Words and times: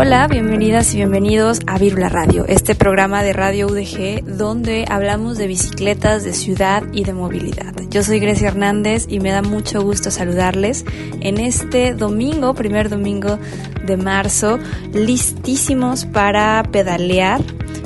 Hola, 0.00 0.28
bienvenidas 0.28 0.94
y 0.94 0.96
bienvenidos 0.96 1.60
a 1.66 1.76
Virula 1.76 2.08
Radio, 2.08 2.46
este 2.46 2.74
programa 2.74 3.22
de 3.22 3.34
Radio 3.34 3.66
UDG 3.66 4.24
donde 4.24 4.86
hablamos 4.88 5.36
de 5.36 5.46
bicicletas, 5.46 6.24
de 6.24 6.32
ciudad 6.32 6.84
y 6.94 7.04
de 7.04 7.12
movilidad. 7.12 7.74
Yo 7.90 8.02
soy 8.02 8.18
Grecia 8.18 8.48
Hernández 8.48 9.04
y 9.10 9.20
me 9.20 9.30
da 9.30 9.42
mucho 9.42 9.82
gusto 9.82 10.10
saludarles 10.10 10.86
en 11.20 11.36
este 11.36 11.92
domingo, 11.92 12.54
primer 12.54 12.88
domingo 12.88 13.38
de 13.84 13.98
marzo, 13.98 14.58
listísimos 14.94 16.06
para 16.06 16.62
pedalear, 16.72 17.42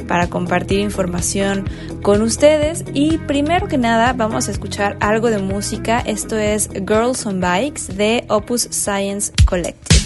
para 0.07 0.29
compartir 0.29 0.79
información 0.79 1.69
con 2.01 2.23
ustedes 2.23 2.85
y 2.95 3.19
primero 3.19 3.67
que 3.67 3.77
nada 3.77 4.13
vamos 4.13 4.47
a 4.47 4.53
escuchar 4.53 4.97
algo 5.01 5.31
de 5.31 5.39
música. 5.39 5.99
Esto 5.99 6.39
es 6.39 6.71
Girls 6.75 7.27
on 7.27 7.41
Bikes 7.41 7.93
de 7.97 8.25
Opus 8.29 8.69
Science 8.71 9.33
Collective. 9.47 10.04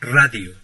Radio. 0.00 0.54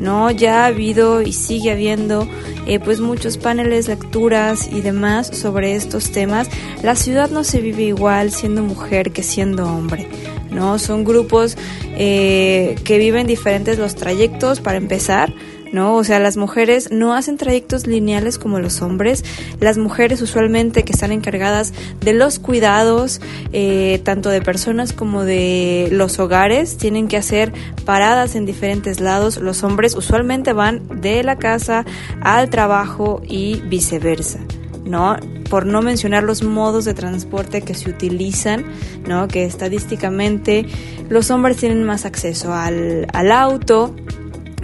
¿no? 0.00 0.32
Ya 0.32 0.64
ha 0.64 0.66
habido 0.66 1.22
y 1.22 1.32
sigue 1.32 1.70
habiendo 1.70 2.26
eh, 2.66 2.80
pues 2.80 2.98
muchos 2.98 3.38
paneles, 3.38 3.86
lecturas 3.86 4.68
y 4.72 4.80
demás 4.80 5.28
sobre 5.28 5.76
estos 5.76 6.10
temas. 6.10 6.48
La 6.82 6.96
ciudad 6.96 7.30
no 7.30 7.44
se 7.44 7.60
vive 7.60 7.84
igual 7.84 8.32
siendo 8.32 8.64
mujer 8.64 9.12
que 9.12 9.22
siendo 9.22 9.64
hombre. 9.64 10.08
¿no? 10.50 10.80
Son 10.80 11.04
grupos 11.04 11.56
eh, 11.96 12.74
que 12.82 12.98
viven 12.98 13.28
diferentes 13.28 13.78
los 13.78 13.94
trayectos 13.94 14.58
para 14.58 14.76
empezar 14.76 15.32
¿no? 15.72 15.96
O 15.96 16.04
sea, 16.04 16.18
las 16.18 16.36
mujeres 16.36 16.90
no 16.90 17.14
hacen 17.14 17.36
trayectos 17.36 17.86
lineales 17.86 18.38
como 18.38 18.58
los 18.58 18.82
hombres. 18.82 19.24
Las 19.60 19.78
mujeres 19.78 20.22
usualmente 20.22 20.84
que 20.84 20.92
están 20.92 21.12
encargadas 21.12 21.72
de 22.00 22.12
los 22.12 22.38
cuidados, 22.38 23.20
eh, 23.52 24.00
tanto 24.04 24.30
de 24.30 24.42
personas 24.42 24.92
como 24.92 25.24
de 25.24 25.88
los 25.92 26.18
hogares, 26.18 26.76
tienen 26.76 27.08
que 27.08 27.16
hacer 27.16 27.52
paradas 27.84 28.34
en 28.34 28.46
diferentes 28.46 29.00
lados. 29.00 29.38
Los 29.38 29.62
hombres 29.64 29.94
usualmente 29.94 30.52
van 30.52 31.00
de 31.00 31.22
la 31.22 31.36
casa 31.36 31.84
al 32.20 32.50
trabajo 32.50 33.22
y 33.26 33.60
viceversa. 33.62 34.40
¿no? 34.86 35.16
Por 35.50 35.66
no 35.66 35.82
mencionar 35.82 36.22
los 36.22 36.42
modos 36.42 36.84
de 36.84 36.94
transporte 36.94 37.62
que 37.62 37.74
se 37.74 37.90
utilizan, 37.90 38.64
¿no? 39.06 39.28
Que 39.28 39.44
estadísticamente 39.44 40.66
los 41.08 41.30
hombres 41.30 41.56
tienen 41.56 41.84
más 41.84 42.04
acceso 42.04 42.52
al, 42.52 43.06
al 43.12 43.32
auto, 43.32 43.94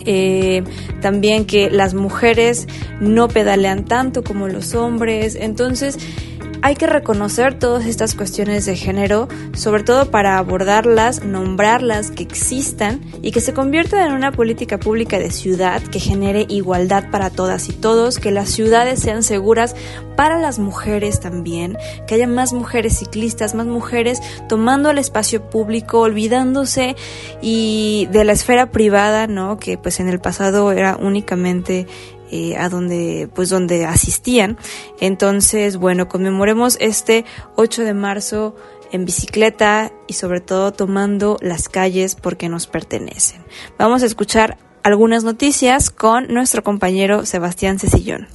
eh, 0.07 0.63
también 1.01 1.45
que 1.45 1.71
las 1.71 1.95
mujeres 1.95 2.67
no 3.01 3.29
pedalean 3.29 3.85
tanto 3.85 4.23
como 4.23 4.49
los 4.49 4.75
hombres, 4.75 5.37
entonces 5.37 5.99
hay 6.63 6.77
que 6.77 6.87
reconocer 6.87 7.59
todas 7.59 7.87
estas 7.87 8.15
cuestiones 8.15 8.67
de 8.67 8.77
género, 8.77 9.29
sobre 9.53 9.83
todo 9.83 10.11
para 10.13 10.39
abordarlas, 10.39 11.25
nombrarlas, 11.25 12.13
que 12.13 12.23
existan 12.23 13.01
y 13.21 13.33
que 13.33 13.41
se 13.41 13.53
conviertan 13.53 14.07
en 14.07 14.13
una 14.13 14.31
política 14.31 14.79
pública 14.79 15.19
de 15.19 15.33
ciudad 15.33 15.83
que 15.83 15.99
genere 15.99 16.47
igualdad 16.49 17.11
para 17.11 17.31
todas 17.31 17.69
y 17.69 17.73
todos, 17.73 18.21
que 18.21 18.31
las 18.31 18.49
ciudades 18.49 19.01
sean 19.01 19.25
seguras 19.25 19.75
para 20.17 20.39
las 20.39 20.61
mujeres 20.61 21.19
también, 21.19 21.77
que 22.07 22.15
haya 22.15 22.29
más 22.29 22.53
mujeres 22.53 22.99
ciclistas, 22.99 23.57
más 23.57 23.67
mujeres 23.67 24.21
tomando 24.49 24.91
el 24.91 24.99
espacio 24.99 25.51
público, 25.51 26.01
olvidándose 26.01 26.95
y 27.41 28.09
de 28.13 28.25
la 28.25 28.33
esfera 28.33 28.71
privada, 28.71 29.27
¿no? 29.27 29.59
Que 29.59 29.79
pues 29.79 29.99
en 29.99 30.09
el 30.09 30.21
pasado 30.21 30.71
era 30.71 30.97
únicamente 30.97 31.89
eh, 32.33 32.57
a 32.57 32.69
donde, 32.69 33.29
pues 33.35 33.51
donde 33.51 33.85
asistían. 33.85 34.57
Entonces, 35.01 35.77
bueno, 35.77 36.09
conmemoremos 36.09 36.79
este 36.81 37.27
8 37.57 37.83
de 37.83 37.95
marzo 37.95 38.57
en 38.91 39.05
bicicleta 39.05 39.93
y 40.07 40.15
sobre 40.15 40.41
todo 40.41 40.73
tomando 40.73 41.37
las 41.43 41.69
calles 41.69 42.15
porque 42.15 42.49
nos 42.49 42.67
pertenecen. 42.67 43.45
Vamos 43.79 44.03
a 44.03 44.07
escuchar 44.07 44.57
algunas 44.83 45.25
noticias 45.25 45.91
con 45.91 46.29
nuestro 46.29 46.63
compañero 46.63 47.27
Sebastián 47.27 47.79
Cecillón. 47.79 48.29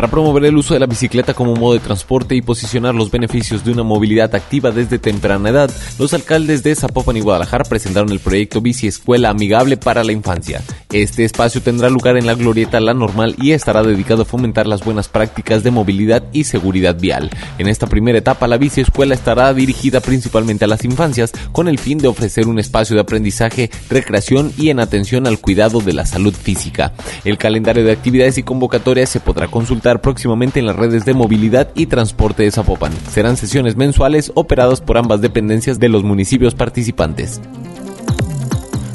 Para 0.00 0.10
promover 0.10 0.46
el 0.46 0.56
uso 0.56 0.72
de 0.72 0.80
la 0.80 0.86
bicicleta 0.86 1.34
como 1.34 1.54
modo 1.54 1.74
de 1.74 1.80
transporte 1.80 2.34
y 2.34 2.40
posicionar 2.40 2.94
los 2.94 3.10
beneficios 3.10 3.66
de 3.66 3.72
una 3.72 3.82
movilidad 3.82 4.34
activa 4.34 4.70
desde 4.70 4.98
temprana 4.98 5.50
edad, 5.50 5.70
los 5.98 6.14
alcaldes 6.14 6.62
de 6.62 6.74
Zapopan 6.74 7.18
y 7.18 7.20
Guadalajara 7.20 7.64
presentaron 7.64 8.10
el 8.10 8.18
proyecto 8.18 8.62
Bici 8.62 8.86
Escuela 8.86 9.28
Amigable 9.28 9.76
para 9.76 10.02
la 10.02 10.12
Infancia. 10.12 10.62
Este 10.90 11.26
espacio 11.26 11.60
tendrá 11.60 11.90
lugar 11.90 12.16
en 12.16 12.24
la 12.24 12.34
Glorieta 12.34 12.80
La 12.80 12.94
Normal 12.94 13.36
y 13.42 13.50
estará 13.50 13.82
dedicado 13.82 14.22
a 14.22 14.24
fomentar 14.24 14.66
las 14.66 14.82
buenas 14.82 15.08
prácticas 15.08 15.62
de 15.64 15.70
movilidad 15.70 16.24
y 16.32 16.44
seguridad 16.44 16.98
vial. 16.98 17.28
En 17.58 17.68
esta 17.68 17.86
primera 17.86 18.16
etapa, 18.16 18.48
la 18.48 18.56
Bici 18.56 18.80
Escuela 18.80 19.12
estará 19.12 19.52
dirigida 19.52 20.00
principalmente 20.00 20.64
a 20.64 20.68
las 20.68 20.82
infancias 20.82 21.30
con 21.52 21.68
el 21.68 21.78
fin 21.78 21.98
de 21.98 22.08
ofrecer 22.08 22.48
un 22.48 22.58
espacio 22.58 22.96
de 22.96 23.02
aprendizaje, 23.02 23.70
recreación 23.90 24.50
y 24.56 24.70
en 24.70 24.80
atención 24.80 25.26
al 25.26 25.40
cuidado 25.40 25.82
de 25.82 25.92
la 25.92 26.06
salud 26.06 26.32
física. 26.32 26.94
El 27.26 27.36
calendario 27.36 27.84
de 27.84 27.92
actividades 27.92 28.38
y 28.38 28.42
convocatorias 28.42 29.10
se 29.10 29.20
podrá 29.20 29.48
consultar 29.48 29.89
próximamente 29.98 30.60
en 30.60 30.66
las 30.66 30.76
redes 30.76 31.04
de 31.04 31.14
movilidad 31.14 31.70
y 31.74 31.86
transporte 31.86 32.44
de 32.44 32.52
Zapopan. 32.52 32.92
Serán 33.10 33.36
sesiones 33.36 33.76
mensuales 33.76 34.30
operadas 34.34 34.80
por 34.80 34.96
ambas 34.96 35.20
dependencias 35.20 35.80
de 35.80 35.88
los 35.88 36.04
municipios 36.04 36.54
participantes. 36.54 37.40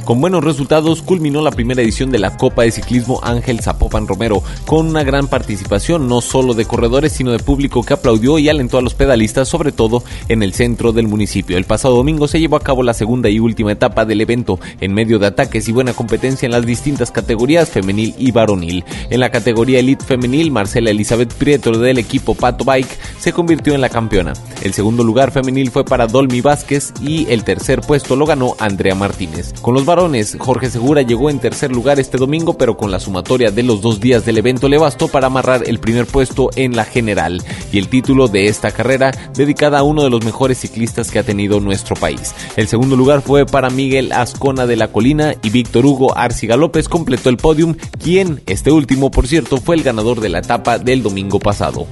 Con 0.06 0.22
buenos 0.22 0.44
resultados 0.44 1.02
culminó 1.02 1.42
la 1.42 1.50
primera 1.50 1.81
edición 1.81 2.12
de 2.12 2.19
la 2.19 2.38
Copa 2.38 2.62
de 2.62 2.69
Ciclismo 2.69 3.19
Ángel 3.24 3.62
Zapopan 3.62 4.07
Romero, 4.07 4.44
con 4.68 4.86
una 4.86 5.04
gran 5.04 5.28
participación 5.28 6.07
no 6.07 6.22
solo 6.22 6.54
de 6.54 6.66
corredores, 6.66 7.12
sino 7.12 7.31
de 7.31 7.40
público 7.40 7.81
que 7.81 7.95
aplaudió 7.95 8.38
y 8.38 8.47
alentó 8.47 8.78
a 8.78 8.83
los 8.83 8.94
pedalistas, 8.94 9.47
sobre 9.47 9.71
todo 9.71 10.04
en 10.30 10.44
el 10.44 10.54
centro 10.54 10.92
del 10.92 11.07
municipio. 11.07 11.57
El 11.57 11.64
pasado 11.64 11.95
domingo 11.95 12.28
se 12.28 12.40
llevó 12.40 12.56
a 12.56 12.59
cabo 12.59 12.83
la 12.83 12.94
segunda 12.94 13.30
y 13.30 13.40
última 13.40 13.71
etapa 13.71 14.06
del 14.06 14.21
evento, 14.21 14.59
en 14.80 14.94
medio 14.94 15.18
de 15.18 15.26
ataques 15.26 15.68
y 15.68 15.71
buena 15.71 15.94
competencia 15.94 16.45
en 16.45 16.52
las 16.52 16.68
distintas 16.68 17.09
categorías 17.09 17.71
femenil 17.71 18.14
y 18.19 18.30
varonil. 18.30 18.85
En 19.09 19.19
la 19.19 19.31
categoría 19.31 19.80
Elite 19.80 20.06
Femenil, 20.06 20.52
Marcela 20.52 20.92
Elizabeth 20.92 21.33
Prieto 21.33 21.71
del 21.71 21.97
equipo 21.97 22.35
Pato 22.35 22.64
Bike 22.64 22.95
se 23.18 23.33
convirtió 23.33 23.74
en 23.74 23.81
la 23.81 23.90
campeona. 23.90 24.33
El 24.62 24.74
segundo 24.74 25.04
lugar 25.04 25.31
femenil 25.31 25.71
fue 25.71 25.83
para 25.83 26.06
Dolmi 26.06 26.42
Vázquez 26.42 26.94
y 27.02 27.26
el 27.31 27.44
tercer 27.44 27.81
puesto 27.81 28.16
lo 28.16 28.28
ganó 28.28 28.56
Andrea 28.59 28.94
Martínez. 28.94 29.52
Con 29.64 29.74
los 29.74 29.83
Jorge 30.40 30.69
Segura 30.69 31.04
llegó 31.04 31.30
en 31.30 31.40
tercer 31.40 31.71
lugar 31.71 32.02
este 32.02 32.18
domingo, 32.18 32.57
pero 32.57 32.75
con 32.75 32.92
la 32.92 32.99
sumatoria 32.99 33.49
de 33.49 33.64
los 33.64 33.81
dos 33.81 34.02
días 34.02 34.25
del 34.25 34.37
evento 34.37 34.68
le 34.68 34.78
bastó 34.78 35.07
para 35.07 35.28
amarrar 35.28 35.64
el 35.66 35.80
primer 35.80 36.06
puesto 36.06 36.49
en 36.57 36.75
la 36.75 36.83
general 36.83 37.42
y 37.71 37.78
el 37.78 37.87
título 37.87 38.28
de 38.28 38.47
esta 38.47 38.71
carrera 38.71 39.11
dedicada 39.33 39.80
a 39.80 39.83
uno 39.83 40.04
de 40.04 40.09
los 40.09 40.25
mejores 40.25 40.59
ciclistas 40.59 41.11
que 41.11 41.19
ha 41.19 41.23
tenido 41.23 41.61
nuestro 41.61 41.95
país. 41.95 42.35
El 42.57 42.68
segundo 42.68 42.97
lugar 42.97 43.21
fue 43.21 43.45
para 43.45 43.69
Miguel 43.69 44.11
Ascona 44.11 44.68
de 44.68 44.75
la 44.75 44.90
Colina 44.90 45.33
y 45.42 45.49
Víctor 45.49 45.85
Hugo 45.85 46.18
Arciga 46.18 46.57
López 46.57 46.90
completó 46.90 47.30
el 47.30 47.37
podium, 47.37 47.75
quien, 48.04 48.42
este 48.47 48.71
último 48.71 49.11
por 49.11 49.28
cierto, 49.28 49.61
fue 49.61 49.78
el 49.78 49.83
ganador 49.83 50.19
de 50.19 50.28
la 50.28 50.40
etapa 50.40 50.78
del 50.78 51.04
domingo 51.04 51.40
pasado. 51.40 51.87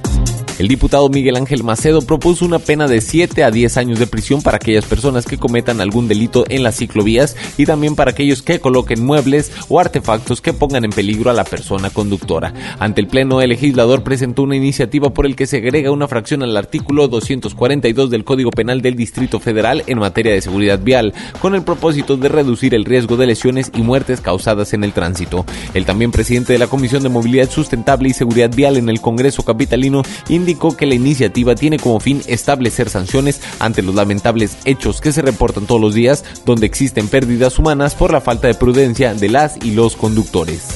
El 0.56 0.68
diputado 0.68 1.08
Miguel 1.08 1.34
Ángel 1.34 1.64
Macedo 1.64 2.00
propuso 2.02 2.44
una 2.44 2.60
pena 2.60 2.86
de 2.86 3.00
7 3.00 3.42
a 3.42 3.50
10 3.50 3.76
años 3.76 3.98
de 3.98 4.06
prisión 4.06 4.40
para 4.40 4.58
aquellas 4.58 4.84
personas 4.84 5.26
que 5.26 5.36
cometan 5.36 5.80
algún 5.80 6.06
delito 6.06 6.44
en 6.48 6.62
las 6.62 6.76
ciclovías 6.76 7.34
y 7.58 7.66
también 7.66 7.96
para 7.96 8.12
aquellos 8.12 8.40
que 8.40 8.60
coloquen 8.60 9.04
muebles 9.04 9.50
o 9.68 9.80
artefactos 9.80 10.40
que 10.40 10.52
pongan 10.52 10.84
en 10.84 10.92
peligro 10.92 11.28
a 11.28 11.34
la 11.34 11.42
persona 11.42 11.90
conductora. 11.90 12.54
Ante 12.78 13.00
el 13.00 13.08
Pleno, 13.08 13.42
el 13.42 13.48
legislador 13.48 14.04
presentó 14.04 14.44
una 14.44 14.54
iniciativa 14.54 15.12
por 15.12 15.26
el 15.26 15.34
que 15.34 15.46
se 15.46 15.56
agrega 15.56 15.90
una 15.90 16.06
fracción 16.06 16.44
al 16.44 16.56
artículo 16.56 17.08
242 17.08 18.10
del 18.10 18.22
Código 18.22 18.50
Penal 18.50 18.80
del 18.80 18.94
Distrito 18.94 19.40
Federal 19.40 19.82
en 19.88 19.98
materia 19.98 20.32
de 20.32 20.40
seguridad 20.40 20.78
vial, 20.78 21.14
con 21.40 21.56
el 21.56 21.62
propósito 21.62 22.16
de 22.16 22.28
reducir 22.28 22.76
el 22.76 22.84
riesgo 22.84 23.16
de 23.16 23.26
lesiones 23.26 23.72
y 23.74 23.82
muertes 23.82 24.20
causadas 24.20 24.72
en 24.72 24.84
el 24.84 24.92
tránsito. 24.92 25.44
El 25.74 25.84
también 25.84 26.12
presidente 26.12 26.52
de 26.52 26.60
la 26.60 26.68
Comisión 26.68 27.02
de 27.02 27.08
Movilidad 27.08 27.50
Sustentable 27.50 28.08
y 28.08 28.12
Seguridad 28.12 28.54
Vial 28.54 28.76
en 28.76 28.88
el 28.88 29.00
Congreso 29.00 29.42
Capitalino 29.42 30.02
indicó 30.44 30.76
que 30.76 30.84
la 30.84 30.94
iniciativa 30.94 31.54
tiene 31.54 31.78
como 31.78 32.00
fin 32.00 32.22
establecer 32.26 32.90
sanciones 32.90 33.40
ante 33.60 33.80
los 33.80 33.94
lamentables 33.94 34.58
hechos 34.66 35.00
que 35.00 35.10
se 35.10 35.22
reportan 35.22 35.66
todos 35.66 35.80
los 35.80 35.94
días 35.94 36.22
donde 36.44 36.66
existen 36.66 37.08
pérdidas 37.08 37.58
humanas 37.58 37.94
por 37.94 38.12
la 38.12 38.20
falta 38.20 38.46
de 38.46 38.54
prudencia 38.54 39.14
de 39.14 39.30
las 39.30 39.56
y 39.64 39.70
los 39.70 39.96
conductores. 39.96 40.68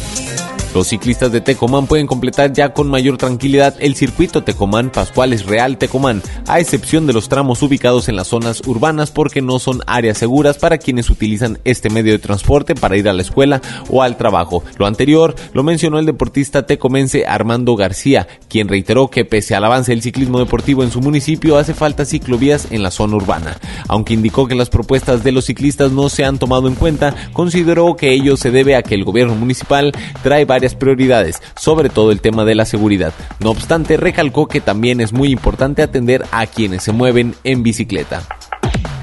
Los 0.74 0.88
ciclistas 0.88 1.32
de 1.32 1.40
Tecomán 1.40 1.86
pueden 1.86 2.06
completar 2.06 2.52
ya 2.52 2.72
con 2.72 2.88
mayor 2.88 3.16
tranquilidad 3.16 3.74
el 3.80 3.94
circuito 3.94 4.42
Tecomán 4.44 4.90
Pascuales 4.90 5.46
Real 5.46 5.78
Tecomán, 5.78 6.22
a 6.46 6.60
excepción 6.60 7.06
de 7.06 7.14
los 7.14 7.28
tramos 7.28 7.62
ubicados 7.62 8.08
en 8.08 8.16
las 8.16 8.28
zonas 8.28 8.62
urbanas 8.66 9.10
porque 9.10 9.40
no 9.40 9.58
son 9.58 9.80
áreas 9.86 10.18
seguras 10.18 10.58
para 10.58 10.78
quienes 10.78 11.08
utilizan 11.08 11.58
este 11.64 11.88
medio 11.88 12.12
de 12.12 12.18
transporte 12.18 12.74
para 12.74 12.96
ir 12.96 13.08
a 13.08 13.14
la 13.14 13.22
escuela 13.22 13.62
o 13.88 14.02
al 14.02 14.16
trabajo. 14.18 14.62
Lo 14.78 14.86
anterior 14.86 15.34
lo 15.54 15.62
mencionó 15.62 15.98
el 15.98 16.06
deportista 16.06 16.66
tecomense 16.66 17.26
Armando 17.26 17.74
García, 17.74 18.28
quien 18.48 18.68
reiteró 18.68 19.08
que 19.08 19.24
pese 19.24 19.54
al 19.54 19.64
avance 19.64 19.92
del 19.92 20.02
ciclismo 20.02 20.38
deportivo 20.38 20.82
en 20.84 20.90
su 20.90 21.00
municipio 21.00 21.56
hace 21.56 21.74
falta 21.74 22.04
ciclovías 22.04 22.68
en 22.70 22.82
la 22.82 22.90
zona 22.90 23.16
urbana. 23.16 23.56
Aunque 23.88 24.14
indicó 24.14 24.46
que 24.46 24.54
las 24.54 24.68
propuestas 24.68 25.24
de 25.24 25.32
los 25.32 25.46
ciclistas 25.46 25.92
no 25.92 26.08
se 26.10 26.24
han 26.24 26.38
tomado 26.38 26.68
en 26.68 26.74
cuenta, 26.74 27.14
consideró 27.32 27.96
que 27.96 28.12
ello 28.12 28.36
se 28.36 28.50
debe 28.50 28.76
a 28.76 28.82
que 28.82 28.94
el 28.94 29.04
gobierno 29.04 29.34
municipal 29.34 29.92
trae 30.22 30.44
varias 30.58 30.74
prioridades, 30.74 31.40
sobre 31.54 31.88
todo 31.88 32.10
el 32.10 32.20
tema 32.20 32.44
de 32.44 32.56
la 32.56 32.64
seguridad. 32.64 33.12
No 33.38 33.50
obstante, 33.50 33.96
recalcó 33.96 34.48
que 34.48 34.60
también 34.60 35.00
es 35.00 35.12
muy 35.12 35.30
importante 35.30 35.82
atender 35.82 36.24
a 36.32 36.46
quienes 36.46 36.82
se 36.82 36.90
mueven 36.90 37.36
en 37.44 37.62
bicicleta. 37.62 38.26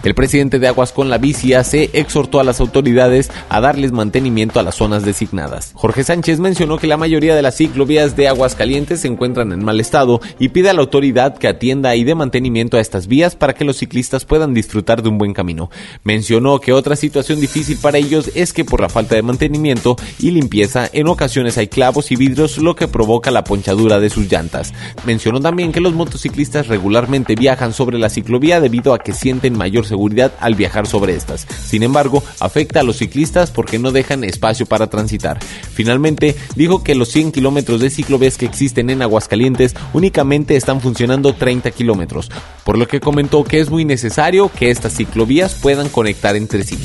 El 0.06 0.14
presidente 0.14 0.60
de 0.60 0.68
Aguas 0.68 0.92
con 0.92 1.10
la 1.10 1.20
se 1.64 1.90
exhortó 1.94 2.40
a 2.40 2.44
las 2.44 2.60
autoridades 2.60 3.32
a 3.50 3.60
darles 3.60 3.92
mantenimiento 3.92 4.60
a 4.60 4.64
las 4.64 4.76
zonas 4.76 5.04
designadas. 5.04 5.72
Jorge 5.74 6.04
Sánchez 6.04 6.40
mencionó 6.40 6.78
que 6.78 6.86
la 6.86 6.96
mayoría 6.96 7.36
de 7.36 7.42
las 7.42 7.58
ciclovías 7.58 8.16
de 8.16 8.28
Aguas 8.28 8.54
Calientes 8.54 9.02
se 9.02 9.08
encuentran 9.08 9.52
en 9.52 9.66
mal 9.66 9.80
estado 9.80 10.22
y 10.38 10.50
pide 10.50 10.70
a 10.70 10.74
la 10.74 10.82
autoridad 10.82 11.36
que 11.36 11.48
atienda 11.48 11.96
y 11.96 12.04
dé 12.04 12.14
mantenimiento 12.14 12.78
a 12.78 12.82
estas 12.82 13.08
vías 13.08 13.36
para 13.36 13.56
que 13.56 13.66
los 13.66 13.78
ciclistas 13.78 14.26
puedan 14.26 14.54
disfrutar 14.54 15.02
de 15.02 15.10
un 15.10 15.18
buen 15.18 15.34
camino. 15.34 15.72
Mencionó 16.04 16.60
que 16.60 16.72
otra 16.72 16.96
situación 16.96 17.40
difícil 17.40 17.80
para 17.82 17.98
ellos 17.98 18.30
es 18.36 18.54
que 18.54 18.64
por 18.64 18.82
la 18.82 18.90
falta 18.90 19.16
de 19.16 19.24
mantenimiento 19.24 19.96
y 20.20 20.30
limpieza 20.30 20.88
en 20.94 21.08
ocasiones 21.08 21.58
hay 21.58 21.68
clavos 21.68 22.12
y 22.12 22.16
vidrios 22.16 22.60
lo 22.60 22.76
que 22.76 22.88
provoca 22.88 23.32
la 23.32 23.44
ponchadura 23.44 24.00
de 24.00 24.12
sus 24.12 24.32
llantas. 24.32 24.72
Mencionó 25.08 25.42
también 25.42 25.72
que 25.72 25.82
los 25.82 25.96
motociclistas 25.96 26.68
regularmente 26.68 27.34
viajan 27.34 27.74
sobre 27.74 27.98
la 27.98 28.12
ciclovía 28.12 28.62
debido 28.62 28.94
a 28.94 29.00
que 29.00 29.12
sienten 29.12 29.58
mayor 29.58 29.84
seguridad 29.84 29.95
al 30.40 30.56
viajar 30.56 30.88
sobre 30.88 31.16
estas. 31.16 31.48
Sin 31.66 31.84
embargo, 31.84 32.24
afecta 32.40 32.82
a 32.82 32.84
los 32.84 32.98
ciclistas 32.98 33.52
porque 33.52 33.80
no 33.80 33.92
dejan 33.92 34.24
espacio 34.24 34.66
para 34.66 34.88
transitar. 34.88 35.40
Finalmente, 35.74 36.36
dijo 36.56 36.84
que 36.84 36.96
los 36.96 37.10
100 37.10 37.32
kilómetros 37.32 37.82
de 37.82 37.90
ciclovías 37.90 38.38
que 38.38 38.46
existen 38.46 38.90
en 38.90 39.02
Aguascalientes 39.02 39.76
únicamente 39.94 40.56
están 40.56 40.82
funcionando 40.82 41.34
30 41.34 41.72
kilómetros, 41.72 42.32
por 42.64 42.78
lo 42.78 42.88
que 42.88 43.00
comentó 43.00 43.44
que 43.44 43.60
es 43.60 43.70
muy 43.70 43.86
necesario 43.86 44.50
que 44.50 44.72
estas 44.72 44.96
ciclovías 44.96 45.56
puedan 45.56 45.90
conectar 45.90 46.36
entre 46.36 46.64
sí. 46.64 46.78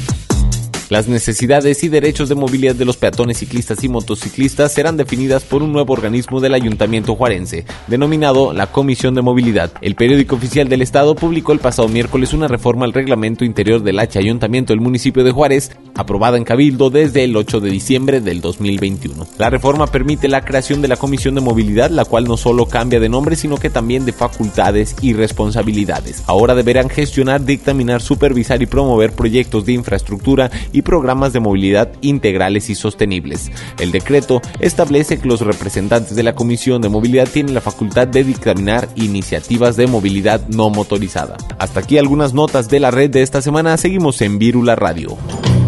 Las 0.91 1.07
necesidades 1.07 1.85
y 1.85 1.89
derechos 1.89 2.29
de 2.29 2.35
movilidad 2.35 2.75
de 2.75 2.85
los 2.85 2.97
peatones, 2.97 3.39
ciclistas 3.39 3.85
y 3.85 3.89
motociclistas 3.89 4.73
serán 4.73 4.97
definidas 4.97 5.45
por 5.45 5.63
un 5.63 5.73
nuevo 5.73 5.93
organismo 5.93 6.41
del 6.41 6.53
Ayuntamiento 6.53 7.15
Juarense, 7.15 7.65
denominado 7.87 8.53
la 8.53 8.67
Comisión 8.73 9.15
de 9.15 9.23
Movilidad. 9.23 9.71
El 9.83 9.95
periódico 9.95 10.35
oficial 10.35 10.69
del 10.69 10.83
Estado 10.83 11.15
publicó 11.15 11.53
el 11.53 11.61
pasado 11.61 11.87
miércoles 11.87 12.33
una 12.33 12.49
reforma 12.49 12.87
al 12.87 12.93
reglamento 12.93 13.45
interior 13.45 13.85
del 13.85 14.01
H 14.01 14.19
Ayuntamiento 14.19 14.73
del 14.73 14.81
municipio 14.81 15.23
de 15.23 15.31
Juárez, 15.31 15.71
aprobada 15.95 16.37
en 16.37 16.43
Cabildo 16.43 16.91
desde 16.91 17.23
el 17.23 17.37
8 17.37 17.61
de 17.61 17.71
diciembre 17.71 18.21
del 18.21 18.41
2021. 18.41 19.29
La 19.39 19.49
reforma 19.49 19.87
permite 19.87 20.27
la 20.27 20.45
creación 20.45 20.83
de 20.83 20.89
la 20.89 20.97
Comisión 20.97 21.37
de 21.37 21.41
Movilidad, 21.41 21.91
la 21.91 22.05
cual 22.05 22.25
no 22.25 22.37
solo 22.37 22.67
cambia 22.67 22.99
de 22.99 23.09
nombre, 23.09 23.37
sino 23.37 23.59
que 23.59 23.71
también 23.71 24.05
de 24.05 24.13
facultades 24.13 24.97
y 25.01 25.13
responsabilidades. 25.13 26.25
Ahora 26.27 26.57
deberán 26.57 26.89
gestionar, 26.89 27.45
dictaminar, 27.45 28.03
supervisar 28.03 28.61
y 28.61 28.67
promover 28.67 29.13
proyectos 29.13 29.67
de 29.67 29.75
infraestructura 29.75 30.51
y 30.73 30.80
programas 30.83 31.33
de 31.33 31.41
movilidad 31.41 31.91
integrales 32.01 32.71
y 32.71 32.75
sostenibles. 32.75 33.51
El 33.79 33.93
decreto 33.93 34.41
establece 34.59 35.19
que 35.19 35.29
los 35.29 35.41
representantes 35.41 36.17
de 36.17 36.23
la 36.23 36.35
Comisión 36.35 36.83
de 36.83 36.89
Movilidad 36.89 37.29
tienen 37.29 37.55
la 37.55 37.61
facultad 37.61 38.09
de 38.09 38.25
dictaminar 38.25 38.89
iniciativas 38.97 39.77
de 39.77 39.87
movilidad 39.87 40.47
no 40.49 40.71
motorizada. 40.71 41.37
Hasta 41.59 41.81
aquí 41.81 41.99
algunas 41.99 42.35
notas 42.35 42.69
de 42.69 42.81
la 42.81 42.91
red 42.91 43.11
de 43.11 43.23
esta 43.23 43.43
semana. 43.43 43.77
Seguimos 43.77 44.21
en 44.23 44.39
Vírula 44.39 44.77
Radio. 44.77 45.17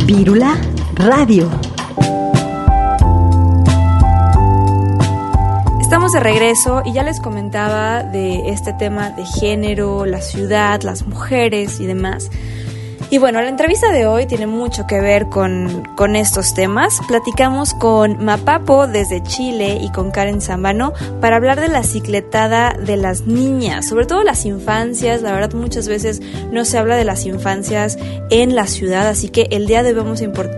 Vírula 0.07 0.57
Radio. 0.95 1.49
Estamos 5.81 6.13
de 6.13 6.21
regreso 6.21 6.83
y 6.87 6.95
ya 6.95 7.03
les 7.03 7.21
comentaba 7.21 8.03
de 8.03 8.49
este 8.49 8.73
tema 8.73 9.11
de 9.11 9.27
género, 9.27 10.07
la 10.07 10.23
ciudad, 10.23 10.81
las 10.83 11.07
mujeres 11.07 11.81
y 11.81 11.87
demás. 11.87 12.31
Y 13.13 13.19
bueno, 13.19 13.43
la 13.43 13.51
entrevista 13.51 13.93
de 13.93 14.07
hoy 14.07 14.25
tiene 14.25 14.47
mucho 14.47 14.87
que 14.87 14.99
ver 14.99 15.29
con, 15.29 15.87
con 15.97 16.17
estos 16.17 16.55
temas. 16.55 16.99
Platicamos 17.09 17.75
con 17.75 18.25
Mapapo 18.25 18.87
desde 18.87 19.23
Chile 19.23 19.79
y 19.83 19.93
con 19.93 20.11
Karen 20.11 20.41
Zambano 20.41 20.95
para 21.21 21.37
hablar 21.37 21.61
de 21.61 21.69
la 21.69 21.83
cicletada 21.83 22.73
de 22.73 22.97
las 22.97 23.27
niñas, 23.27 23.87
sobre 23.87 24.07
todo 24.07 24.25
las 24.25 24.47
infancias. 24.47 25.21
La 25.21 25.33
verdad, 25.33 25.53
muchas 25.53 25.89
veces 25.89 26.23
no 26.53 26.65
se 26.65 26.79
habla 26.79 26.97
de 26.97 27.05
las 27.05 27.27
infancias 27.27 27.99
en 28.31 28.55
la 28.55 28.67
ciudad, 28.67 29.07
así 29.07 29.29
que 29.29 29.47
el 29.51 29.67
día 29.67 29.83
de 29.83 29.95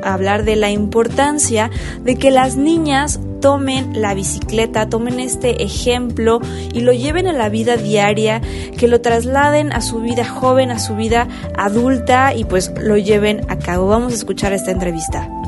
hablar 0.05 0.45
de 0.45 0.55
la 0.55 0.71
importancia 0.71 1.73
de 2.05 2.15
que 2.15 2.31
las 2.31 2.55
niñas 2.55 3.19
tomen 3.45 4.01
la 4.01 4.15
bicicleta, 4.15 4.89
tomen 4.89 5.21
este 5.21 5.63
ejemplo 5.63 6.41
y 6.73 6.81
lo 6.81 6.95
lleven 6.95 7.27
a 7.27 7.35
la 7.35 7.51
vida 7.51 7.77
diaria, 7.77 8.41
que 8.79 8.89
lo 8.89 9.03
trasladen 9.03 9.71
a 9.71 9.83
su 9.83 10.01
vida 10.01 10.25
joven, 10.25 10.71
a 10.71 10.79
su 10.79 10.97
vida 10.97 11.29
adulta 11.55 12.33
y 12.33 12.45
pues 12.45 12.73
lo 12.81 12.97
lleven 12.97 13.43
a 13.51 13.59
cabo. 13.59 13.87
Vamos 13.87 14.15
a 14.15 14.17
escuchar 14.17 14.55
esta 14.55 14.71
entrevista. 14.71 15.44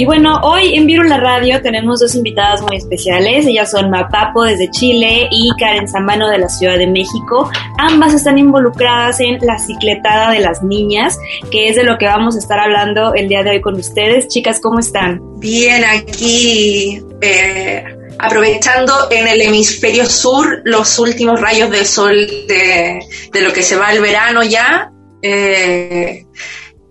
Y 0.00 0.04
bueno, 0.04 0.38
hoy 0.44 0.76
en 0.76 0.86
Virula 0.86 1.16
Radio 1.16 1.60
tenemos 1.60 1.98
dos 1.98 2.14
invitadas 2.14 2.62
muy 2.62 2.76
especiales. 2.76 3.44
Ellas 3.46 3.72
son 3.72 3.90
Mapapo 3.90 4.44
desde 4.44 4.70
Chile 4.70 5.26
y 5.28 5.50
Karen 5.58 5.88
Zambano 5.88 6.28
de 6.28 6.38
la 6.38 6.48
Ciudad 6.48 6.78
de 6.78 6.86
México. 6.86 7.50
Ambas 7.78 8.14
están 8.14 8.38
involucradas 8.38 9.18
en 9.18 9.38
la 9.44 9.58
cicletada 9.58 10.30
de 10.30 10.38
las 10.38 10.62
niñas, 10.62 11.18
que 11.50 11.68
es 11.68 11.74
de 11.74 11.82
lo 11.82 11.98
que 11.98 12.06
vamos 12.06 12.36
a 12.36 12.38
estar 12.38 12.60
hablando 12.60 13.12
el 13.14 13.28
día 13.28 13.42
de 13.42 13.50
hoy 13.50 13.60
con 13.60 13.74
ustedes. 13.74 14.28
Chicas, 14.28 14.60
¿cómo 14.60 14.78
están? 14.78 15.20
Bien, 15.40 15.82
aquí 15.84 17.02
eh, 17.20 17.82
aprovechando 18.20 19.10
en 19.10 19.26
el 19.26 19.40
hemisferio 19.40 20.06
sur 20.06 20.62
los 20.62 20.96
últimos 21.00 21.40
rayos 21.40 21.70
del 21.70 21.86
sol 21.86 22.14
de, 22.46 23.00
lo 23.32 23.52
que 23.52 23.64
se 23.64 23.74
va 23.74 23.92
el 23.92 24.00
verano 24.00 24.44
ya. 24.44 24.92
Eh, 25.22 26.24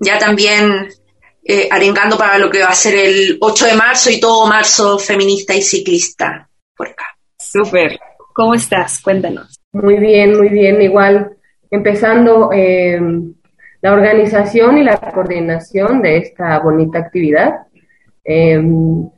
ya 0.01 0.19
también 0.19 0.89
eh, 1.47 1.69
arengando 1.71 2.17
para 2.17 2.37
lo 2.37 2.49
que 2.49 2.61
va 2.61 2.69
a 2.69 2.75
ser 2.75 2.95
el 2.95 3.37
8 3.39 3.65
de 3.67 3.73
marzo 3.75 4.09
y 4.09 4.19
todo 4.19 4.47
marzo 4.47 4.99
feminista 4.99 5.55
y 5.55 5.61
ciclista 5.61 6.49
por 6.75 6.89
acá. 6.89 7.05
Súper. 7.39 7.97
¿Cómo 8.33 8.53
estás? 8.53 9.01
Cuéntanos. 9.01 9.57
Muy 9.71 9.97
bien, 9.97 10.37
muy 10.37 10.49
bien. 10.49 10.81
Igual, 10.81 11.37
empezando 11.71 12.49
eh, 12.51 12.99
la 13.81 13.93
organización 13.93 14.77
y 14.77 14.83
la 14.83 14.97
coordinación 14.97 16.01
de 16.01 16.17
esta 16.17 16.59
bonita 16.59 16.99
actividad. 16.99 17.53
Eh, 18.25 18.61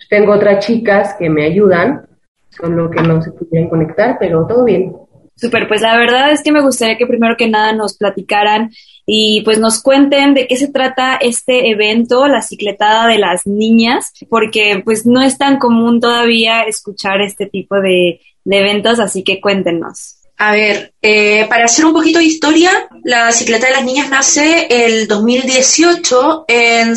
tengo 0.10 0.34
otras 0.34 0.66
chicas 0.66 1.16
que 1.18 1.30
me 1.30 1.46
ayudan, 1.46 2.06
solo 2.50 2.92
que 2.92 3.02
no 3.02 3.22
se 3.24 3.32
pudieron 3.32 3.70
conectar, 3.70 4.18
pero 4.20 4.46
todo 4.46 4.64
bien. 4.66 4.94
Súper, 5.36 5.68
pues 5.68 5.82
la 5.82 5.98
verdad 5.98 6.32
es 6.32 6.44
que 6.44 6.52
me 6.52 6.62
gustaría 6.62 6.98
que 6.98 7.08
primero 7.08 7.36
que 7.38 7.48
nada 7.48 7.74
nos 7.74 7.98
platicaran 7.98 8.70
y 9.12 9.42
pues 9.42 9.58
nos 9.58 9.82
cuenten 9.82 10.36
de 10.36 10.46
qué 10.46 10.56
se 10.56 10.68
trata 10.68 11.16
este 11.16 11.72
evento, 11.72 12.28
la 12.28 12.44
cicletada 12.44 13.08
de 13.08 13.18
las 13.18 13.48
niñas, 13.48 14.14
porque 14.30 14.84
pues 14.86 15.08
no 15.08 15.20
es 15.20 15.36
tan 15.36 15.58
común 15.58 16.00
todavía 16.00 16.62
escuchar 16.62 17.20
este 17.22 17.48
tipo 17.48 17.82
de, 17.82 18.22
eventos, 18.46 19.00
así 19.00 19.24
que 19.24 19.42
cuéntenos. 19.42 20.18
A 20.38 20.52
ver, 20.52 20.94
eh, 21.02 21.48
para 21.50 21.66
hacer 21.66 21.86
un 21.86 21.94
poquito 21.94 22.20
de 22.20 22.26
historia, 22.26 22.88
la 23.04 23.32
cicleta 23.32 23.66
de 23.66 23.74
las 23.74 23.84
niñas 23.84 24.12
nace 24.12 24.68
el 24.70 25.08
2018 25.08 26.46
en 26.48 26.94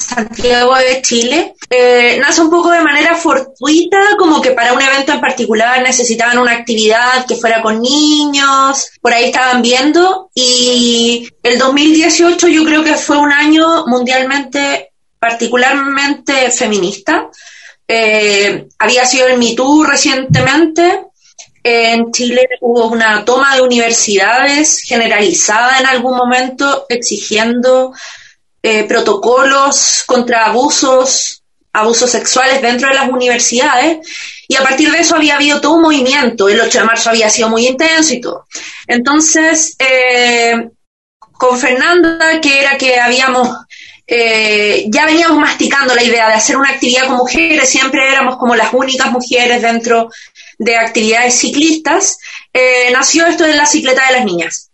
Santiago 0.00 0.74
de 0.76 1.02
Chile, 1.02 1.54
eh, 1.68 2.18
nace 2.20 2.40
un 2.40 2.50
poco 2.50 2.70
de 2.70 2.80
manera 2.80 3.14
fortuita, 3.14 4.16
como 4.18 4.40
que 4.40 4.52
para 4.52 4.72
un 4.72 4.80
evento 4.80 5.12
en 5.12 5.20
particular 5.20 5.82
necesitaban 5.82 6.38
una 6.38 6.52
actividad 6.52 7.26
que 7.26 7.36
fuera 7.36 7.62
con 7.62 7.80
niños, 7.80 8.90
por 9.00 9.12
ahí 9.12 9.26
estaban 9.26 9.62
viendo, 9.62 10.30
y 10.34 11.28
el 11.42 11.58
2018 11.58 12.48
yo 12.48 12.64
creo 12.64 12.82
que 12.82 12.94
fue 12.94 13.18
un 13.18 13.30
año 13.30 13.86
mundialmente 13.86 14.92
particularmente 15.18 16.50
feminista. 16.50 17.28
Eh, 17.86 18.68
había 18.78 19.04
sido 19.04 19.28
el 19.28 19.38
MeToo 19.38 19.84
recientemente, 19.84 21.04
en 21.62 22.10
Chile 22.10 22.48
hubo 22.62 22.86
una 22.88 23.22
toma 23.24 23.54
de 23.54 23.62
universidades 23.62 24.80
generalizada 24.82 25.78
en 25.78 25.86
algún 25.86 26.16
momento 26.16 26.86
exigiendo 26.88 27.92
eh, 28.62 28.84
protocolos 28.84 30.04
contra 30.06 30.46
abusos, 30.46 31.42
abusos 31.72 32.10
sexuales 32.10 32.60
dentro 32.60 32.88
de 32.88 32.94
las 32.94 33.08
universidades, 33.08 34.06
y 34.48 34.56
a 34.56 34.62
partir 34.62 34.90
de 34.90 34.98
eso 34.98 35.16
había 35.16 35.36
habido 35.36 35.60
todo 35.60 35.74
un 35.74 35.82
movimiento, 35.82 36.48
el 36.48 36.60
8 36.60 36.80
de 36.80 36.84
marzo 36.84 37.10
había 37.10 37.30
sido 37.30 37.48
muy 37.48 37.66
intenso 37.66 38.14
y 38.14 38.20
todo. 38.20 38.46
Entonces, 38.86 39.76
eh, 39.78 40.70
con 41.32 41.58
Fernanda, 41.58 42.40
que 42.40 42.60
era 42.60 42.76
que 42.76 43.00
habíamos, 43.00 43.48
eh, 44.06 44.84
ya 44.88 45.06
veníamos 45.06 45.38
masticando 45.38 45.94
la 45.94 46.02
idea 46.02 46.28
de 46.28 46.34
hacer 46.34 46.56
una 46.56 46.70
actividad 46.70 47.06
con 47.06 47.16
mujeres, 47.16 47.68
siempre 47.68 48.06
éramos 48.10 48.36
como 48.36 48.54
las 48.56 48.74
únicas 48.74 49.10
mujeres 49.10 49.62
dentro 49.62 50.10
de 50.58 50.76
actividades 50.76 51.38
ciclistas, 51.38 52.18
eh, 52.52 52.90
nació 52.92 53.26
esto 53.26 53.44
de 53.44 53.54
la 53.54 53.64
cicleta 53.64 54.06
de 54.06 54.12
las 54.12 54.24
niñas. 54.24 54.69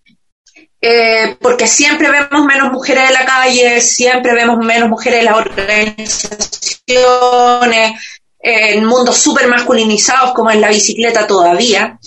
Eh, 0.88 1.36
porque 1.40 1.66
siempre 1.66 2.08
vemos 2.08 2.46
menos 2.46 2.70
mujeres 2.70 3.08
en 3.08 3.14
la 3.14 3.24
calle, 3.24 3.80
siempre 3.80 4.34
vemos 4.34 4.64
menos 4.64 4.88
mujeres 4.88 5.18
en 5.18 5.24
las 5.24 5.36
organizaciones, 5.36 8.00
en 8.38 8.84
mundos 8.84 9.18
súper 9.18 9.48
masculinizados 9.48 10.32
como 10.32 10.52
en 10.52 10.60
la 10.60 10.68
bicicleta 10.68 11.26
todavía. 11.26 11.98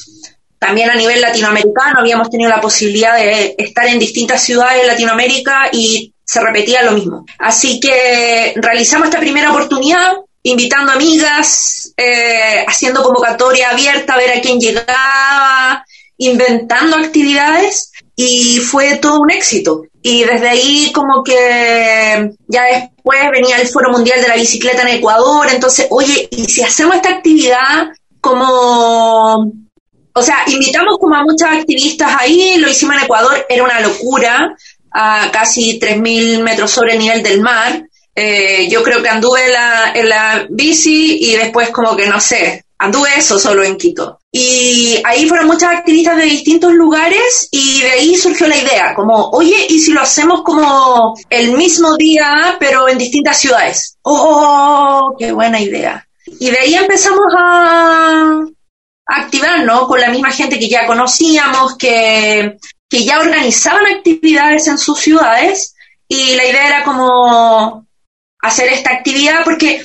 También 0.57 0.89
a 0.89 0.95
nivel 0.95 1.19
latinoamericano 1.19 1.99
habíamos 1.99 2.29
tenido 2.29 2.49
la 2.49 2.61
posibilidad 2.61 3.17
de 3.17 3.53
estar 3.57 3.85
en 3.85 3.99
distintas 3.99 4.41
ciudades 4.41 4.81
de 4.81 4.87
Latinoamérica 4.87 5.67
y 5.73 6.13
se 6.23 6.39
repetía 6.39 6.81
lo 6.83 6.93
mismo. 6.93 7.25
Así 7.37 7.81
que 7.81 8.53
realizamos 8.55 9.09
esta 9.09 9.19
primera 9.19 9.51
oportunidad 9.51 10.13
invitando 10.43 10.93
amigas, 10.93 11.93
eh, 11.97 12.63
haciendo 12.65 13.03
convocatoria 13.03 13.71
abierta 13.71 14.15
ver 14.15 14.37
a 14.37 14.41
quién 14.41 14.57
llegaba, 14.57 15.83
inventando 16.17 16.95
actividades 16.95 17.89
y 18.21 18.57
fue 18.57 18.97
todo 18.97 19.21
un 19.21 19.31
éxito. 19.31 19.83
Y 20.01 20.25
desde 20.25 20.49
ahí 20.49 20.91
como 20.93 21.23
que 21.23 22.33
ya 22.49 22.63
después 22.65 23.19
venía 23.31 23.55
el 23.55 23.67
Foro 23.69 23.91
Mundial 23.91 24.21
de 24.21 24.27
la 24.27 24.35
Bicicleta 24.35 24.81
en 24.81 24.97
Ecuador, 24.97 25.47
entonces, 25.49 25.87
oye, 25.89 26.27
¿y 26.29 26.43
si 26.43 26.61
hacemos 26.61 26.97
esta 26.97 27.11
actividad 27.11 27.87
como... 28.19 29.49
O 30.11 30.21
sea, 30.21 30.43
invitamos 30.47 30.97
como 30.99 31.15
a 31.15 31.23
muchas 31.23 31.59
activistas 31.59 32.11
ahí, 32.19 32.57
lo 32.57 32.69
hicimos 32.69 32.97
en 32.97 33.03
Ecuador, 33.03 33.45
era 33.47 33.63
una 33.63 33.79
locura, 33.79 34.53
a 34.91 35.29
casi 35.31 35.79
3.000 35.79 36.43
metros 36.43 36.71
sobre 36.71 36.93
el 36.93 36.99
nivel 36.99 37.23
del 37.23 37.39
mar. 37.39 37.83
Eh, 38.13 38.67
yo 38.69 38.83
creo 38.83 39.01
que 39.01 39.07
anduve 39.07 39.47
la, 39.47 39.93
en 39.95 40.09
la 40.09 40.45
bici 40.49 41.19
y 41.21 41.37
después 41.37 41.69
como 41.69 41.95
que 41.95 42.07
no 42.07 42.19
sé, 42.19 42.65
anduve 42.79 43.09
eso 43.17 43.37
solo 43.37 43.63
en 43.63 43.77
Quito. 43.77 44.19
Y 44.31 45.01
ahí 45.05 45.27
fueron 45.27 45.47
muchas 45.47 45.75
activistas 45.75 46.17
de 46.17 46.23
distintos 46.23 46.73
lugares 46.73 47.49
y 47.51 47.81
de 47.81 47.91
ahí 47.91 48.15
surgió 48.15 48.47
la 48.47 48.57
idea, 48.57 48.95
como, 48.95 49.29
oye, 49.31 49.67
¿y 49.69 49.79
si 49.79 49.91
lo 49.91 50.01
hacemos 50.01 50.41
como 50.43 51.15
el 51.29 51.51
mismo 51.53 51.95
día, 51.97 52.57
pero 52.59 52.87
en 52.87 52.97
distintas 52.97 53.37
ciudades? 53.37 53.97
¡Oh, 54.01 55.15
qué 55.19 55.31
buena 55.31 55.59
idea! 55.59 56.07
Y 56.39 56.49
de 56.49 56.59
ahí 56.59 56.75
empezamos 56.75 57.27
a 57.37 58.45
activarnos 59.05 59.87
con 59.87 59.99
la 59.99 60.09
misma 60.09 60.31
gente 60.31 60.59
que 60.59 60.69
ya 60.69 60.85
conocíamos, 60.85 61.75
que, 61.75 62.57
que 62.87 63.03
ya 63.03 63.19
organizaban 63.19 63.85
actividades 63.87 64.67
en 64.67 64.77
sus 64.77 64.99
ciudades 64.99 65.75
y 66.07 66.35
la 66.35 66.45
idea 66.45 66.67
era 66.67 66.83
como 66.83 67.85
hacer 68.41 68.71
esta 68.71 68.91
actividad 68.91 69.43
porque 69.43 69.83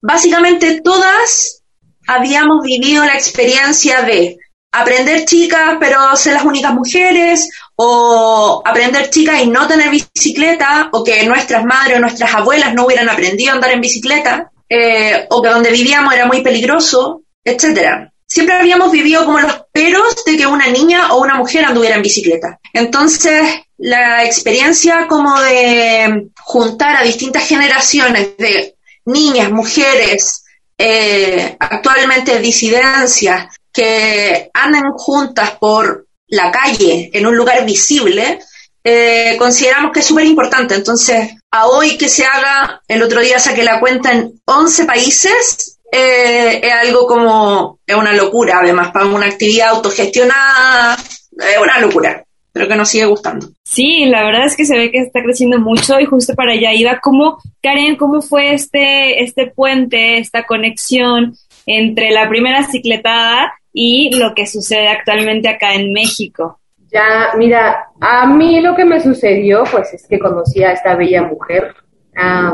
básicamente 0.00 0.80
todas 0.80 1.61
habíamos 2.06 2.62
vivido 2.64 3.04
la 3.04 3.14
experiencia 3.14 4.02
de 4.02 4.38
aprender 4.72 5.24
chicas 5.24 5.76
pero 5.78 6.16
ser 6.16 6.34
las 6.34 6.44
únicas 6.44 6.72
mujeres 6.72 7.50
o 7.76 8.62
aprender 8.64 9.10
chicas 9.10 9.42
y 9.42 9.46
no 9.48 9.66
tener 9.66 9.90
bicicleta 9.90 10.88
o 10.92 11.04
que 11.04 11.24
nuestras 11.26 11.64
madres 11.64 11.98
o 11.98 12.00
nuestras 12.00 12.34
abuelas 12.34 12.74
no 12.74 12.86
hubieran 12.86 13.08
aprendido 13.08 13.52
a 13.52 13.54
andar 13.54 13.72
en 13.72 13.80
bicicleta 13.80 14.50
eh, 14.68 15.26
o 15.28 15.42
que 15.42 15.50
donde 15.50 15.70
vivíamos 15.70 16.14
era 16.14 16.24
muy 16.26 16.40
peligroso, 16.40 17.22
etcétera. 17.44 18.10
Siempre 18.26 18.54
habíamos 18.54 18.90
vivido 18.90 19.26
como 19.26 19.40
los 19.40 19.64
peros 19.70 20.24
de 20.24 20.38
que 20.38 20.46
una 20.46 20.68
niña 20.68 21.12
o 21.12 21.20
una 21.20 21.34
mujer 21.34 21.66
anduviera 21.66 21.96
en 21.96 22.02
bicicleta. 22.02 22.58
Entonces, 22.72 23.42
la 23.76 24.24
experiencia 24.24 25.06
como 25.06 25.38
de 25.40 26.28
juntar 26.40 26.96
a 26.96 27.02
distintas 27.02 27.46
generaciones 27.46 28.34
de 28.38 28.76
niñas, 29.04 29.50
mujeres, 29.50 30.41
eh, 30.76 31.56
actualmente 31.58 32.38
disidencias 32.38 33.54
que 33.72 34.50
andan 34.52 34.92
juntas 34.92 35.52
por 35.58 36.06
la 36.28 36.50
calle 36.50 37.10
en 37.12 37.26
un 37.26 37.36
lugar 37.36 37.64
visible, 37.64 38.40
eh, 38.84 39.36
consideramos 39.38 39.92
que 39.92 40.00
es 40.00 40.06
súper 40.06 40.26
importante. 40.26 40.74
Entonces, 40.74 41.30
a 41.50 41.66
hoy 41.68 41.96
que 41.96 42.08
se 42.08 42.24
haga, 42.24 42.82
el 42.88 43.02
otro 43.02 43.20
día 43.20 43.38
saqué 43.38 43.62
la 43.62 43.80
cuenta 43.80 44.12
en 44.12 44.40
11 44.44 44.84
países, 44.84 45.78
eh, 45.90 46.60
es 46.62 46.72
algo 46.72 47.06
como, 47.06 47.78
es 47.86 47.94
una 47.94 48.12
locura, 48.12 48.60
además, 48.62 48.90
para 48.92 49.06
una 49.06 49.26
actividad 49.26 49.70
autogestionada, 49.70 50.96
es 51.38 51.58
una 51.58 51.78
locura 51.78 52.24
pero 52.52 52.68
que 52.68 52.76
nos 52.76 52.88
sigue 52.88 53.06
gustando. 53.06 53.46
Sí, 53.64 54.04
la 54.06 54.24
verdad 54.24 54.46
es 54.46 54.56
que 54.56 54.64
se 54.64 54.76
ve 54.76 54.90
que 54.90 54.98
está 54.98 55.22
creciendo 55.22 55.58
mucho 55.58 55.98
y 55.98 56.04
justo 56.04 56.34
para 56.34 56.52
allá 56.52 56.72
iba. 56.72 57.00
¿Cómo, 57.00 57.38
Karen, 57.62 57.96
cómo 57.96 58.20
fue 58.20 58.52
este, 58.54 59.22
este 59.22 59.46
puente, 59.46 60.18
esta 60.18 60.44
conexión 60.44 61.34
entre 61.66 62.10
la 62.10 62.28
primera 62.28 62.64
cicletada 62.64 63.54
y 63.72 64.14
lo 64.16 64.34
que 64.34 64.46
sucede 64.46 64.88
actualmente 64.88 65.48
acá 65.48 65.74
en 65.74 65.92
México? 65.92 66.58
Ya, 66.92 67.30
mira, 67.38 67.86
a 68.00 68.26
mí 68.26 68.60
lo 68.60 68.76
que 68.76 68.84
me 68.84 69.00
sucedió, 69.00 69.64
pues 69.70 69.94
es 69.94 70.06
que 70.06 70.18
conocí 70.18 70.62
a 70.62 70.72
esta 70.72 70.94
bella 70.94 71.22
mujer, 71.22 71.74
a 72.14 72.52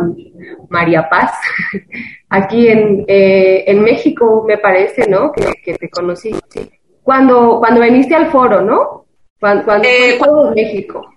María 0.69 1.09
Paz, 1.09 1.33
aquí 2.29 2.69
en, 2.69 3.05
eh, 3.09 3.65
en 3.67 3.83
México, 3.83 4.45
me 4.47 4.59
parece, 4.59 5.09
¿no? 5.11 5.33
Que, 5.33 5.55
que 5.65 5.75
te 5.75 5.91
conocí. 5.91 6.31
Cuando, 7.03 7.59
cuando 7.59 7.81
viniste 7.81 8.15
al 8.15 8.31
foro, 8.31 8.61
¿no? 8.61 9.08
¿Cuándo, 9.41 9.73
eh, 9.83 10.19
fue 10.19 10.29
en 10.29 10.55
México? 10.55 11.15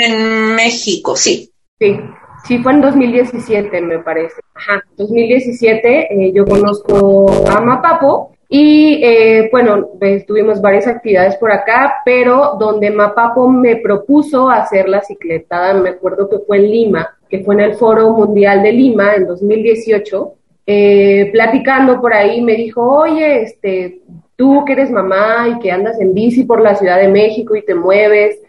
En 0.00 0.54
México, 0.54 1.16
sí. 1.16 1.50
Sí, 1.78 2.00
sí 2.44 2.58
fue 2.58 2.72
en 2.72 2.80
2017, 2.80 3.80
me 3.82 3.98
parece. 3.98 4.40
Ajá, 4.54 4.82
2017 4.96 6.08
eh, 6.10 6.32
yo 6.34 6.44
conozco 6.46 7.26
a 7.48 7.60
Mapapo 7.60 8.36
y 8.48 9.00
eh, 9.02 9.48
bueno, 9.50 9.88
pues, 9.98 10.24
tuvimos 10.24 10.60
varias 10.60 10.86
actividades 10.86 11.36
por 11.36 11.50
acá, 11.52 11.96
pero 12.04 12.56
donde 12.58 12.90
Mapapo 12.90 13.48
me 13.50 13.76
propuso 13.76 14.48
hacer 14.48 14.88
la 14.88 15.02
cicletada, 15.02 15.74
me 15.74 15.90
acuerdo 15.90 16.30
que 16.30 16.38
fue 16.38 16.58
en 16.58 16.70
Lima, 16.70 17.18
que 17.28 17.40
fue 17.40 17.54
en 17.56 17.60
el 17.60 17.74
Foro 17.74 18.12
Mundial 18.12 18.62
de 18.62 18.72
Lima 18.72 19.14
en 19.14 19.26
2018. 19.26 20.32
Eh, 20.68 21.28
platicando 21.32 22.00
por 22.00 22.12
ahí 22.12 22.40
me 22.40 22.54
dijo, 22.54 22.82
oye, 22.82 23.42
este, 23.42 24.00
tú 24.36 24.64
que 24.64 24.74
eres 24.74 24.90
mamá 24.90 25.48
y 25.48 25.58
que 25.58 25.70
andas 25.70 26.00
en 26.00 26.14
bici 26.14 26.44
por 26.44 26.60
la 26.60 26.74
Ciudad 26.74 27.00
de 27.00 27.08
México 27.08 27.56
y 27.56 27.64
te 27.64 27.74
mueves 27.74 28.40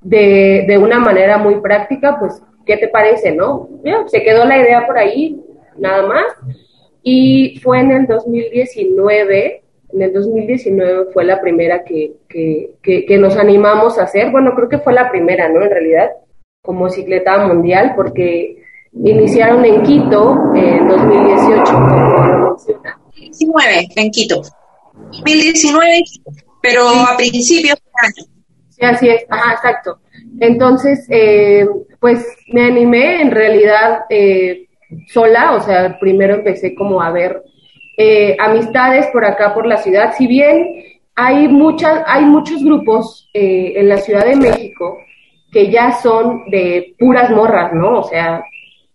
de, 0.00 0.64
de 0.66 0.78
una 0.78 0.98
manera 0.98 1.38
muy 1.38 1.60
práctica, 1.60 2.18
pues, 2.18 2.42
¿qué 2.64 2.76
te 2.76 2.88
parece, 2.88 3.32
no? 3.32 3.68
se 4.06 4.22
quedó 4.22 4.44
la 4.44 4.58
idea 4.58 4.86
por 4.86 4.98
ahí, 4.98 5.40
nada 5.78 6.06
más. 6.06 6.24
Y 7.02 7.60
fue 7.62 7.80
en 7.80 7.90
el 7.92 8.06
2019, 8.06 9.62
en 9.92 10.02
el 10.02 10.12
2019 10.12 11.12
fue 11.12 11.24
la 11.24 11.40
primera 11.40 11.84
que, 11.84 12.12
que, 12.28 12.76
que, 12.82 13.18
nos 13.18 13.36
animamos 13.36 13.98
a 13.98 14.04
hacer. 14.04 14.30
Bueno, 14.30 14.54
creo 14.54 14.68
que 14.68 14.78
fue 14.78 14.94
la 14.94 15.10
primera, 15.10 15.48
¿no? 15.48 15.62
En 15.62 15.70
realidad, 15.70 16.10
como 16.62 16.88
cicleta 16.88 17.46
mundial, 17.46 17.92
porque 17.94 18.56
iniciaron 18.94 19.64
en 19.64 19.82
Quito 19.82 20.52
en 20.54 20.88
2018, 20.88 21.72
como 21.72 22.56
19, 23.14 23.88
en 23.96 24.10
Quito. 24.10 24.42
2019, 25.12 26.04
pero 26.62 26.88
a 26.88 27.16
principios 27.16 27.76
de 27.76 27.90
año. 28.06 28.30
Sí, 28.70 28.84
así 28.84 29.08
es, 29.08 29.24
ajá, 29.28 29.52
exacto. 29.52 29.98
Entonces, 30.40 31.06
eh, 31.10 31.66
pues 32.00 32.26
me 32.48 32.66
animé 32.66 33.22
en 33.22 33.30
realidad 33.30 34.00
eh, 34.10 34.66
sola, 35.12 35.54
o 35.54 35.60
sea, 35.60 35.98
primero 35.98 36.34
empecé 36.34 36.74
como 36.74 37.00
a 37.00 37.10
ver 37.10 37.42
eh, 37.96 38.36
amistades 38.40 39.06
por 39.12 39.24
acá, 39.24 39.54
por 39.54 39.66
la 39.66 39.76
ciudad. 39.76 40.14
Si 40.16 40.26
bien 40.26 40.66
hay, 41.14 41.48
muchas, 41.48 42.02
hay 42.06 42.24
muchos 42.24 42.62
grupos 42.64 43.30
en 43.32 43.88
la 43.88 43.98
Ciudad 43.98 44.24
de 44.24 44.36
México 44.36 44.98
que 45.52 45.70
ya 45.70 45.92
son 45.92 46.50
de 46.50 46.94
puras 46.98 47.30
morras, 47.30 47.72
¿no? 47.72 48.00
O 48.00 48.02
sea, 48.02 48.42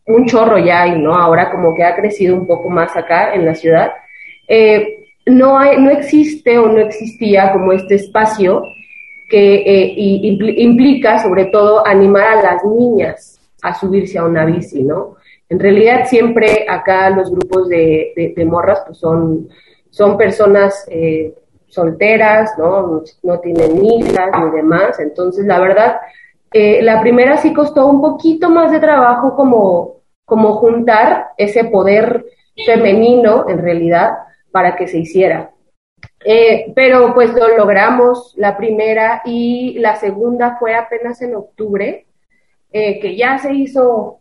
un 0.06 0.26
chorro 0.26 0.58
ya 0.58 0.84
hay, 0.84 1.00
¿no? 1.00 1.16
Ahora 1.16 1.50
como 1.50 1.74
que 1.74 1.84
ha 1.84 1.96
crecido 1.96 2.36
un 2.36 2.46
poco 2.46 2.70
más 2.70 2.96
acá 2.98 3.34
en 3.34 3.46
la 3.46 3.56
ciudad. 3.56 3.94
Eh, 4.48 4.99
no, 5.30 5.58
hay, 5.58 5.78
no 5.78 5.90
existe 5.90 6.58
o 6.58 6.68
no 6.68 6.80
existía 6.80 7.52
como 7.54 7.72
este 7.74 7.96
espacio 7.96 8.64
que 9.30 9.56
eh, 9.56 9.94
implica 10.58 11.20
sobre 11.22 11.46
todo 11.46 11.86
animar 11.86 12.38
a 12.38 12.42
las 12.42 12.66
niñas 12.66 13.40
a 13.62 13.74
subirse 13.74 14.18
a 14.18 14.26
una 14.26 14.46
bici, 14.46 14.84
¿no? 14.84 15.18
En 15.50 15.60
realidad 15.60 16.06
siempre 16.06 16.66
acá 16.68 17.10
los 17.10 17.32
grupos 17.32 17.68
de, 17.70 18.34
morras 18.46 18.84
pues 18.86 18.98
son, 18.98 19.50
son 19.90 20.18
personas 20.18 20.86
eh, 20.90 21.34
solteras, 21.68 22.52
¿no? 22.58 23.04
¿no? 23.24 23.40
tienen 23.40 23.84
hijas 23.84 24.32
ni 24.44 24.52
demás, 24.52 25.00
entonces 25.00 25.46
la 25.46 25.60
verdad, 25.60 25.98
eh, 26.52 26.82
la 26.82 27.02
primera 27.02 27.38
sí 27.38 27.54
costó 27.54 27.88
un 27.88 28.02
poquito 28.02 28.50
más 28.50 28.72
de 28.72 28.80
trabajo 28.80 29.36
como, 29.36 29.98
como 30.26 30.54
juntar 30.56 31.30
ese 31.38 31.66
poder 31.66 32.26
femenino 32.66 33.48
en 33.48 33.60
realidad 33.60 34.12
para 34.52 34.76
que 34.76 34.88
se 34.88 35.00
hiciera. 35.00 35.52
Eh, 36.24 36.74
pero 36.76 37.14
pues 37.14 37.34
lo 37.34 37.56
logramos 37.58 38.34
la 38.36 38.58
primera 38.58 39.22
y 39.26 39.78
la 39.80 39.96
segunda 39.96 40.58
fue 40.60 40.76
apenas 40.76 41.22
en 41.22 41.36
octubre, 41.36 42.06
eh, 42.72 43.00
que 43.00 43.16
ya 43.16 43.38
se 43.38 43.54
hizo 43.54 44.20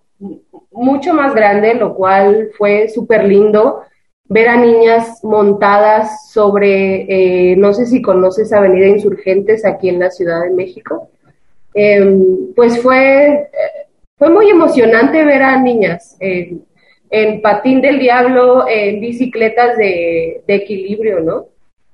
mucho 0.70 1.12
más 1.12 1.34
grande, 1.34 1.74
lo 1.74 1.94
cual 1.94 2.50
fue 2.56 2.88
súper 2.88 3.24
lindo 3.24 3.82
ver 4.24 4.48
a 4.48 4.56
niñas 4.56 5.24
montadas 5.24 6.30
sobre, 6.30 7.52
eh, 7.52 7.56
no 7.56 7.72
sé 7.72 7.86
si 7.86 8.02
conoces 8.02 8.52
Avenida 8.52 8.86
Insurgentes 8.86 9.64
aquí 9.64 9.88
en 9.88 9.98
la 9.98 10.10
Ciudad 10.10 10.42
de 10.42 10.50
México. 10.50 11.10
Em, 11.74 12.52
pues 12.54 12.80
fue, 12.82 13.48
fue 14.16 14.30
muy 14.30 14.50
emocionante 14.50 15.24
ver 15.24 15.42
a 15.42 15.60
niñas 15.60 16.16
en 17.10 17.40
patín 17.40 17.80
del 17.80 17.98
diablo, 17.98 18.66
en 18.68 19.00
bicicletas 19.00 19.76
de, 19.76 20.42
equilibrio, 20.46 21.20
¿no? 21.20 21.46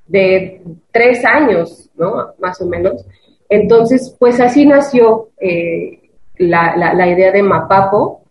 de 0.06 0.60
tres 0.92 1.24
años, 1.24 1.90
¿no? 1.96 2.34
Más 2.38 2.60
o 2.60 2.66
menos. 2.66 3.04
Entonces, 3.48 4.14
pues 4.18 4.40
así 4.40 4.66
nació 4.66 5.30
eh, 5.40 6.00
la, 6.36 6.76
la, 6.76 7.08
idea 7.08 7.32
de 7.32 7.42
Mapapo, 7.42 8.24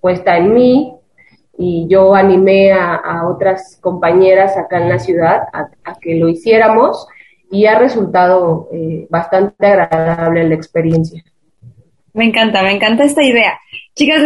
puesta 0.00 0.36
en 0.36 0.54
mí, 0.54 1.00
y 1.62 1.86
yo 1.88 2.14
animé 2.14 2.72
a, 2.72 3.28
otras 3.28 3.78
compañeras 3.82 4.56
acá 4.56 4.78
en 4.80 4.88
la 4.88 4.98
ciudad 4.98 5.42
a, 5.52 5.68
que 6.00 6.14
lo 6.14 6.28
hiciéramos 6.28 7.06
y 7.50 7.66
ha 7.66 7.78
resultado 7.78 8.70
eh, 8.72 9.06
bastante 9.10 9.66
agradable 9.66 10.48
la 10.48 10.54
experiencia. 10.54 11.22
Me 12.14 12.24
encanta, 12.24 12.62
me 12.62 12.72
encanta 12.72 13.04
esta 13.04 13.22
idea. 13.22 13.58
Chicas, 14.00 14.22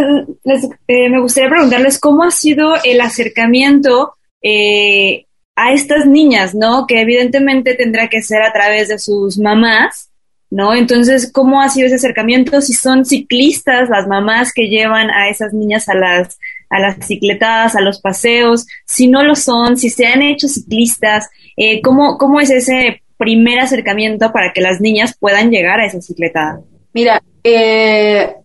eh, 0.86 1.08
me 1.08 1.20
gustaría 1.20 1.50
preguntarles 1.50 1.98
cómo 1.98 2.22
ha 2.22 2.30
sido 2.30 2.74
el 2.84 3.00
acercamiento 3.00 4.12
eh, 4.40 5.26
a 5.56 5.72
estas 5.72 6.06
niñas, 6.06 6.54
¿no? 6.54 6.86
Que 6.86 7.00
evidentemente 7.00 7.74
tendrá 7.74 8.06
que 8.06 8.22
ser 8.22 8.44
a 8.44 8.52
través 8.52 8.86
de 8.86 9.00
sus 9.00 9.36
mamás, 9.36 10.12
¿no? 10.48 10.76
Entonces, 10.76 11.28
¿cómo 11.32 11.60
ha 11.60 11.68
sido 11.70 11.88
ese 11.88 11.96
acercamiento? 11.96 12.60
Si 12.60 12.72
son 12.72 13.04
ciclistas 13.04 13.88
las 13.88 14.06
mamás 14.06 14.52
que 14.52 14.68
llevan 14.68 15.10
a 15.10 15.28
esas 15.28 15.52
niñas 15.52 15.88
a 15.88 15.96
las, 15.96 16.38
a 16.70 16.78
las 16.78 17.04
cicletadas, 17.04 17.74
a 17.74 17.80
los 17.80 18.00
paseos, 18.00 18.68
si 18.86 19.08
no 19.08 19.24
lo 19.24 19.34
son, 19.34 19.76
si 19.76 19.90
se 19.90 20.06
han 20.06 20.22
hecho 20.22 20.46
ciclistas, 20.46 21.28
eh, 21.56 21.82
¿cómo, 21.82 22.16
¿cómo 22.16 22.40
es 22.40 22.50
ese 22.50 23.02
primer 23.16 23.58
acercamiento 23.58 24.30
para 24.30 24.52
que 24.52 24.60
las 24.60 24.80
niñas 24.80 25.16
puedan 25.18 25.50
llegar 25.50 25.80
a 25.80 25.86
esa 25.86 26.00
cicletada? 26.00 26.60
Mira, 26.92 27.20
eh, 27.42 28.36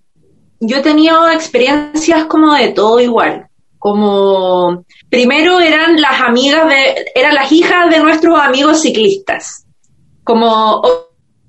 yo 0.60 0.78
he 0.78 0.82
tenido 0.82 1.30
experiencias 1.30 2.26
como 2.26 2.54
de 2.54 2.69
todo 2.69 3.00
igual 3.00 3.50
como 3.80 4.84
primero 5.10 5.60
eran 5.62 6.00
las 6.00 6.22
amigas 6.22 6.67
de, 6.67 7.06
eran 7.15 7.34
las 7.34 7.52
hijas 7.52 7.89
de 7.89 8.00
nuestros 8.00 8.38
amigos 8.38 8.82
ciclistas, 8.82 9.65
como 10.24 10.82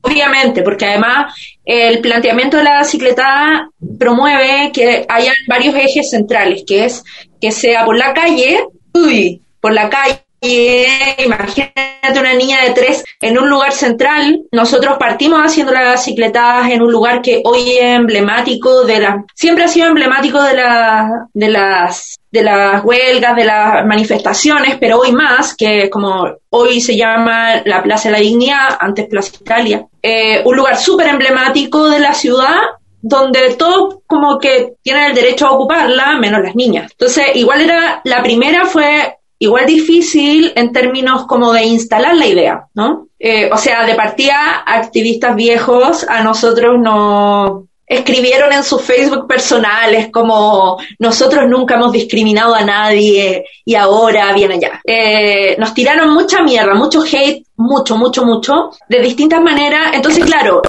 obviamente, 0.01 0.63
porque 0.63 0.87
además 0.87 1.35
el 1.65 2.01
planteamiento 2.01 2.57
de 2.57 2.65
la 2.65 2.79
bicicleta 2.79 3.69
promueve 3.99 4.71
que 4.73 5.05
haya 5.09 5.33
varios 5.49 5.75
ejes 5.75 6.11
centrales, 6.11 6.63
que 6.67 6.85
es 6.85 7.05
que 7.41 7.51
sea 7.51 7.85
por 7.85 7.99
la 7.99 8.15
calle, 8.15 8.65
uy, 8.95 9.43
por 9.61 9.75
la 9.75 9.91
calle 9.91 10.25
imagínate 10.41 12.19
una 12.19 12.35
niña 12.35 12.63
de 12.65 12.71
tres 12.71 13.05
en 13.21 13.39
un 13.39 13.49
lugar 13.49 13.73
central. 13.73 14.43
Nosotros 14.53 14.97
partimos 14.99 15.41
haciendo 15.41 15.73
las 15.73 16.05
bicicletas 16.05 16.71
en 16.71 16.83
un 16.83 16.91
lugar 16.91 17.23
que 17.23 17.43
hoy 17.45 17.73
es 17.73 17.97
emblemático 17.97 18.85
de 18.85 19.01
la, 19.01 19.25
siempre 19.35 19.65
ha 19.65 19.69
sido 19.69 19.89
emblemático 19.89 20.43
de 20.43 20.55
la, 20.55 21.27
de 21.33 21.49
las, 21.49 22.19
de 22.31 22.43
las 22.43 22.85
huelgas, 22.85 23.37
de 23.37 23.45
las 23.45 23.87
manifestaciones, 23.87 24.77
pero 24.81 24.99
hoy 24.99 25.13
más, 25.13 25.55
que 25.55 25.91
como 25.91 26.27
hoy 26.51 26.81
se 26.81 26.97
llama 26.97 27.63
la 27.65 27.83
Plaza 27.83 28.09
de 28.09 28.13
la 28.13 28.21
Dignidad, 28.21 28.79
antes 28.81 29.09
Plaza 29.09 29.33
Italia, 29.41 29.87
eh, 30.03 30.43
un 30.45 30.57
lugar 30.57 30.77
súper 30.77 31.09
emblemático 31.09 31.89
de 31.91 32.01
la 32.01 32.15
ciudad 32.15 32.57
donde 33.03 33.55
todos 33.55 33.97
como 34.07 34.39
que 34.39 34.75
tienen 34.83 35.05
el 35.05 35.15
derecho 35.15 35.47
a 35.47 35.53
ocuparla, 35.53 36.19
menos 36.19 36.43
las 36.43 36.55
niñas. 36.55 36.91
Entonces, 36.93 37.29
igual 37.35 37.63
era, 37.63 38.03
la 38.05 38.23
primera 38.23 38.67
fue 38.67 39.20
igual 39.41 39.67
difícil 39.67 40.53
en 40.55 40.71
términos 40.71 41.27
como 41.27 41.53
de 41.53 41.65
instalar 41.65 42.15
la 42.15 42.27
idea, 42.27 42.67
¿no? 42.75 43.09
Eh, 43.19 43.51
o 43.53 43.57
sea, 43.57 43.87
de 43.87 43.95
partida, 43.95 44.63
activistas 44.67 45.35
viejos 45.35 46.07
a 46.09 46.23
nosotros 46.23 46.79
nos 46.79 47.65
escribieron 47.87 48.53
en 48.53 48.63
sus 48.63 48.83
Facebook 48.83 49.27
personales 49.27 50.11
como 50.13 50.79
nosotros 51.01 51.49
nunca 51.49 51.75
hemos 51.75 51.91
discriminado 51.91 52.55
a 52.55 52.63
nadie 52.63 53.45
y 53.65 53.75
ahora 53.75 54.33
viene 54.33 54.55
allá. 54.55 54.81
Eh, 54.85 55.57
nos 55.59 55.75
tiraron 55.75 56.13
mucha 56.15 56.43
mierda, 56.43 56.75
mucho 56.75 57.03
hate, 57.03 57.45
mucho, 57.57 57.97
mucho, 57.97 58.25
mucho, 58.25 58.71
de 58.89 59.01
distintas 59.01 59.41
maneras. 59.41 59.93
Entonces, 59.95 60.25
claro, 60.25 60.63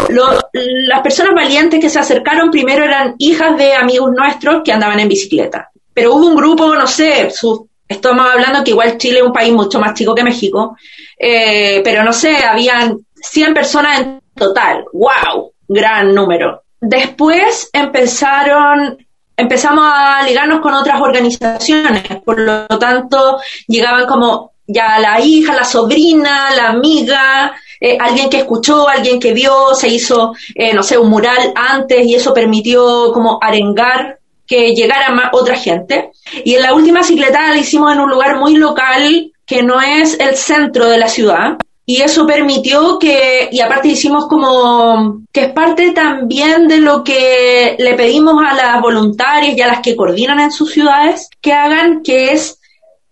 las 0.54 1.02
personas 1.02 1.34
valientes 1.36 1.80
que 1.80 1.90
se 1.90 2.00
acercaron 2.00 2.50
primero 2.50 2.86
eran 2.86 3.16
hijas 3.20 3.56
de 3.58 3.74
amigos 3.76 4.12
nuestros 4.18 4.64
que 4.64 4.72
andaban 4.72 5.00
en 5.00 5.10
bicicleta. 5.10 5.70
Pero 5.94 6.16
hubo 6.16 6.26
un 6.26 6.36
grupo, 6.36 6.74
no 6.74 6.88
sé, 6.88 7.30
sus 7.30 7.62
Estamos 7.92 8.26
hablando 8.26 8.64
que 8.64 8.72
igual 8.72 8.98
Chile 8.98 9.20
es 9.20 9.24
un 9.24 9.34
país 9.34 9.52
mucho 9.52 9.80
más 9.80 9.94
chico 9.94 10.16
que 10.16 10.24
México, 10.24 10.78
eh, 11.18 11.82
pero 11.84 12.04
no 12.04 12.14
sé, 12.14 12.38
habían 12.38 13.00
100 13.16 13.54
personas 13.54 14.00
en 14.00 14.22
total. 14.34 14.86
¡Wow! 14.94 15.52
Gran 15.68 16.14
número. 16.14 16.64
Después 16.80 17.70
empezaron, 17.74 18.98
empezamos 19.36 19.86
a 19.86 20.24
ligarnos 20.24 20.62
con 20.62 20.74
otras 20.74 21.02
organizaciones, 21.02 22.04
por 22.24 22.40
lo 22.40 22.68
tanto 22.80 23.40
llegaban 23.68 24.08
como 24.08 24.54
ya 24.66 24.98
la 25.00 25.20
hija, 25.20 25.54
la 25.54 25.66
sobrina, 25.66 26.52
la 26.56 26.70
amiga, 26.70 27.54
eh, 27.80 27.98
alguien 28.00 28.30
que 28.30 28.38
escuchó, 28.38 28.88
alguien 28.88 29.20
que 29.20 29.34
vio, 29.34 29.76
se 29.76 29.90
hizo, 29.90 30.34
eh, 30.56 30.74
no 30.74 30.82
sé, 30.82 30.98
un 30.98 31.10
mural 31.10 31.52
antes 31.56 32.06
y 32.06 32.16
eso 32.16 32.34
permitió 32.34 33.12
como 33.12 33.38
arengar 33.42 34.21
que 34.52 34.76
llegara 34.76 35.12
más 35.12 35.30
otra 35.32 35.56
gente. 35.56 36.12
Y 36.44 36.56
en 36.56 36.64
la 36.64 36.74
última 36.74 37.04
cicletada 37.04 37.52
la 37.52 37.58
hicimos 37.58 37.94
en 37.94 38.02
un 38.02 38.10
lugar 38.10 38.38
muy 38.38 38.58
local 38.58 39.32
que 39.46 39.64
no 39.64 39.80
es 39.80 40.20
el 40.20 40.36
centro 40.36 40.90
de 40.90 40.98
la 40.98 41.08
ciudad. 41.08 41.58
Y 41.86 42.02
eso 42.02 42.28
permitió 42.28 43.00
que, 43.00 43.48
y 43.50 43.62
aparte 43.62 43.88
hicimos 43.88 44.28
como, 44.28 45.22
que 45.32 45.44
es 45.44 45.54
parte 45.54 45.92
también 45.92 46.68
de 46.68 46.80
lo 46.80 47.02
que 47.02 47.78
le 47.80 47.94
pedimos 47.94 48.44
a 48.46 48.54
las 48.54 48.82
voluntarias 48.82 49.58
y 49.58 49.62
a 49.62 49.68
las 49.68 49.80
que 49.80 49.96
coordinan 49.96 50.42
en 50.42 50.52
sus 50.52 50.74
ciudades 50.74 51.30
que 51.40 51.54
hagan, 51.54 52.04
que 52.04 52.34
es 52.34 52.60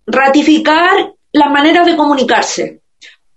ratificar 0.06 1.13
las 1.32 1.52
maneras 1.52 1.86
de 1.86 1.95
comunicarse. 1.95 2.82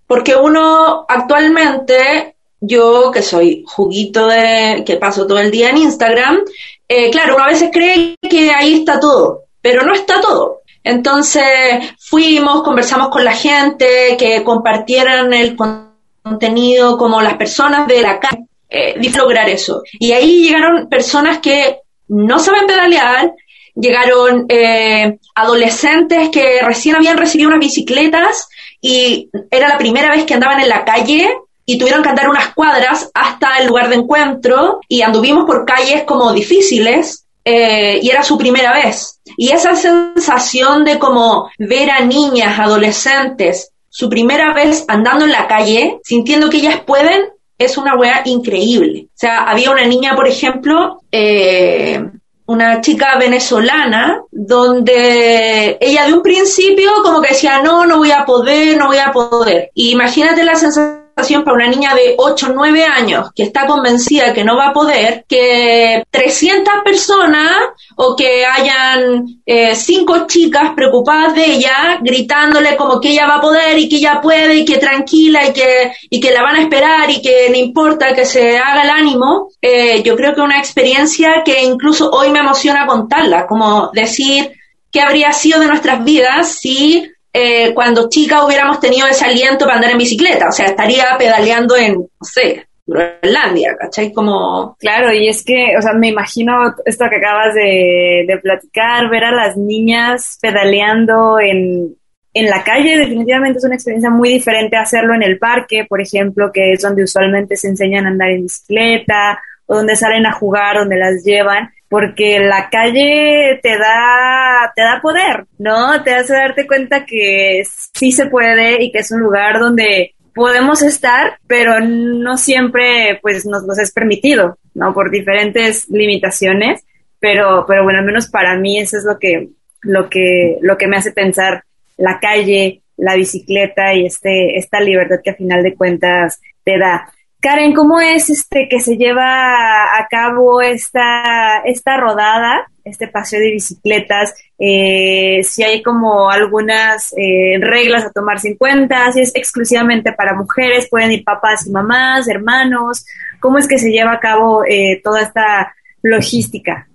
Porque 0.07 0.35
uno 0.35 1.05
actualmente, 1.07 2.35
yo 2.59 3.11
que 3.11 3.21
soy 3.21 3.63
juguito 3.65 4.27
de, 4.27 4.83
que 4.85 4.97
paso 4.97 5.25
todo 5.25 5.39
el 5.39 5.51
día 5.51 5.69
en 5.69 5.77
Instagram, 5.77 6.41
eh, 6.87 7.09
claro, 7.11 7.35
uno 7.35 7.45
a 7.45 7.49
veces 7.49 7.69
cree 7.71 8.15
que 8.29 8.51
ahí 8.51 8.79
está 8.79 8.99
todo, 8.99 9.43
pero 9.61 9.83
no 9.83 9.93
está 9.93 10.19
todo. 10.21 10.61
Entonces 10.83 11.93
fuimos, 11.99 12.63
conversamos 12.63 13.09
con 13.09 13.23
la 13.23 13.33
gente, 13.33 14.17
que 14.17 14.43
compartieran 14.43 15.33
el 15.33 15.55
contenido 15.55 16.97
como 16.97 17.21
las 17.21 17.35
personas 17.35 17.87
de 17.87 18.01
la 18.01 18.19
calle, 18.19 18.45
eh, 18.69 18.95
lograr 19.15 19.49
eso. 19.49 19.81
Y 19.99 20.11
ahí 20.11 20.43
llegaron 20.43 20.89
personas 20.89 21.39
que 21.39 21.79
no 22.09 22.39
saben 22.39 22.67
pedalear, 22.67 23.31
llegaron 23.75 24.45
eh, 24.49 25.19
adolescentes 25.35 26.29
que 26.29 26.61
recién 26.61 26.95
habían 26.95 27.17
recibido 27.17 27.49
unas 27.49 27.59
bicicletas 27.59 28.49
y 28.81 29.29
era 29.49 29.69
la 29.69 29.77
primera 29.77 30.09
vez 30.11 30.25
que 30.25 30.33
andaban 30.33 30.59
en 30.59 30.69
la 30.69 30.83
calle 30.83 31.29
y 31.65 31.77
tuvieron 31.77 32.03
que 32.03 32.09
andar 32.09 32.29
unas 32.29 32.53
cuadras 32.53 33.09
hasta 33.13 33.57
el 33.57 33.67
lugar 33.67 33.89
de 33.89 33.95
encuentro 33.95 34.81
y 34.87 35.01
anduvimos 35.01 35.45
por 35.45 35.65
calles 35.65 36.03
como 36.03 36.33
difíciles 36.33 37.25
eh, 37.45 37.99
y 38.01 38.09
era 38.09 38.23
su 38.23 38.37
primera 38.37 38.73
vez. 38.73 39.19
Y 39.37 39.49
esa 39.49 39.75
sensación 39.75 40.83
de 40.83 40.99
como 40.99 41.49
ver 41.57 41.89
a 41.91 42.01
niñas, 42.01 42.59
adolescentes, 42.59 43.71
su 43.89 44.09
primera 44.09 44.53
vez 44.53 44.85
andando 44.87 45.25
en 45.25 45.31
la 45.31 45.47
calle, 45.47 45.99
sintiendo 46.03 46.49
que 46.49 46.57
ellas 46.57 46.81
pueden, 46.85 47.29
es 47.57 47.77
una 47.77 47.95
wea 47.95 48.21
increíble. 48.25 49.07
O 49.07 49.17
sea, 49.17 49.43
había 49.43 49.71
una 49.71 49.85
niña, 49.85 50.15
por 50.15 50.27
ejemplo, 50.27 51.01
eh, 51.11 52.03
una 52.45 52.81
chica 52.81 53.17
venezolana, 53.17 54.21
donde 54.31 55.77
ella 55.79 56.05
de 56.07 56.13
un 56.13 56.21
principio 56.21 56.91
como 57.03 57.21
que 57.21 57.29
decía, 57.29 57.61
no, 57.61 57.85
no 57.85 57.97
voy 57.97 58.11
a 58.11 58.25
poder, 58.25 58.77
no 58.77 58.87
voy 58.87 58.97
a 58.97 59.11
poder. 59.11 59.69
Y 59.73 59.91
imagínate 59.91 60.43
la 60.43 60.55
sensación 60.55 61.02
para 61.15 61.55
una 61.55 61.67
niña 61.67 61.93
de 61.93 62.15
8 62.17 62.47
o 62.47 62.53
9 62.53 62.83
años 62.83 63.31
que 63.35 63.43
está 63.43 63.65
convencida 63.67 64.33
que 64.33 64.43
no 64.43 64.57
va 64.57 64.69
a 64.69 64.73
poder, 64.73 65.25
que 65.27 66.03
300 66.09 66.73
personas 66.83 67.51
o 67.95 68.15
que 68.15 68.45
hayan 68.45 69.25
eh, 69.45 69.75
cinco 69.75 70.25
chicas 70.27 70.71
preocupadas 70.75 71.35
de 71.35 71.45
ella, 71.45 71.99
gritándole 72.01 72.75
como 72.75 72.99
que 72.99 73.09
ella 73.09 73.27
va 73.27 73.35
a 73.35 73.41
poder 73.41 73.77
y 73.77 73.87
que 73.87 73.97
ella 73.97 74.19
puede 74.21 74.55
y 74.55 74.65
que 74.65 74.77
tranquila 74.77 75.47
y 75.47 75.53
que, 75.53 75.93
y 76.09 76.19
que 76.19 76.31
la 76.31 76.41
van 76.41 76.55
a 76.55 76.61
esperar 76.61 77.09
y 77.09 77.21
que 77.21 77.47
no 77.49 77.57
importa 77.57 78.13
que 78.13 78.25
se 78.25 78.57
haga 78.57 78.83
el 78.83 78.89
ánimo, 78.89 79.49
eh, 79.61 80.01
yo 80.03 80.15
creo 80.15 80.33
que 80.33 80.41
es 80.41 80.45
una 80.45 80.59
experiencia 80.59 81.43
que 81.45 81.63
incluso 81.63 82.09
hoy 82.09 82.31
me 82.31 82.39
emociona 82.39 82.87
contarla, 82.87 83.45
como 83.47 83.91
decir 83.93 84.51
qué 84.91 85.01
habría 85.01 85.31
sido 85.31 85.59
de 85.59 85.67
nuestras 85.67 86.03
vidas 86.03 86.49
si 86.59 87.12
eh, 87.33 87.73
cuando 87.73 88.09
chica 88.09 88.45
hubiéramos 88.45 88.79
tenido 88.79 89.07
ese 89.07 89.25
aliento 89.25 89.65
para 89.65 89.77
andar 89.77 89.91
en 89.91 89.97
bicicleta, 89.97 90.49
o 90.49 90.51
sea, 90.51 90.67
estaría 90.67 91.05
pedaleando 91.17 91.75
en, 91.75 91.95
no 91.95 92.07
sé, 92.21 92.67
Groenlandia, 92.85 93.75
¿cachai? 93.79 94.11
Como... 94.11 94.75
Claro, 94.77 95.11
y 95.13 95.27
es 95.27 95.43
que, 95.43 95.75
o 95.77 95.81
sea, 95.81 95.93
me 95.93 96.09
imagino 96.09 96.75
esto 96.85 97.05
que 97.09 97.15
acabas 97.15 97.55
de, 97.55 98.25
de 98.27 98.37
platicar, 98.37 99.09
ver 99.09 99.23
a 99.23 99.31
las 99.31 99.57
niñas 99.57 100.37
pedaleando 100.41 101.39
en, 101.39 101.95
en 102.33 102.49
la 102.49 102.63
calle 102.63 102.97
definitivamente 102.97 103.59
es 103.59 103.65
una 103.65 103.75
experiencia 103.75 104.09
muy 104.09 104.29
diferente 104.29 104.75
a 104.75 104.81
hacerlo 104.81 105.13
en 105.13 105.23
el 105.23 105.37
parque, 105.37 105.85
por 105.87 106.01
ejemplo, 106.01 106.51
que 106.51 106.73
es 106.73 106.81
donde 106.81 107.03
usualmente 107.03 107.55
se 107.55 107.69
enseñan 107.69 108.05
a 108.05 108.09
andar 108.09 108.29
en 108.29 108.43
bicicleta 108.43 109.39
o 109.65 109.75
donde 109.75 109.95
salen 109.95 110.25
a 110.25 110.33
jugar, 110.33 110.77
donde 110.77 110.97
las 110.97 111.23
llevan, 111.23 111.69
porque 111.93 112.39
la 112.39 112.71
calle 112.71 113.59
te 113.61 113.77
da 113.77 114.73
te 114.75 114.81
da 114.81 114.99
poder, 114.99 115.45
¿no? 115.59 116.01
Te 116.03 116.15
hace 116.15 116.33
darte 116.33 116.65
cuenta 116.65 117.05
que 117.05 117.61
sí 117.93 118.11
se 118.11 118.25
puede 118.25 118.81
y 118.81 118.91
que 118.91 118.97
es 118.97 119.11
un 119.11 119.19
lugar 119.19 119.59
donde 119.59 120.15
podemos 120.33 120.81
estar, 120.81 121.37
pero 121.45 121.81
no 121.81 122.37
siempre 122.37 123.19
pues 123.21 123.45
nos 123.45 123.61
los 123.67 123.77
es 123.77 123.91
permitido, 123.91 124.57
¿no? 124.73 124.91
Por 124.91 125.11
diferentes 125.11 125.87
limitaciones, 125.87 126.83
pero 127.19 127.63
pero 127.67 127.83
bueno, 127.83 127.99
al 127.99 128.05
menos 128.05 128.27
para 128.27 128.57
mí 128.57 128.79
eso 128.79 128.97
es 128.97 129.03
lo 129.03 129.19
que 129.19 129.49
lo 129.83 130.09
que 130.09 130.57
lo 130.61 130.79
que 130.79 130.87
me 130.87 130.97
hace 130.97 131.11
pensar 131.11 131.63
la 131.97 132.19
calle, 132.19 132.81
la 132.97 133.13
bicicleta 133.13 133.93
y 133.93 134.07
este 134.07 134.57
esta 134.57 134.79
libertad 134.79 135.17
que 135.23 135.29
a 135.29 135.35
final 135.35 135.61
de 135.61 135.75
cuentas 135.75 136.41
te 136.63 136.79
da. 136.79 137.13
Karen, 137.43 137.73
¿cómo 137.73 137.99
es 137.99 138.29
este 138.29 138.69
que 138.69 138.79
se 138.79 138.95
lleva 138.95 139.97
a 139.97 140.07
cabo 140.09 140.61
esta, 140.61 141.57
esta 141.65 141.97
rodada, 141.97 142.71
este 142.85 143.09
paseo 143.09 143.41
de 143.41 143.51
bicicletas? 143.51 144.33
Eh, 144.57 145.41
si 145.43 145.61
hay 145.61 145.83
como 145.83 146.29
algunas 146.29 147.13
eh, 147.17 147.57
reglas 147.59 148.05
a 148.05 148.11
tomarse 148.11 148.47
en 148.47 148.55
cuenta, 148.55 149.11
si 149.11 149.19
es 149.19 149.35
exclusivamente 149.35 150.13
para 150.13 150.35
mujeres, 150.35 150.87
pueden 150.89 151.11
ir 151.11 151.25
papás 151.25 151.67
y 151.67 151.71
mamás, 151.71 152.29
hermanos, 152.29 153.05
¿cómo 153.41 153.57
es 153.57 153.67
que 153.67 153.77
se 153.77 153.91
lleva 153.91 154.13
a 154.13 154.21
cabo 154.21 154.63
eh, 154.65 155.01
toda 155.03 155.23
esta 155.23 155.75
logística? 156.01 156.87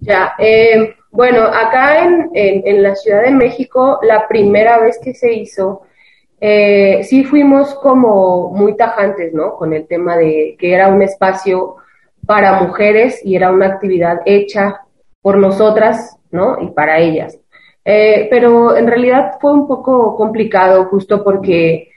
Ya, 0.00 0.34
bueno, 1.10 1.42
acá 1.42 2.04
en, 2.04 2.30
en 2.32 2.82
la 2.82 2.94
Ciudad 2.94 3.22
de 3.22 3.32
México, 3.32 4.00
la 4.02 4.26
primera 4.28 4.78
vez 4.78 4.98
que 5.04 5.12
se 5.12 5.34
hizo, 5.34 5.82
eh, 6.46 7.02
sí 7.04 7.24
fuimos 7.24 7.74
como 7.76 8.50
muy 8.50 8.76
tajantes, 8.76 9.32
¿no? 9.32 9.56
Con 9.56 9.72
el 9.72 9.86
tema 9.86 10.14
de 10.18 10.56
que 10.58 10.74
era 10.74 10.88
un 10.88 11.00
espacio 11.00 11.76
para 12.26 12.60
mujeres 12.60 13.22
y 13.24 13.34
era 13.34 13.50
una 13.50 13.68
actividad 13.68 14.20
hecha 14.26 14.82
por 15.22 15.38
nosotras, 15.38 16.18
¿no? 16.30 16.60
Y 16.60 16.68
para 16.72 16.98
ellas. 16.98 17.40
Eh, 17.82 18.28
pero 18.28 18.76
en 18.76 18.86
realidad 18.86 19.38
fue 19.40 19.54
un 19.54 19.66
poco 19.66 20.14
complicado 20.16 20.84
justo 20.84 21.24
porque, 21.24 21.88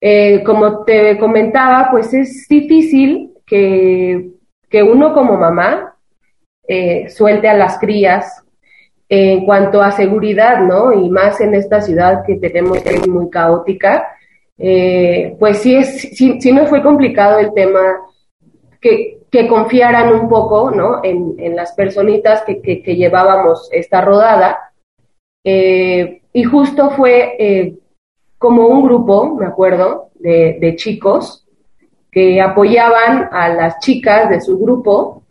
eh, 0.00 0.42
como 0.42 0.82
te 0.82 1.16
comentaba, 1.16 1.86
pues 1.92 2.12
es 2.14 2.48
difícil 2.48 3.34
que, 3.46 4.30
que 4.68 4.82
uno 4.82 5.14
como 5.14 5.36
mamá 5.36 5.94
suelte 7.08 7.48
a 7.48 7.54
las 7.54 7.78
crías 7.78 8.43
en 9.08 9.44
cuanto 9.44 9.82
a 9.82 9.90
seguridad, 9.90 10.60
¿no? 10.60 10.92
Y 10.92 11.10
más 11.10 11.40
en 11.40 11.54
esta 11.54 11.80
ciudad 11.80 12.24
que 12.26 12.36
tenemos 12.36 12.82
que 12.82 12.90
es 12.90 13.08
muy 13.08 13.28
caótica, 13.28 14.08
eh, 14.56 15.36
pues 15.38 15.58
sí, 15.58 15.74
es, 15.74 16.00
sí, 16.16 16.40
sí 16.40 16.52
me 16.52 16.66
fue 16.66 16.82
complicado 16.82 17.38
el 17.38 17.52
tema 17.52 17.80
que, 18.80 19.18
que 19.30 19.48
confiaran 19.48 20.12
un 20.14 20.28
poco, 20.28 20.70
¿no? 20.70 21.02
En, 21.02 21.34
en 21.38 21.56
las 21.56 21.72
personitas 21.72 22.42
que, 22.42 22.60
que, 22.60 22.82
que, 22.82 22.96
llevábamos 22.96 23.68
esta 23.72 24.00
rodada. 24.00 24.72
Eh, 25.42 26.22
y 26.32 26.44
justo 26.44 26.90
fue 26.90 27.36
eh, 27.38 27.78
como 28.38 28.68
un 28.68 28.84
grupo, 28.84 29.34
me 29.34 29.46
acuerdo, 29.46 30.10
de, 30.14 30.58
de 30.60 30.76
chicos 30.76 31.44
que 32.10 32.40
apoyaban 32.40 33.28
a 33.32 33.48
las 33.48 33.80
chicas 33.80 34.30
de 34.30 34.40
su 34.40 34.56
grupo 34.56 35.23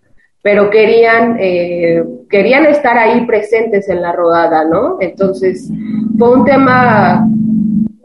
pero 0.44 0.70
querían, 0.70 1.38
eh, 1.40 2.04
querían 2.30 2.66
estar 2.66 2.98
ahí 2.98 3.26
presentes 3.26 3.88
en 3.88 4.02
la 4.02 4.12
rodada, 4.12 4.66
¿no? 4.66 4.98
Entonces, 5.00 5.72
fue 6.20 6.34
un 6.34 6.44
tema 6.44 7.26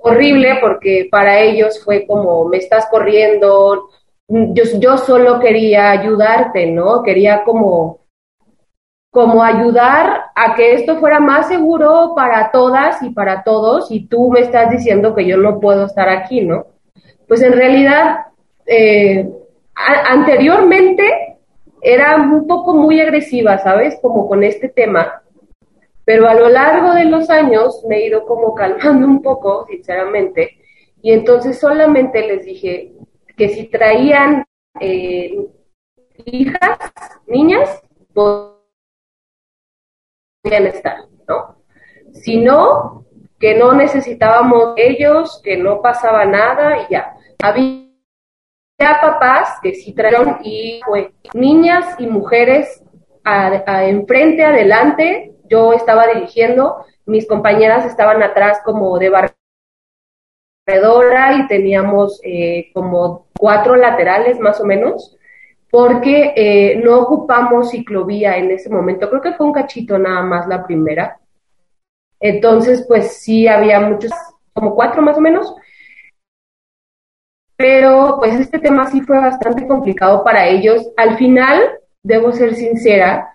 horrible 0.01 0.59
porque 0.61 1.09
para 1.11 1.41
ellos 1.41 1.83
fue 1.85 2.07
como, 2.07 2.45
me 2.45 2.59
estás 2.59 2.87
corriendo, 2.87 3.89
yo, 4.29 4.97
solo 4.99 5.41
quería 5.41 5.91
ayudarte, 5.91 6.71
¿no? 6.71 7.03
Quería 7.03 7.43
como, 7.43 8.03
como 9.11 9.43
ayudar 9.43 10.27
a 10.37 10.55
que 10.55 10.75
esto 10.75 10.99
fuera 10.99 11.19
más 11.19 11.49
seguro 11.49 12.13
para 12.15 12.53
todas 12.53 13.03
y 13.03 13.11
para 13.11 13.43
todos 13.43 13.91
y 13.91 14.07
tú 14.07 14.31
me 14.31 14.41
estás 14.41 14.71
diciendo 14.71 15.13
que 15.13 15.27
yo 15.27 15.39
no 15.39 15.59
puedo 15.59 15.87
estar 15.87 16.09
aquí, 16.09 16.43
¿no? 16.43 16.67
Pues 17.27 17.43
en 17.43 17.55
realidad, 17.55 18.27
eh, 18.65 19.29
anteriormente 19.75 21.28
era 21.83 22.17
un 22.17 22.47
poco 22.47 22.75
muy 22.75 23.01
agresiva, 23.01 23.59
¿sabes? 23.59 23.99
Como 24.01 24.29
con 24.29 24.45
este 24.45 24.69
tema. 24.69 25.23
Pero 26.05 26.29
a 26.29 26.35
lo 26.35 26.49
largo 26.49 26.95
de 26.95 27.05
los 27.05 27.29
años 27.31 27.85
me 27.87 27.99
he 27.99 28.07
ido 28.07 28.25
como 28.25 28.55
calmando 28.55 29.07
un 29.07 29.23
poco, 29.23 29.67
sinceramente. 29.67 30.59
Y 31.03 31.13
entonces 31.13 31.59
solamente 31.59 32.27
les 32.27 32.45
dije 32.45 32.93
que 33.37 33.49
si 33.51 33.65
traían 33.67 34.45
eh, 34.81 35.37
hijas, 36.25 36.79
niñas, 37.27 37.83
podían 38.13 38.57
estar, 40.67 41.05
¿no? 41.29 41.57
Si 42.13 42.39
no, 42.39 43.05
que 43.39 43.55
no 43.55 43.73
necesitábamos 43.73 44.75
ellos, 44.77 45.41
que 45.45 45.57
no 45.57 45.81
pasaba 45.81 46.25
nada 46.25 46.83
y 46.83 46.93
ya. 46.93 47.15
Había 47.43 47.88
ya 48.79 49.01
papás 49.01 49.59
que 49.61 49.75
sí 49.75 49.93
trajeron 49.93 50.39
y 50.43 50.81
fue 50.85 51.13
niñas 51.35 51.97
y 51.99 52.07
mujeres 52.07 52.83
a, 53.25 53.85
enfrente, 53.85 54.45
adelante, 54.45 55.35
yo 55.51 55.73
estaba 55.73 56.07
dirigiendo, 56.07 56.85
mis 57.05 57.27
compañeras 57.27 57.85
estaban 57.85 58.23
atrás 58.23 58.61
como 58.65 58.99
de 58.99 59.11
barredora 60.67 61.35
y 61.37 61.47
teníamos 61.49 62.21
eh, 62.23 62.71
como 62.73 63.27
cuatro 63.37 63.77
laterales 63.77 64.39
más 64.39 64.61
o 64.61 64.65
menos, 64.65 65.19
porque 65.71 66.33
eh, 66.37 66.81
no 66.83 67.01
ocupamos 67.01 67.71
ciclovía 67.71 68.37
en 68.39 68.51
ese 68.53 68.71
momento, 68.71 69.11
creo 69.11 69.21
que 69.21 69.35
fue 69.35 69.47
un 69.47 69.53
cachito 69.53 69.99
nada 69.99 70.23
más 70.23 70.47
la 70.47 70.65
primera. 70.65 71.19
Entonces, 72.21 72.85
pues 72.89 73.19
sí 73.19 73.47
había 73.47 73.81
muchos, 73.81 74.11
como 74.55 74.75
cuatro 74.75 75.03
más 75.03 75.19
o 75.19 75.21
menos, 75.21 75.55
pero 77.59 78.19
pues 78.21 78.39
este 78.39 78.61
tema 78.61 78.87
sí 78.89 79.01
fue 79.01 79.19
bastante 79.19 79.67
complicado 79.67 80.23
para 80.23 80.47
ellos. 80.47 80.89
Al 80.97 81.17
final, 81.19 81.61
debo 82.05 82.31
ser 82.31 82.55
sincera, 82.55 83.35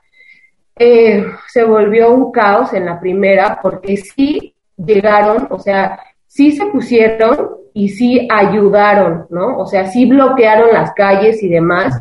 eh, 0.78 1.26
se 1.50 1.64
volvió 1.66 2.14
un 2.14 2.32
caos 2.32 2.72
en 2.74 2.86
la 2.86 3.02
primera 3.02 3.60
porque 3.62 3.98
sí 3.98 4.56
llegaron, 4.78 5.48
o 5.50 5.60
sea, 5.60 6.00
sí 6.26 6.54
se 6.54 6.66
pusieron 6.68 7.50
y 7.74 7.90
sí 7.90 8.26
ayudaron, 8.32 9.28
¿no? 9.30 9.58
O 9.58 9.66
sea, 9.66 9.88
sí 9.88 10.06
bloquearon 10.06 10.72
las 10.72 10.94
calles 10.94 11.44
y 11.44 11.50
demás, 11.50 11.94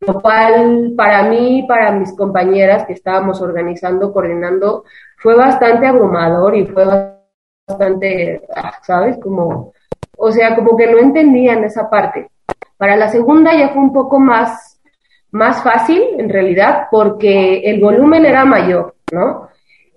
lo 0.00 0.20
cual 0.20 0.94
para 0.96 1.28
mí, 1.28 1.64
para 1.68 1.92
mis 1.92 2.12
compañeras 2.16 2.86
que 2.86 2.94
estábamos 2.94 3.40
organizando, 3.40 4.12
coordinando, 4.12 4.82
fue 5.16 5.36
bastante 5.36 5.86
abrumador 5.86 6.56
y 6.56 6.66
fue 6.66 6.84
bastante, 7.68 8.42
ah, 8.56 8.72
¿sabes? 8.82 9.16
Como 9.18 9.72
o 10.18 10.30
sea, 10.32 10.54
como 10.54 10.76
que 10.76 10.86
no 10.86 10.98
entendían 10.98 11.64
esa 11.64 11.88
parte. 11.88 12.28
Para 12.76 12.96
la 12.96 13.08
segunda 13.08 13.56
ya 13.56 13.70
fue 13.70 13.82
un 13.82 13.92
poco 13.92 14.18
más, 14.18 14.80
más 15.30 15.62
fácil, 15.62 16.02
en 16.18 16.28
realidad, 16.28 16.88
porque 16.90 17.60
el 17.64 17.80
volumen 17.80 18.26
era 18.26 18.44
mayor, 18.44 18.94
¿no? 19.12 19.48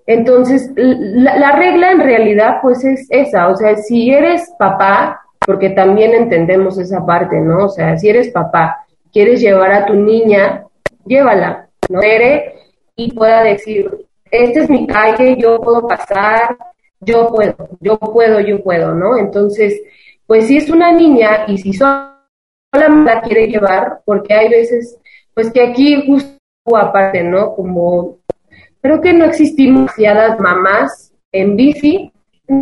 Entonces, 0.06 0.70
la, 0.74 1.36
la, 1.36 1.52
regla 1.52 1.92
en 1.92 2.00
realidad, 2.00 2.56
pues 2.60 2.84
es 2.84 3.06
esa, 3.10 3.48
o 3.48 3.56
sea, 3.56 3.76
si 3.76 4.10
eres 4.10 4.52
papá, 4.58 5.20
porque 5.44 5.70
también 5.70 6.12
entendemos 6.12 6.78
esa 6.78 7.04
parte, 7.04 7.40
¿no? 7.40 7.66
O 7.66 7.68
sea, 7.68 7.96
si 7.96 8.08
eres 8.08 8.30
papá, 8.30 8.84
quieres 9.12 9.40
llevar 9.40 9.72
a 9.72 9.86
tu 9.86 9.94
niña, 9.94 10.64
llévala, 11.04 11.68
¿no? 11.88 12.00
Y 12.96 13.12
pueda 13.12 13.42
decir, 13.42 13.90
esta 14.30 14.60
es 14.60 14.70
mi 14.70 14.86
calle, 14.86 15.36
yo 15.36 15.60
puedo 15.60 15.86
pasar, 15.86 16.56
yo 17.00 17.28
puedo, 17.28 17.68
yo 17.80 17.98
puedo, 17.98 18.40
yo 18.40 18.62
puedo, 18.62 18.94
¿no? 18.94 19.16
Entonces, 19.16 19.80
pues 20.32 20.46
si 20.46 20.56
es 20.56 20.70
una 20.70 20.90
niña 20.90 21.44
y 21.46 21.58
si 21.58 21.74
sola 21.74 22.16
la 22.72 23.20
quiere 23.20 23.48
llevar, 23.48 24.00
porque 24.06 24.32
hay 24.32 24.48
veces, 24.48 24.98
pues 25.34 25.52
que 25.52 25.60
aquí 25.60 26.06
justo 26.06 26.38
aparte, 26.74 27.22
¿no? 27.22 27.54
Como 27.54 28.16
creo 28.80 29.02
que 29.02 29.12
no 29.12 29.26
existimos 29.26 29.94
demasiadas 29.94 30.40
mamás 30.40 31.12
en 31.32 31.54
bici, 31.54 32.10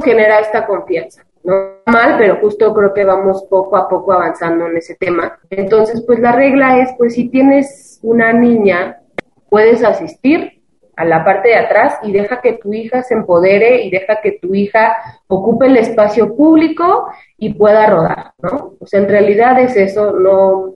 genera 0.02 0.40
esta 0.40 0.66
confianza. 0.66 1.24
No 1.44 1.76
mal, 1.86 2.16
pero 2.18 2.40
justo 2.40 2.74
creo 2.74 2.92
que 2.92 3.04
vamos 3.04 3.44
poco 3.48 3.76
a 3.76 3.88
poco 3.88 4.14
avanzando 4.14 4.66
en 4.66 4.76
ese 4.76 4.96
tema. 4.96 5.38
Entonces, 5.48 6.02
pues 6.04 6.18
la 6.18 6.32
regla 6.32 6.80
es, 6.80 6.88
pues 6.98 7.14
si 7.14 7.28
tienes 7.28 8.00
una 8.02 8.32
niña, 8.32 9.00
puedes 9.48 9.84
asistir, 9.84 10.59
a 10.96 11.04
la 11.04 11.24
parte 11.24 11.48
de 11.48 11.56
atrás 11.56 11.98
y 12.02 12.12
deja 12.12 12.40
que 12.40 12.54
tu 12.54 12.72
hija 12.72 13.02
se 13.02 13.14
empodere 13.14 13.82
y 13.82 13.90
deja 13.90 14.20
que 14.20 14.32
tu 14.32 14.54
hija 14.54 14.96
ocupe 15.28 15.66
el 15.66 15.76
espacio 15.76 16.36
público 16.36 17.08
y 17.38 17.54
pueda 17.54 17.86
rodar, 17.86 18.32
¿no? 18.42 18.74
O 18.78 18.86
sea, 18.86 19.00
en 19.00 19.08
realidad 19.08 19.58
es 19.60 19.76
eso, 19.76 20.12
no... 20.12 20.74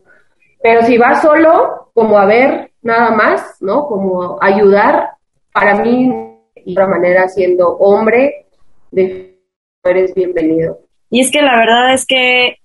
Pero 0.62 0.82
si 0.82 0.96
vas 0.96 1.20
solo, 1.20 1.90
como 1.92 2.18
a 2.18 2.26
ver 2.26 2.70
nada 2.82 3.10
más, 3.10 3.56
¿no? 3.60 3.86
Como 3.86 4.38
ayudar, 4.40 5.10
para 5.52 5.76
mí, 5.76 6.08
de 6.54 6.72
otra 6.72 6.86
manera, 6.86 7.28
siendo 7.28 7.76
hombre, 7.76 8.46
de 8.90 9.34
eres 9.84 10.14
bienvenido. 10.14 10.78
Y 11.10 11.20
es 11.20 11.30
que 11.30 11.42
la 11.42 11.58
verdad 11.58 11.92
es 11.92 12.06
que 12.06 12.56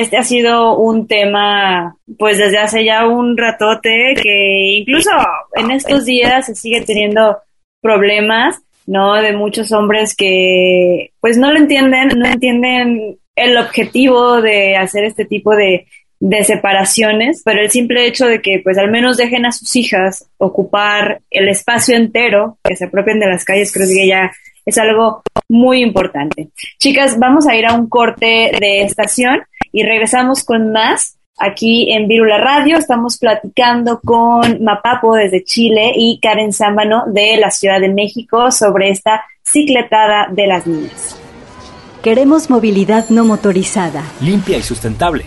este 0.00 0.16
ha 0.16 0.22
sido 0.22 0.76
un 0.76 1.06
tema, 1.06 1.96
pues 2.18 2.38
desde 2.38 2.58
hace 2.58 2.84
ya 2.84 3.06
un 3.06 3.36
ratote, 3.36 4.14
que 4.20 4.78
incluso 4.78 5.10
en 5.54 5.70
estos 5.70 6.04
días 6.04 6.46
se 6.46 6.54
sigue 6.54 6.82
teniendo 6.82 7.38
problemas, 7.80 8.60
¿no? 8.86 9.14
De 9.14 9.32
muchos 9.32 9.72
hombres 9.72 10.14
que, 10.16 11.12
pues 11.20 11.36
no 11.36 11.52
lo 11.52 11.58
entienden, 11.58 12.08
no 12.16 12.26
entienden 12.26 13.18
el 13.36 13.56
objetivo 13.56 14.40
de 14.40 14.76
hacer 14.76 15.04
este 15.04 15.24
tipo 15.24 15.54
de, 15.54 15.86
de 16.20 16.44
separaciones, 16.44 17.42
pero 17.44 17.60
el 17.60 17.70
simple 17.70 18.06
hecho 18.06 18.26
de 18.26 18.40
que, 18.40 18.60
pues 18.62 18.78
al 18.78 18.90
menos 18.90 19.16
dejen 19.16 19.46
a 19.46 19.52
sus 19.52 19.74
hijas 19.76 20.28
ocupar 20.38 21.20
el 21.30 21.48
espacio 21.48 21.96
entero, 21.96 22.58
que 22.64 22.76
se 22.76 22.86
apropien 22.86 23.20
de 23.20 23.26
las 23.26 23.44
calles, 23.44 23.72
creo 23.72 23.86
que 23.86 24.06
ya 24.06 24.32
es 24.64 24.78
algo 24.78 25.22
muy 25.48 25.82
importante. 25.82 26.48
Chicas, 26.78 27.18
vamos 27.18 27.46
a 27.46 27.56
ir 27.56 27.66
a 27.66 27.74
un 27.74 27.88
corte 27.88 28.52
de 28.58 28.82
estación 28.82 29.42
y 29.74 29.82
regresamos 29.82 30.44
con 30.44 30.70
más. 30.70 31.18
Aquí 31.36 31.92
en 31.92 32.06
Virula 32.06 32.38
Radio 32.38 32.78
estamos 32.78 33.18
platicando 33.18 34.00
con 34.00 34.62
Mapapo 34.62 35.16
desde 35.16 35.42
Chile 35.42 35.92
y 35.96 36.20
Karen 36.20 36.52
Sámbano 36.52 37.02
de 37.08 37.36
la 37.36 37.50
Ciudad 37.50 37.80
de 37.80 37.92
México 37.92 38.52
sobre 38.52 38.90
esta 38.90 39.24
cicletada 39.42 40.28
de 40.30 40.46
las 40.46 40.68
niñas. 40.68 41.18
Queremos 42.04 42.50
movilidad 42.50 43.08
no 43.08 43.24
motorizada. 43.24 44.04
Limpia 44.20 44.58
y 44.58 44.62
sustentable. 44.62 45.24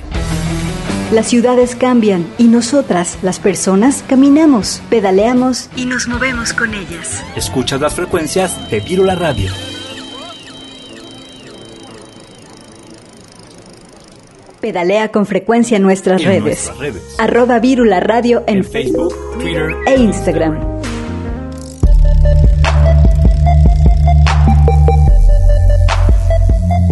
Las 1.11 1.27
ciudades 1.27 1.75
cambian 1.75 2.25
y 2.37 2.45
nosotras, 2.45 3.17
las 3.23 3.39
personas, 3.39 4.03
caminamos, 4.07 4.81
pedaleamos 4.89 5.69
y 5.75 5.85
nos 5.85 6.07
movemos 6.07 6.53
con 6.53 6.73
ellas. 6.73 7.21
Escuchas 7.35 7.81
las 7.81 7.95
frecuencias 7.95 8.69
de 8.71 8.79
Virula 8.79 9.15
Radio. 9.15 9.51
Pedalea 14.59 15.09
con 15.09 15.25
frecuencia 15.25 15.77
en 15.77 15.83
nuestras, 15.83 16.21
En 16.21 16.27
redes. 16.27 16.43
nuestras 16.43 16.77
redes. 16.79 17.15
Arroba 17.19 17.59
Virula 17.59 17.99
Radio 17.99 18.43
en, 18.47 18.57
En 18.57 18.63
Facebook, 18.63 19.13
Twitter 19.39 19.75
e 19.85 19.95
Instagram. 19.95 20.57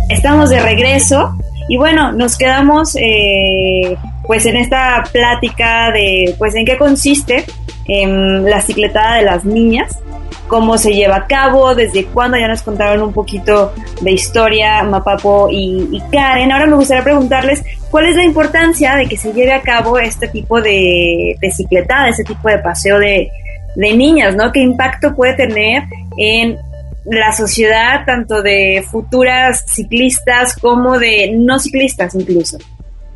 Estamos 0.09 0.49
de 0.49 0.59
regreso 0.59 1.35
y 1.67 1.77
bueno, 1.77 2.11
nos 2.11 2.37
quedamos 2.37 2.95
eh, 2.95 3.97
pues 4.25 4.45
en 4.45 4.57
esta 4.57 5.03
plática 5.11 5.91
de 5.91 6.35
pues 6.37 6.55
en 6.55 6.65
qué 6.65 6.77
consiste 6.77 7.45
em, 7.87 8.43
la 8.43 8.61
cicletada 8.61 9.15
de 9.17 9.23
las 9.23 9.45
niñas, 9.45 9.99
cómo 10.47 10.77
se 10.77 10.93
lleva 10.93 11.17
a 11.17 11.27
cabo, 11.27 11.73
desde 11.75 12.05
cuándo 12.05 12.37
ya 12.37 12.47
nos 12.47 12.61
contaron 12.61 13.01
un 13.01 13.13
poquito 13.13 13.73
de 14.01 14.11
historia 14.11 14.83
Mapapo 14.83 15.47
y, 15.51 16.01
Karen. 16.11 16.51
Ahora 16.51 16.67
me 16.67 16.75
gustaría 16.75 17.03
preguntarles 17.03 17.63
cuál 17.89 18.07
es 18.07 18.15
la 18.15 18.23
importancia 18.23 18.95
de 18.95 19.07
que 19.07 19.17
se 19.17 19.33
lleve 19.33 19.53
a 19.53 19.61
cabo 19.61 19.97
este 19.97 20.27
tipo 20.27 20.61
de, 20.61 21.35
de 21.39 21.51
cicletada, 21.51 22.09
este 22.09 22.23
tipo 22.23 22.47
de 22.47 22.59
paseo 22.59 22.99
de, 22.99 23.29
de 23.75 23.93
niñas, 23.93 24.35
¿no? 24.35 24.51
¿Qué 24.51 24.61
impacto 24.61 25.15
puede 25.15 25.33
tener 25.33 25.83
en 26.17 26.57
la 27.05 27.31
sociedad, 27.31 28.05
tanto 28.05 28.41
de 28.41 28.83
futuras 28.89 29.63
ciclistas 29.67 30.55
como 30.57 30.97
de 30.97 31.31
no 31.35 31.59
ciclistas 31.59 32.15
incluso? 32.15 32.57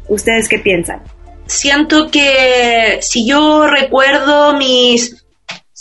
¿Ustedes 0.07 0.47
qué 0.47 0.59
piensan? 0.59 1.01
Siento 1.45 2.11
que 2.11 2.99
si 3.01 3.27
yo 3.27 3.67
recuerdo 3.67 4.55
mis 4.55 5.25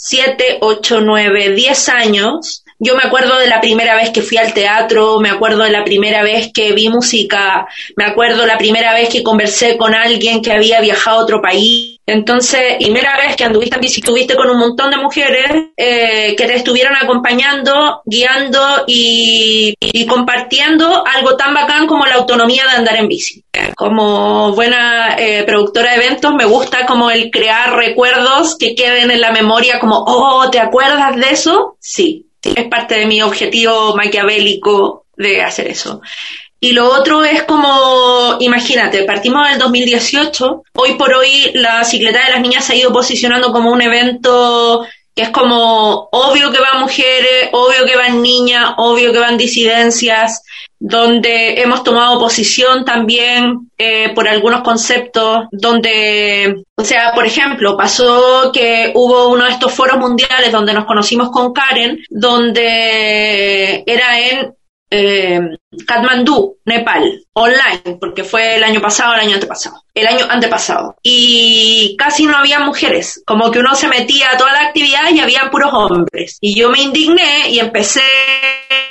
7, 0.01 0.59
8, 0.61 1.01
9, 1.01 1.49
10 1.55 1.89
años, 1.89 2.63
yo 2.79 2.95
me 2.95 3.03
acuerdo 3.03 3.37
de 3.37 3.47
la 3.47 3.59
primera 3.59 3.95
vez 3.95 4.09
que 4.09 4.21
fui 4.21 4.37
al 4.37 4.53
teatro, 4.53 5.19
me 5.19 5.29
acuerdo 5.29 5.63
de 5.63 5.69
la 5.69 5.83
primera 5.83 6.23
vez 6.23 6.51
que 6.53 6.71
vi 6.71 6.87
música, 6.87 7.67
me 7.97 8.05
acuerdo 8.05 8.45
la 8.45 8.57
primera 8.57 8.93
vez 8.93 9.09
que 9.09 9.21
conversé 9.21 9.77
con 9.77 9.93
alguien 9.93 10.41
que 10.41 10.53
había 10.53 10.79
viajado 10.79 11.19
a 11.19 11.23
otro 11.23 11.41
país. 11.41 11.97
Entonces, 12.05 12.77
primera 12.79 13.17
vez 13.17 13.35
que 13.35 13.43
anduviste 13.43 13.75
en 13.75 13.81
bici, 13.81 13.99
estuviste 13.99 14.35
con 14.35 14.49
un 14.49 14.57
montón 14.57 14.89
de 14.89 14.97
mujeres 14.97 15.51
eh, 15.77 16.35
que 16.35 16.45
te 16.45 16.55
estuvieron 16.55 16.95
acompañando, 16.95 18.01
guiando 18.05 18.85
y, 18.87 19.75
y 19.79 20.05
compartiendo 20.07 21.03
algo 21.05 21.35
tan 21.35 21.53
bacán 21.53 21.85
como 21.85 22.07
la 22.07 22.15
autonomía 22.15 22.63
de 22.63 22.77
andar 22.77 22.95
en 22.95 23.09
bici. 23.09 23.43
Como 23.75 24.53
buena 24.53 25.17
eh, 25.19 25.43
productora 25.43 25.91
de 25.91 26.05
eventos, 26.05 26.33
me 26.33 26.45
gusta 26.45 26.85
como 26.85 27.11
el 27.11 27.29
crear 27.29 27.75
recuerdos 27.75 28.57
que 28.57 28.73
queden 28.73 29.11
en 29.11 29.21
la 29.21 29.31
memoria 29.31 29.79
como, 29.79 30.03
oh, 30.07 30.49
¿te 30.49 30.59
acuerdas 30.59 31.15
de 31.15 31.29
eso? 31.29 31.77
Sí, 31.79 32.28
es 32.43 32.67
parte 32.67 32.95
de 32.95 33.05
mi 33.05 33.21
objetivo 33.21 33.95
maquiavélico 33.95 35.05
de 35.15 35.41
hacer 35.41 35.67
eso. 35.67 36.01
Y 36.61 36.73
lo 36.73 36.89
otro 36.89 37.23
es 37.23 37.43
como, 37.43 38.35
imagínate, 38.39 39.03
partimos 39.03 39.47
del 39.49 39.59
2018, 39.59 40.63
hoy 40.75 40.95
por 40.95 41.13
hoy 41.13 41.51
la 41.53 41.83
cicleta 41.85 42.25
de 42.25 42.31
las 42.31 42.41
niñas 42.41 42.65
se 42.65 42.73
ha 42.73 42.75
ido 42.75 42.91
posicionando 42.91 43.53
como 43.53 43.71
un 43.71 43.81
evento 43.81 44.85
que 45.15 45.23
es 45.23 45.29
como 45.29 46.09
obvio 46.11 46.51
que 46.51 46.59
van 46.59 46.81
mujeres, 46.81 47.49
obvio 47.53 47.85
que 47.85 47.95
van 47.95 48.21
niñas, 48.21 48.73
obvio 48.77 49.13
que 49.13 49.19
van 49.19 49.37
disidencias, 49.37 50.43
donde 50.79 51.61
hemos 51.61 51.83
tomado 51.83 52.19
posición 52.19 52.85
también 52.85 53.69
eh, 53.77 54.13
por 54.15 54.27
algunos 54.27 54.61
conceptos, 54.61 55.47
donde, 55.51 56.63
o 56.75 56.83
sea, 56.83 57.11
por 57.13 57.25
ejemplo, 57.25 57.75
pasó 57.75 58.51
que 58.53 58.91
hubo 58.95 59.29
uno 59.29 59.45
de 59.45 59.51
estos 59.51 59.73
foros 59.73 59.97
mundiales 59.97 60.51
donde 60.51 60.73
nos 60.73 60.85
conocimos 60.85 61.29
con 61.31 61.51
Karen, 61.51 61.99
donde 62.09 63.83
era 63.85 64.19
en 64.19 64.53
eh, 64.91 65.39
Katmandú, 65.85 66.57
Nepal, 66.65 67.23
online, 67.33 67.97
porque 67.99 68.23
fue 68.23 68.55
el 68.55 68.63
año 68.63 68.81
pasado, 68.81 69.13
el 69.13 69.19
año 69.19 69.35
antepasado, 69.35 69.83
el 69.93 70.07
año 70.07 70.25
antepasado. 70.29 70.95
Y 71.03 71.95
casi 71.97 72.25
no 72.25 72.37
había 72.37 72.59
mujeres, 72.59 73.21
como 73.25 73.51
que 73.51 73.59
uno 73.59 73.75
se 73.75 73.87
metía 73.87 74.31
a 74.31 74.37
toda 74.37 74.53
la 74.53 74.63
actividad 74.67 75.11
y 75.11 75.19
había 75.19 75.51
puros 75.51 75.73
hombres. 75.73 76.37
Y 76.41 76.55
yo 76.55 76.69
me 76.69 76.81
indigné 76.81 77.49
y 77.49 77.59
empecé 77.59 78.01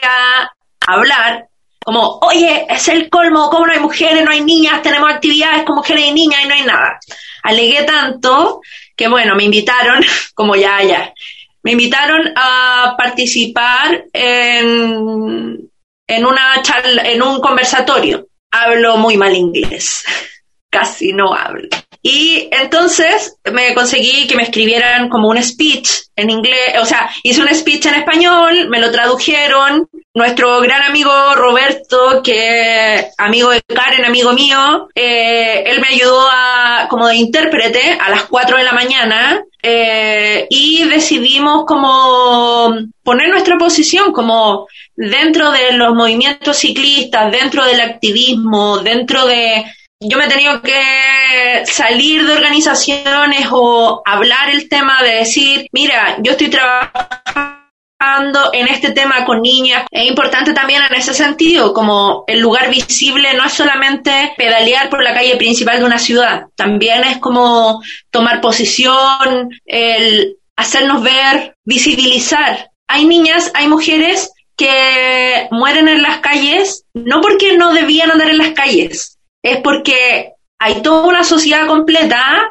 a 0.02 0.50
hablar 0.86 1.47
como, 1.88 2.18
oye, 2.20 2.66
es 2.68 2.86
el 2.88 3.08
colmo, 3.08 3.48
¿cómo 3.48 3.66
no 3.66 3.72
hay 3.72 3.80
mujeres, 3.80 4.22
no 4.22 4.30
hay 4.30 4.42
niñas, 4.42 4.82
tenemos 4.82 5.10
actividades 5.10 5.62
con 5.62 5.76
mujeres 5.76 6.04
y 6.04 6.12
niñas 6.12 6.44
y 6.44 6.46
no 6.46 6.54
hay 6.54 6.62
nada? 6.64 7.00
Alegué 7.42 7.84
tanto 7.84 8.60
que 8.94 9.08
bueno, 9.08 9.34
me 9.34 9.44
invitaron, 9.44 10.04
como 10.34 10.54
ya, 10.54 10.82
ya, 10.82 11.14
me 11.62 11.72
invitaron 11.72 12.30
a 12.36 12.94
participar 12.98 14.04
en, 14.12 15.70
en 16.06 16.26
una 16.26 16.60
charla, 16.60 17.10
en 17.10 17.22
un 17.22 17.40
conversatorio. 17.40 18.26
Hablo 18.50 18.98
muy 18.98 19.16
mal 19.16 19.34
inglés, 19.34 20.04
casi 20.68 21.14
no 21.14 21.32
hablo. 21.32 21.70
Y 22.02 22.50
entonces 22.52 23.38
me 23.50 23.72
conseguí 23.72 24.26
que 24.26 24.36
me 24.36 24.42
escribieran 24.42 25.08
como 25.08 25.28
un 25.28 25.42
speech 25.42 25.88
en 26.14 26.28
inglés, 26.28 26.74
o 26.82 26.84
sea, 26.84 27.08
hice 27.22 27.40
un 27.40 27.48
speech 27.48 27.86
en 27.86 27.94
español, 27.94 28.68
me 28.68 28.78
lo 28.78 28.90
tradujeron. 28.92 29.88
Nuestro 30.14 30.60
gran 30.60 30.82
amigo 30.82 31.12
Roberto, 31.34 32.22
que 32.24 33.08
amigo 33.18 33.50
de 33.50 33.62
Karen, 33.62 34.04
amigo 34.04 34.32
mío, 34.32 34.88
eh, 34.94 35.62
él 35.66 35.80
me 35.80 35.88
ayudó 35.88 36.26
a, 36.32 36.86
como 36.88 37.06
de 37.06 37.16
intérprete 37.16 37.98
a 38.00 38.10
las 38.10 38.24
4 38.24 38.56
de 38.56 38.64
la 38.64 38.72
mañana 38.72 39.44
eh, 39.62 40.46
y 40.50 40.84
decidimos 40.84 41.64
como 41.66 42.74
poner 43.02 43.28
nuestra 43.28 43.58
posición 43.58 44.12
como 44.12 44.66
dentro 44.96 45.52
de 45.52 45.72
los 45.72 45.94
movimientos 45.94 46.56
ciclistas, 46.56 47.30
dentro 47.30 47.64
del 47.64 47.80
activismo, 47.80 48.78
dentro 48.78 49.26
de 49.26 49.64
yo 50.00 50.16
me 50.16 50.26
he 50.26 50.28
tenido 50.28 50.62
que 50.62 51.64
salir 51.66 52.24
de 52.24 52.32
organizaciones 52.32 53.48
o 53.50 54.00
hablar 54.04 54.50
el 54.50 54.68
tema 54.68 55.02
de 55.02 55.16
decir, 55.16 55.66
mira, 55.72 56.16
yo 56.22 56.32
estoy 56.32 56.48
trabajando 56.48 57.67
en 58.00 58.68
este 58.68 58.92
tema 58.92 59.24
con 59.24 59.42
niñas. 59.42 59.84
Es 59.90 60.06
importante 60.06 60.52
también 60.52 60.82
en 60.88 60.94
ese 60.94 61.14
sentido, 61.14 61.72
como 61.72 62.24
el 62.26 62.40
lugar 62.40 62.70
visible 62.70 63.34
no 63.34 63.44
es 63.44 63.52
solamente 63.52 64.32
pedalear 64.36 64.88
por 64.88 65.02
la 65.02 65.14
calle 65.14 65.36
principal 65.36 65.78
de 65.78 65.84
una 65.84 65.98
ciudad, 65.98 66.46
también 66.54 67.04
es 67.04 67.18
como 67.18 67.82
tomar 68.10 68.40
posición, 68.40 69.50
el 69.64 70.36
hacernos 70.56 71.02
ver, 71.02 71.56
visibilizar. 71.64 72.70
Hay 72.88 73.04
niñas, 73.04 73.50
hay 73.54 73.68
mujeres 73.68 74.32
que 74.56 75.48
mueren 75.50 75.88
en 75.88 76.02
las 76.02 76.18
calles, 76.18 76.84
no 76.94 77.20
porque 77.20 77.56
no 77.56 77.72
debían 77.72 78.10
andar 78.10 78.30
en 78.30 78.38
las 78.38 78.50
calles, 78.50 79.18
es 79.42 79.58
porque 79.58 80.32
hay 80.58 80.82
toda 80.82 81.06
una 81.06 81.22
sociedad 81.22 81.66
completa 81.66 82.48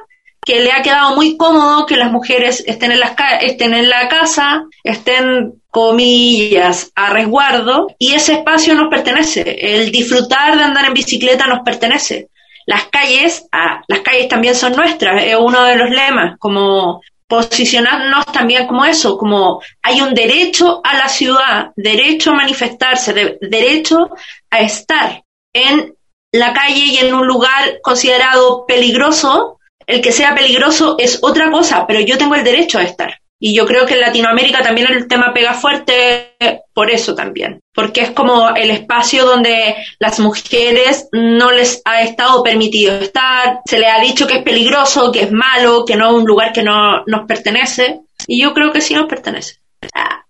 que 0.47 0.61
le 0.61 0.71
ha 0.71 0.81
quedado 0.81 1.13
muy 1.13 1.35
cómodo 1.35 1.85
que 1.85 1.97
las 1.97 2.09
mujeres 2.09 2.63
estén 2.65 2.93
en, 2.93 3.01
las 3.01 3.11
estén 3.41 3.73
en 3.73 3.89
la 3.89 4.07
casa, 4.07 4.63
estén 4.81 5.61
comillas, 5.69 6.89
a 6.95 7.09
resguardo, 7.09 7.87
y 7.99 8.13
ese 8.13 8.35
espacio 8.35 8.73
nos 8.73 8.87
pertenece. 8.89 9.41
El 9.59 9.91
disfrutar 9.91 10.57
de 10.57 10.63
andar 10.63 10.85
en 10.85 10.93
bicicleta 10.93 11.47
nos 11.47 11.63
pertenece. 11.65 12.29
Las 12.65 12.85
calles, 12.85 13.45
ah, 13.51 13.81
las 13.89 13.99
calles 13.99 14.29
también 14.29 14.55
son 14.55 14.73
nuestras, 14.73 15.21
es 15.21 15.35
uno 15.37 15.65
de 15.65 15.75
los 15.75 15.89
lemas, 15.89 16.37
como 16.39 17.01
posicionarnos 17.27 18.25
también 18.27 18.67
como 18.67 18.85
eso, 18.85 19.17
como 19.17 19.61
hay 19.83 19.99
un 19.99 20.13
derecho 20.13 20.79
a 20.81 20.95
la 20.95 21.09
ciudad, 21.09 21.71
derecho 21.75 22.31
a 22.31 22.35
manifestarse, 22.35 23.37
derecho 23.41 24.11
a 24.49 24.61
estar 24.61 25.23
en 25.51 25.93
la 26.31 26.53
calle 26.53 26.85
y 26.85 26.97
en 26.99 27.13
un 27.13 27.27
lugar 27.27 27.81
considerado 27.81 28.65
peligroso. 28.65 29.56
El 29.87 30.01
que 30.01 30.11
sea 30.11 30.35
peligroso 30.35 30.95
es 30.99 31.19
otra 31.23 31.49
cosa, 31.49 31.87
pero 31.87 32.01
yo 32.01 32.17
tengo 32.17 32.35
el 32.35 32.43
derecho 32.43 32.77
a 32.77 32.83
estar. 32.83 33.19
Y 33.39 33.55
yo 33.55 33.65
creo 33.65 33.85
que 33.85 33.93
en 33.93 34.01
Latinoamérica 34.01 34.63
también 34.63 34.91
el 34.91 35.07
tema 35.07 35.31
pega 35.33 35.53
fuerte 35.53 36.35
por 36.73 36.89
eso 36.89 37.13
también, 37.13 37.61
porque 37.73 38.01
es 38.01 38.11
como 38.11 38.55
el 38.55 38.71
espacio 38.71 39.25
donde 39.25 39.75
las 39.99 40.19
mujeres 40.19 41.07
no 41.11 41.51
les 41.51 41.81
ha 41.85 42.01
estado 42.01 42.41
permitido 42.41 42.95
estar, 42.95 43.59
se 43.65 43.77
les 43.77 43.89
ha 43.91 43.99
dicho 43.99 44.25
que 44.25 44.39
es 44.39 44.43
peligroso, 44.43 45.11
que 45.11 45.23
es 45.23 45.31
malo, 45.31 45.85
que 45.85 45.95
no 45.95 46.09
es 46.09 46.13
un 46.15 46.25
lugar 46.25 46.51
que 46.51 46.63
no 46.63 47.03
nos 47.05 47.27
pertenece, 47.27 47.99
y 48.25 48.41
yo 48.41 48.55
creo 48.55 48.71
que 48.71 48.81
sí 48.81 48.95
nos 48.95 49.07
pertenece. 49.07 49.57
Ah, 49.93 50.25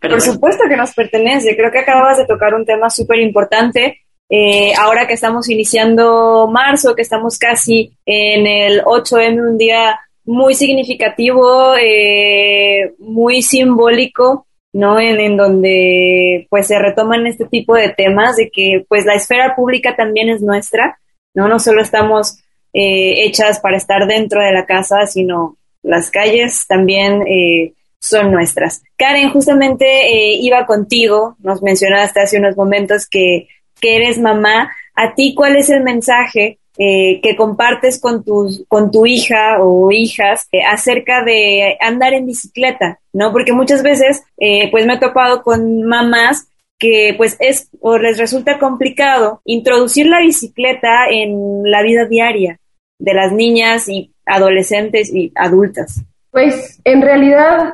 por 0.00 0.20
supuesto 0.20 0.64
que 0.68 0.76
nos 0.76 0.94
pertenece, 0.94 1.56
creo 1.56 1.72
que 1.72 1.80
acabas 1.80 2.18
de 2.18 2.26
tocar 2.26 2.54
un 2.54 2.64
tema 2.64 2.88
súper 2.88 3.18
importante. 3.18 4.02
Eh, 4.34 4.72
ahora 4.80 5.06
que 5.06 5.12
estamos 5.12 5.50
iniciando 5.50 6.48
marzo, 6.50 6.94
que 6.94 7.02
estamos 7.02 7.36
casi 7.38 7.92
en 8.06 8.46
el 8.46 8.82
8M, 8.82 9.46
un 9.46 9.58
día 9.58 10.00
muy 10.24 10.54
significativo, 10.54 11.74
eh, 11.76 12.94
muy 12.98 13.42
simbólico, 13.42 14.46
¿no? 14.72 14.98
En, 14.98 15.36
donde 15.36 16.46
pues 16.48 16.68
se 16.68 16.78
retoman 16.78 17.26
este 17.26 17.44
tipo 17.44 17.74
de 17.74 17.90
temas 17.90 18.36
de 18.36 18.48
que 18.50 18.86
pues 18.88 19.04
la 19.04 19.16
esfera 19.16 19.54
pública 19.54 19.96
también 19.96 20.30
es 20.30 20.40
nuestra, 20.40 20.98
¿no? 21.34 21.46
No 21.46 21.58
solo 21.58 21.82
estamos 21.82 22.38
eh, 22.72 23.26
hechas 23.26 23.60
para 23.60 23.76
estar 23.76 24.06
dentro 24.06 24.42
de 24.42 24.52
la 24.52 24.64
casa, 24.64 25.06
sino 25.06 25.58
las 25.82 26.10
calles 26.10 26.66
también 26.66 27.20
eh, 27.26 27.74
son 27.98 28.32
nuestras. 28.32 28.82
Karen, 28.96 29.28
justamente 29.28 29.84
eh, 29.84 30.38
iba 30.40 30.64
contigo, 30.64 31.36
nos 31.40 31.62
mencionaste 31.62 32.20
hace 32.20 32.38
unos 32.38 32.56
momentos 32.56 33.06
que, 33.06 33.48
que 33.82 33.96
eres 33.96 34.18
mamá. 34.18 34.72
¿A 34.94 35.14
ti 35.14 35.34
cuál 35.34 35.56
es 35.56 35.68
el 35.68 35.82
mensaje 35.82 36.58
eh, 36.78 37.20
que 37.22 37.36
compartes 37.36 38.00
con 38.00 38.24
tu, 38.24 38.64
con 38.66 38.90
tu 38.90 39.04
hija 39.04 39.58
o 39.60 39.92
hijas 39.92 40.48
eh, 40.52 40.60
acerca 40.64 41.22
de 41.22 41.76
andar 41.82 42.14
en 42.14 42.24
bicicleta, 42.24 42.98
¿no? 43.12 43.30
Porque 43.30 43.52
muchas 43.52 43.82
veces, 43.82 44.22
eh, 44.38 44.70
pues 44.70 44.86
me 44.86 44.94
he 44.94 44.98
topado 44.98 45.42
con 45.42 45.82
mamás 45.82 46.48
que 46.78 47.14
pues 47.18 47.36
es 47.40 47.68
o 47.80 47.98
les 47.98 48.16
resulta 48.16 48.58
complicado 48.58 49.42
introducir 49.44 50.06
la 50.06 50.20
bicicleta 50.20 51.10
en 51.10 51.62
la 51.70 51.82
vida 51.82 52.06
diaria 52.06 52.58
de 52.98 53.14
las 53.14 53.32
niñas 53.32 53.86
y 53.90 54.14
adolescentes 54.24 55.14
y 55.14 55.30
adultas. 55.34 56.02
Pues 56.30 56.80
en 56.84 57.02
realidad 57.02 57.70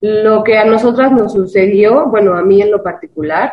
lo 0.00 0.44
que 0.44 0.56
a 0.56 0.64
nosotras 0.64 1.10
nos 1.10 1.32
sucedió, 1.32 2.06
bueno, 2.06 2.34
a 2.34 2.42
mí 2.42 2.62
en 2.62 2.70
lo 2.70 2.82
particular, 2.82 3.52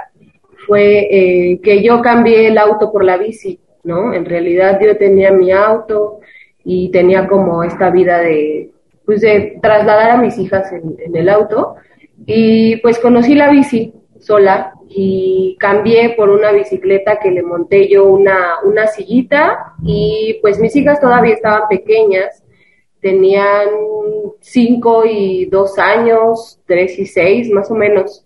fue 0.71 1.59
que 1.61 1.83
yo 1.83 2.01
cambié 2.01 2.47
el 2.47 2.57
auto 2.57 2.91
por 2.93 3.03
la 3.03 3.17
bici 3.17 3.59
¿no? 3.83 4.13
En 4.13 4.25
realidad 4.25 4.79
yo 4.81 4.97
tenía 4.97 5.31
mi 5.31 5.51
auto 5.51 6.19
y 6.63 6.89
tenía 6.91 7.27
como 7.27 7.63
esta 7.63 7.89
vida 7.89 8.19
de, 8.19 8.71
pues 9.05 9.21
de 9.21 9.59
trasladar 9.61 10.11
a 10.11 10.17
mis 10.17 10.37
hijas 10.37 10.71
en, 10.71 11.15
el 11.15 11.29
auto 11.29 11.75
y 12.25 12.77
pues 12.77 12.99
conocí 12.99 13.33
la 13.35 13.49
bici 13.49 13.93
sola 14.19 14.73
y 14.87 15.57
cambié 15.59 16.11
por 16.11 16.29
una 16.29 16.51
bicicleta 16.51 17.17
que 17.19 17.31
le 17.31 17.41
monté 17.41 17.87
yo 17.87 18.05
una, 18.05 18.59
una 18.63 18.87
sillita 18.87 19.73
y 19.83 20.37
pues 20.41 20.59
mis 20.59 20.75
hijas 20.75 20.99
todavía 20.99 21.33
estaban 21.33 21.67
pequeñas, 21.69 22.43
tenían 22.99 23.69
cinco 24.41 25.05
y 25.05 25.45
dos 25.45 25.79
años, 25.79 26.59
tres 26.67 26.99
y 26.99 27.05
seis 27.05 27.49
más 27.49 27.71
o 27.71 27.75
menos. 27.75 28.25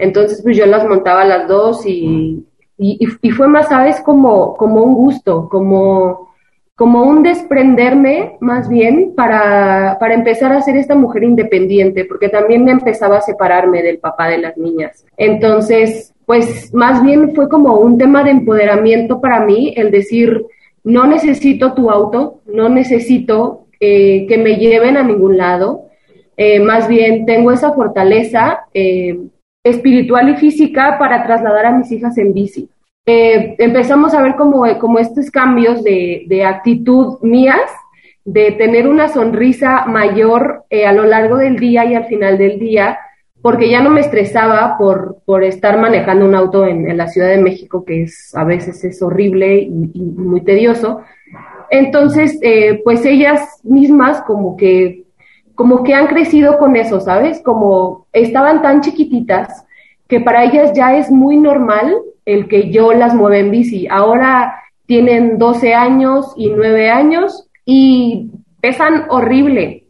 Entonces 0.00 0.40
pues 0.42 0.56
yo 0.56 0.66
las 0.66 0.86
montaba 0.86 1.24
las 1.24 1.46
dos 1.46 1.86
y 1.86 2.44
y, 2.82 3.30
fue 3.32 3.46
más, 3.46 3.68
¿sabes? 3.68 4.00
Como, 4.00 4.56
como 4.56 4.82
un 4.82 4.94
gusto, 4.94 5.50
como, 5.50 6.30
como 6.74 7.02
un 7.02 7.22
desprenderme 7.22 8.38
más 8.40 8.70
bien 8.70 9.12
para, 9.14 9.98
para 10.00 10.14
empezar 10.14 10.52
a 10.52 10.62
ser 10.62 10.78
esta 10.78 10.94
mujer 10.94 11.24
independiente, 11.24 12.06
porque 12.06 12.30
también 12.30 12.64
me 12.64 12.70
empezaba 12.70 13.18
a 13.18 13.20
separarme 13.20 13.82
del 13.82 13.98
papá 13.98 14.28
de 14.28 14.38
las 14.38 14.56
niñas. 14.56 15.04
Entonces, 15.18 16.14
pues 16.24 16.72
más 16.72 17.02
bien 17.02 17.34
fue 17.34 17.50
como 17.50 17.74
un 17.74 17.98
tema 17.98 18.24
de 18.24 18.30
empoderamiento 18.30 19.20
para 19.20 19.44
mí, 19.44 19.74
el 19.76 19.90
decir, 19.90 20.46
no 20.82 21.06
necesito 21.06 21.74
tu 21.74 21.90
auto, 21.90 22.40
no 22.46 22.70
necesito 22.70 23.66
eh, 23.78 24.26
que 24.26 24.38
me 24.38 24.56
lleven 24.56 24.96
a 24.96 25.02
ningún 25.02 25.36
lado, 25.36 25.88
eh, 26.38 26.60
más 26.60 26.88
bien 26.88 27.26
tengo 27.26 27.52
esa 27.52 27.74
fortaleza. 27.74 28.60
Eh, 28.72 29.18
espiritual 29.62 30.30
y 30.30 30.36
física 30.36 30.96
para 30.98 31.24
trasladar 31.24 31.66
a 31.66 31.72
mis 31.72 31.90
hijas 31.92 32.16
en 32.18 32.32
bici. 32.32 32.68
Eh, 33.06 33.56
empezamos 33.58 34.14
a 34.14 34.22
ver 34.22 34.36
como, 34.36 34.62
como 34.78 34.98
estos 34.98 35.30
cambios 35.30 35.82
de, 35.82 36.24
de, 36.28 36.44
actitud 36.44 37.18
mías, 37.22 37.70
de 38.24 38.52
tener 38.52 38.86
una 38.86 39.08
sonrisa 39.08 39.86
mayor 39.86 40.64
eh, 40.70 40.86
a 40.86 40.92
lo 40.92 41.04
largo 41.04 41.36
del 41.36 41.58
día 41.58 41.84
y 41.86 41.94
al 41.94 42.04
final 42.06 42.38
del 42.38 42.58
día, 42.58 42.98
porque 43.42 43.70
ya 43.70 43.82
no 43.82 43.90
me 43.90 44.00
estresaba 44.00 44.76
por, 44.78 45.18
por 45.24 45.42
estar 45.44 45.80
manejando 45.80 46.26
un 46.26 46.34
auto 46.34 46.66
en, 46.66 46.96
la 46.96 47.08
Ciudad 47.08 47.28
de 47.28 47.42
México, 47.42 47.84
que 47.84 48.02
es 48.02 48.34
a 48.34 48.44
veces 48.44 48.84
es 48.84 49.02
horrible 49.02 49.60
y, 49.60 49.70
muy 49.70 50.42
tedioso. 50.42 51.00
Entonces, 51.70 52.38
eh, 52.42 52.80
pues 52.84 53.04
ellas 53.06 53.60
mismas 53.62 54.22
como 54.22 54.56
que 54.56 54.99
como 55.60 55.82
que 55.82 55.92
han 55.92 56.06
crecido 56.06 56.56
con 56.56 56.74
eso, 56.74 57.00
¿sabes? 57.00 57.42
Como 57.42 58.06
estaban 58.14 58.62
tan 58.62 58.80
chiquititas 58.80 59.66
que 60.08 60.18
para 60.18 60.44
ellas 60.44 60.72
ya 60.74 60.96
es 60.96 61.10
muy 61.10 61.36
normal 61.36 61.98
el 62.24 62.48
que 62.48 62.70
yo 62.70 62.94
las 62.94 63.14
mueva 63.14 63.36
en 63.36 63.50
bici. 63.50 63.86
Ahora 63.86 64.54
tienen 64.86 65.36
12 65.36 65.74
años 65.74 66.32
y 66.34 66.48
9 66.48 66.88
años 66.88 67.46
y 67.66 68.30
pesan 68.62 69.04
horrible. 69.10 69.84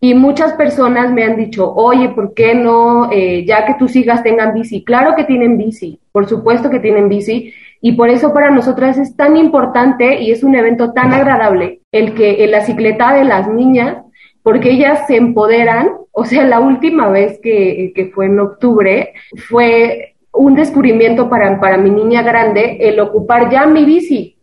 Y 0.00 0.14
muchas 0.14 0.54
personas 0.54 1.12
me 1.12 1.22
han 1.22 1.36
dicho, 1.36 1.72
oye, 1.72 2.08
¿por 2.08 2.34
qué 2.34 2.56
no, 2.56 3.08
eh, 3.12 3.44
ya 3.46 3.66
que 3.66 3.74
tus 3.74 3.94
hijas 3.94 4.24
tengan 4.24 4.52
bici? 4.52 4.82
Claro 4.82 5.14
que 5.14 5.22
tienen 5.22 5.56
bici, 5.56 6.00
por 6.10 6.26
supuesto 6.26 6.70
que 6.70 6.80
tienen 6.80 7.08
bici. 7.08 7.54
Y 7.80 7.92
por 7.92 8.10
eso 8.10 8.34
para 8.34 8.50
nosotras 8.50 8.98
es 8.98 9.14
tan 9.14 9.36
importante 9.36 10.20
y 10.20 10.32
es 10.32 10.42
un 10.42 10.56
evento 10.56 10.92
tan 10.92 11.12
agradable 11.12 11.82
el 11.92 12.14
que 12.14 12.42
en 12.42 12.50
la 12.50 12.62
cicleta 12.62 13.14
de 13.14 13.22
las 13.22 13.46
niñas 13.46 13.98
porque 14.44 14.70
ellas 14.72 15.06
se 15.06 15.16
empoderan, 15.16 15.88
o 16.12 16.24
sea, 16.26 16.44
la 16.44 16.60
última 16.60 17.08
vez 17.08 17.40
que, 17.42 17.92
que 17.94 18.10
fue 18.10 18.26
en 18.26 18.38
octubre 18.38 19.14
fue 19.48 20.16
un 20.32 20.54
descubrimiento 20.54 21.30
para, 21.30 21.58
para 21.58 21.78
mi 21.78 21.90
niña 21.90 22.22
grande 22.22 22.76
el 22.78 23.00
ocupar 23.00 23.50
ya 23.50 23.66
mi 23.66 23.86
bici. 23.86 24.36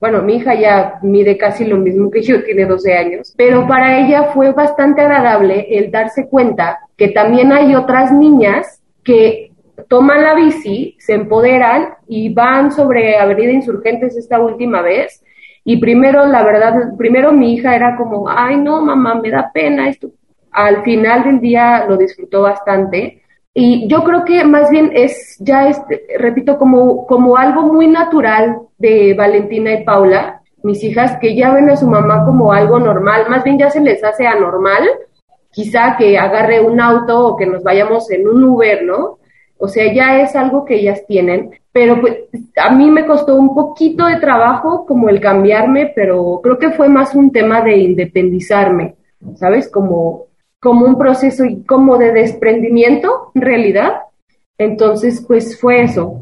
Bueno, 0.00 0.22
mi 0.22 0.36
hija 0.36 0.54
ya 0.54 0.98
mide 1.02 1.38
casi 1.38 1.64
lo 1.64 1.78
mismo 1.78 2.10
que 2.10 2.20
yo, 2.20 2.42
tiene 2.42 2.66
12 2.66 2.94
años, 2.94 3.32
pero 3.36 3.66
para 3.66 4.00
ella 4.00 4.24
fue 4.34 4.52
bastante 4.52 5.02
agradable 5.02 5.66
el 5.70 5.92
darse 5.92 6.28
cuenta 6.28 6.80
que 6.96 7.08
también 7.08 7.52
hay 7.52 7.76
otras 7.76 8.10
niñas 8.10 8.82
que 9.04 9.52
toman 9.88 10.22
la 10.22 10.34
bici, 10.34 10.96
se 10.98 11.14
empoderan 11.14 11.94
y 12.08 12.34
van 12.34 12.72
sobre 12.72 13.18
Avenida 13.18 13.52
Insurgentes 13.52 14.16
esta 14.16 14.40
última 14.40 14.82
vez 14.82 15.22
y 15.64 15.78
primero, 15.78 16.26
la 16.26 16.44
verdad, 16.44 16.74
primero 16.98 17.32
mi 17.32 17.54
hija 17.54 17.74
era 17.74 17.96
como, 17.96 18.28
ay, 18.28 18.56
no, 18.58 18.82
mamá, 18.82 19.14
me 19.14 19.30
da 19.30 19.50
pena 19.52 19.88
esto. 19.88 20.10
Al 20.50 20.82
final 20.82 21.24
del 21.24 21.40
día 21.40 21.86
lo 21.88 21.96
disfrutó 21.96 22.42
bastante. 22.42 23.22
Y 23.54 23.88
yo 23.88 24.04
creo 24.04 24.24
que 24.24 24.44
más 24.44 24.68
bien 24.68 24.90
es, 24.94 25.36
ya 25.40 25.68
es, 25.68 25.80
repito, 26.18 26.58
como, 26.58 27.06
como 27.06 27.36
algo 27.38 27.62
muy 27.72 27.86
natural 27.86 28.58
de 28.76 29.14
Valentina 29.14 29.72
y 29.72 29.84
Paula, 29.84 30.42
mis 30.62 30.82
hijas, 30.84 31.16
que 31.18 31.34
ya 31.34 31.52
ven 31.52 31.70
a 31.70 31.76
su 31.76 31.86
mamá 31.86 32.24
como 32.24 32.52
algo 32.52 32.78
normal, 32.78 33.26
más 33.28 33.42
bien 33.44 33.58
ya 33.58 33.70
se 33.70 33.80
les 33.80 34.02
hace 34.04 34.26
anormal, 34.26 34.82
quizá 35.50 35.96
que 35.96 36.18
agarre 36.18 36.60
un 36.60 36.80
auto 36.80 37.26
o 37.26 37.36
que 37.36 37.46
nos 37.46 37.62
vayamos 37.62 38.10
en 38.10 38.28
un 38.28 38.44
Uber, 38.44 38.82
¿no? 38.82 39.18
O 39.58 39.68
sea, 39.68 39.92
ya 39.92 40.20
es 40.20 40.34
algo 40.36 40.64
que 40.64 40.76
ellas 40.76 41.04
tienen, 41.06 41.50
pero 41.74 42.00
pues 42.00 42.18
a 42.54 42.70
mí 42.70 42.88
me 42.88 43.04
costó 43.04 43.34
un 43.34 43.52
poquito 43.52 44.06
de 44.06 44.20
trabajo 44.20 44.86
como 44.86 45.08
el 45.08 45.20
cambiarme, 45.20 45.92
pero 45.92 46.38
creo 46.40 46.56
que 46.56 46.70
fue 46.70 46.88
más 46.88 47.16
un 47.16 47.32
tema 47.32 47.62
de 47.62 47.76
independizarme, 47.78 48.94
¿sabes? 49.34 49.68
Como, 49.68 50.26
como 50.60 50.86
un 50.86 50.96
proceso 50.96 51.42
como 51.66 51.98
de 51.98 52.12
desprendimiento, 52.12 53.32
en 53.34 53.42
realidad. 53.42 54.02
Entonces, 54.56 55.24
pues 55.26 55.60
fue 55.60 55.82
eso. 55.82 56.20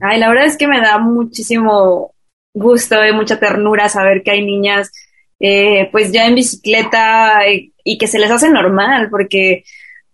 Ay, 0.00 0.18
la 0.18 0.30
verdad 0.30 0.46
es 0.46 0.56
que 0.56 0.66
me 0.66 0.80
da 0.80 0.96
muchísimo 0.96 2.14
gusto 2.54 2.96
y 3.04 3.12
mucha 3.12 3.38
ternura 3.38 3.90
saber 3.90 4.22
que 4.22 4.30
hay 4.30 4.42
niñas 4.42 4.90
eh, 5.38 5.90
pues 5.92 6.12
ya 6.12 6.26
en 6.26 6.34
bicicleta 6.34 7.46
y, 7.46 7.74
y 7.84 7.98
que 7.98 8.06
se 8.06 8.18
les 8.18 8.30
hace 8.30 8.48
normal, 8.48 9.08
porque 9.10 9.64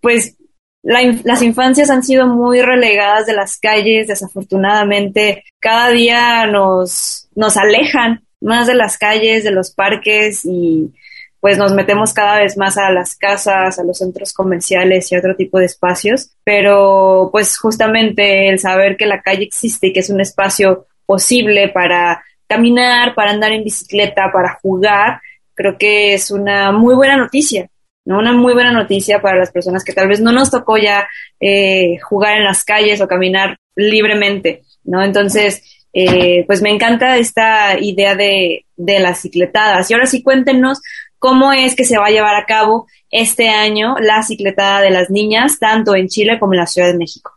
pues 0.01 0.37
la 0.85 1.01
las 1.25 1.43
infancias 1.43 1.91
han 1.91 2.03
sido 2.03 2.27
muy 2.27 2.61
relegadas 2.61 3.27
de 3.27 3.33
las 3.33 3.59
calles, 3.59 4.07
desafortunadamente. 4.07 5.45
Cada 5.59 5.89
día 5.89 6.47
nos, 6.47 7.29
nos 7.35 7.57
alejan 7.57 8.23
más 8.41 8.67
de 8.67 8.75
las 8.75 8.99
calles, 8.99 9.43
de 9.45 9.51
los 9.51 9.71
parques 9.71 10.45
y 10.45 10.93
pues 11.41 11.59
nos 11.59 11.75
metemos 11.75 12.13
cada 12.13 12.39
vez 12.41 12.57
más 12.57 12.77
a 12.79 12.91
las 12.91 13.17
casas, 13.17 13.79
a 13.79 13.85
los 13.85 13.99
centros 13.99 14.33
comerciales 14.33 15.11
y 15.11 15.17
otro 15.17 15.35
tipo 15.35 15.59
de 15.59 15.67
espacios. 15.67 16.31
Pero 16.45 17.31
pues 17.33 17.59
justamente 17.59 18.51
el 18.51 18.59
saber 18.59 18.97
que 18.97 19.07
la 19.07 19.23
calle 19.23 19.45
existe 19.45 19.89
y 19.89 19.93
que 19.93 20.01
es 20.01 20.11
un 20.11 20.21
espacio 20.21 20.87
posible 21.07 21.69
para 21.71 22.23
caminar, 22.47 23.15
para 23.15 23.31
andar 23.31 23.53
en 23.53 23.65
bicicleta, 23.65 24.31
para 24.33 24.59
jugar, 24.63 25.21
creo 25.55 25.79
que 25.79 26.15
es 26.15 26.31
una 26.31 26.73
muy 26.73 26.95
buena 26.95 27.17
noticia. 27.17 27.69
¿No? 28.05 28.19
Una 28.19 28.33
muy 28.33 28.55
buena 28.55 28.73
noticia 28.73 29.21
para 29.21 29.39
las 29.39 29.51
personas 29.51 29.85
que 29.85 29.93
tal 29.93 30.09
vez 30.09 30.21
no 30.21 30.33
nos 30.33 30.51
tocó 30.51 30.77
ya 30.77 31.09
eh, 31.41 31.99
jugar 32.03 32.39
en 32.39 32.45
las 32.45 32.65
calles 32.65 33.01
o 33.01 33.09
caminar 33.09 33.59
libremente, 33.77 34.63
¿no? 34.85 35.03
Entonces, 35.03 35.63
eh, 35.93 36.45
pues 36.47 36.61
me 36.61 36.71
encanta 36.71 37.17
esta 37.17 37.79
idea 37.79 38.15
de, 38.15 38.67
de 38.77 39.01
las 39.01 39.21
cicletadas. 39.21 39.91
Y 39.91 39.95
ahora 39.95 40.07
sí 40.07 40.23
cuéntenos 40.23 40.81
cómo 41.19 41.53
es 41.53 41.75
que 41.75 41.85
se 41.85 41.99
va 41.99 42.07
a 42.07 42.11
llevar 42.11 42.35
a 42.35 42.47
cabo 42.47 42.87
este 43.11 43.49
año 43.49 43.95
la 44.01 44.23
cicletada 44.23 44.81
de 44.81 44.91
las 44.91 45.09
niñas, 45.09 45.59
tanto 45.59 45.95
en 45.95 46.09
Chile 46.09 46.39
como 46.39 46.55
en 46.55 46.61
la 46.61 46.67
Ciudad 46.67 46.89
de 46.89 46.99
México. 46.99 47.33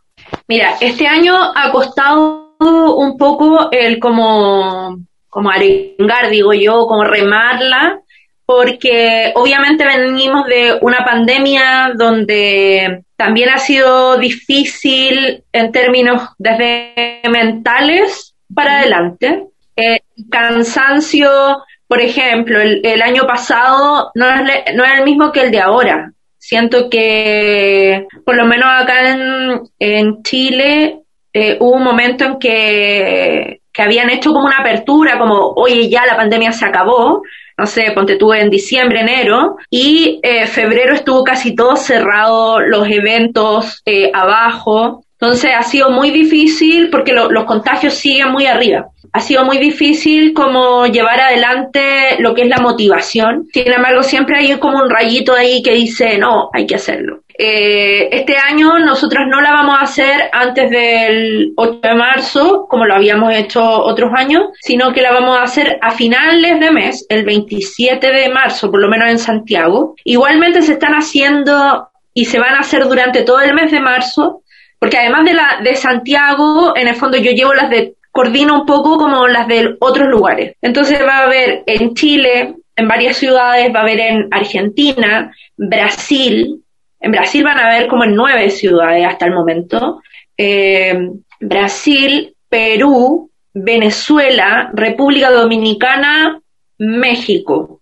Mira, 0.46 0.74
este 0.80 1.06
año 1.06 1.34
ha 1.54 1.70
costado 1.72 2.56
un 2.58 3.16
poco 3.16 3.70
el 3.70 3.98
como, 4.00 4.98
como 5.28 5.50
arengar, 5.50 6.28
digo 6.30 6.52
yo, 6.52 6.86
como 6.86 7.04
remarla, 7.04 8.00
porque 8.48 9.30
obviamente 9.34 9.84
venimos 9.84 10.46
de 10.46 10.78
una 10.80 11.04
pandemia 11.04 11.92
donde 11.94 13.02
también 13.14 13.50
ha 13.50 13.58
sido 13.58 14.16
difícil 14.16 15.44
en 15.52 15.70
términos 15.70 16.30
desde 16.38 17.20
mentales 17.30 18.34
para 18.54 18.78
adelante. 18.78 19.48
Eh, 19.76 20.00
cansancio, 20.30 21.58
por 21.86 22.00
ejemplo, 22.00 22.58
el, 22.58 23.02
año 23.02 23.26
pasado 23.26 24.12
no 24.14 24.30
es, 24.30 24.74
no 24.74 24.82
es 24.82 24.98
el 24.98 25.04
mismo 25.04 25.30
que 25.30 25.42
el 25.42 25.50
de 25.50 25.60
ahora. 25.60 26.12
Siento 26.38 26.88
que, 26.88 28.06
por 28.24 28.34
lo 28.34 28.46
menos 28.46 28.66
acá 28.66 29.10
en, 29.10 29.60
en 29.78 30.22
Chile, 30.22 31.00
eh, 31.34 31.58
hubo 31.60 31.76
un 31.76 31.84
momento 31.84 32.24
en 32.24 32.38
que, 32.38 33.60
que 33.70 33.82
habían 33.82 34.08
hecho 34.08 34.32
como 34.32 34.46
una 34.46 34.60
apertura, 34.60 35.18
como, 35.18 35.52
oye, 35.54 35.90
ya 35.90 36.06
la 36.06 36.16
pandemia 36.16 36.50
se 36.52 36.64
acabó, 36.64 37.20
no 37.58 37.66
sé, 37.66 37.90
ponte 37.92 38.16
tú 38.16 38.32
en 38.32 38.50
diciembre, 38.50 39.00
enero, 39.00 39.56
y 39.68 40.20
eh, 40.22 40.46
febrero 40.46 40.94
estuvo 40.94 41.24
casi 41.24 41.56
todo 41.56 41.74
cerrado, 41.74 42.60
los 42.60 42.88
eventos 42.88 43.82
eh, 43.84 44.10
abajo. 44.14 45.04
Entonces 45.20 45.50
ha 45.58 45.62
sido 45.64 45.90
muy 45.90 46.12
difícil 46.12 46.90
porque 46.90 47.12
los 47.12 47.44
contagios 47.44 47.94
siguen 47.94 48.30
muy 48.30 48.46
arriba. 48.46 48.86
Ha 49.12 49.20
sido 49.20 49.44
muy 49.44 49.58
difícil 49.58 50.32
como 50.32 50.86
llevar 50.86 51.20
adelante 51.20 52.20
lo 52.20 52.34
que 52.34 52.42
es 52.42 52.48
la 52.48 52.58
motivación. 52.58 53.48
Sin 53.52 53.72
embargo, 53.72 54.04
siempre 54.04 54.38
hay 54.38 54.56
como 54.58 54.78
un 54.78 54.88
rayito 54.88 55.34
ahí 55.34 55.60
que 55.60 55.74
dice, 55.74 56.18
no, 56.18 56.50
hay 56.52 56.66
que 56.66 56.76
hacerlo. 56.76 57.22
Eh, 57.40 58.08
este 58.10 58.36
año 58.36 58.80
nosotros 58.80 59.24
no 59.28 59.40
la 59.40 59.52
vamos 59.52 59.76
a 59.78 59.84
hacer 59.84 60.28
antes 60.32 60.68
del 60.70 61.52
8 61.54 61.78
de 61.84 61.94
marzo, 61.94 62.66
como 62.68 62.84
lo 62.84 62.96
habíamos 62.96 63.32
hecho 63.32 63.62
otros 63.62 64.10
años, 64.12 64.48
sino 64.60 64.92
que 64.92 65.02
la 65.02 65.12
vamos 65.12 65.38
a 65.38 65.44
hacer 65.44 65.78
a 65.80 65.92
finales 65.92 66.58
de 66.58 66.72
mes, 66.72 67.06
el 67.08 67.24
27 67.24 68.10
de 68.10 68.28
marzo, 68.28 68.72
por 68.72 68.80
lo 68.80 68.88
menos 68.88 69.08
en 69.08 69.20
Santiago. 69.20 69.94
Igualmente 70.02 70.62
se 70.62 70.72
están 70.72 70.94
haciendo 70.94 71.88
y 72.12 72.24
se 72.24 72.40
van 72.40 72.56
a 72.56 72.60
hacer 72.60 72.88
durante 72.88 73.22
todo 73.22 73.40
el 73.40 73.54
mes 73.54 73.70
de 73.70 73.78
marzo, 73.78 74.42
porque 74.80 74.98
además 74.98 75.24
de 75.24 75.34
la 75.34 75.60
de 75.62 75.76
Santiago, 75.76 76.76
en 76.76 76.88
el 76.88 76.96
fondo 76.96 77.18
yo 77.18 77.30
llevo 77.30 77.54
las 77.54 77.70
de 77.70 77.94
coordino 78.10 78.62
un 78.62 78.66
poco 78.66 78.96
como 78.96 79.28
las 79.28 79.46
de 79.46 79.76
otros 79.78 80.08
lugares. 80.08 80.56
Entonces 80.60 81.00
va 81.06 81.18
a 81.18 81.24
haber 81.26 81.62
en 81.66 81.94
Chile, 81.94 82.56
en 82.74 82.88
varias 82.88 83.16
ciudades, 83.16 83.72
va 83.72 83.78
a 83.78 83.82
haber 83.82 84.00
en 84.00 84.28
Argentina, 84.32 85.32
Brasil, 85.56 86.64
en 87.00 87.12
Brasil 87.12 87.44
van 87.44 87.58
a 87.58 87.66
haber 87.66 87.88
como 87.88 88.04
en 88.04 88.14
nueve 88.14 88.50
ciudades 88.50 89.06
hasta 89.06 89.26
el 89.26 89.32
momento. 89.32 90.02
Eh, 90.36 91.10
Brasil, 91.40 92.34
Perú, 92.48 93.30
Venezuela, 93.54 94.70
República 94.72 95.30
Dominicana, 95.30 96.40
México. 96.78 97.80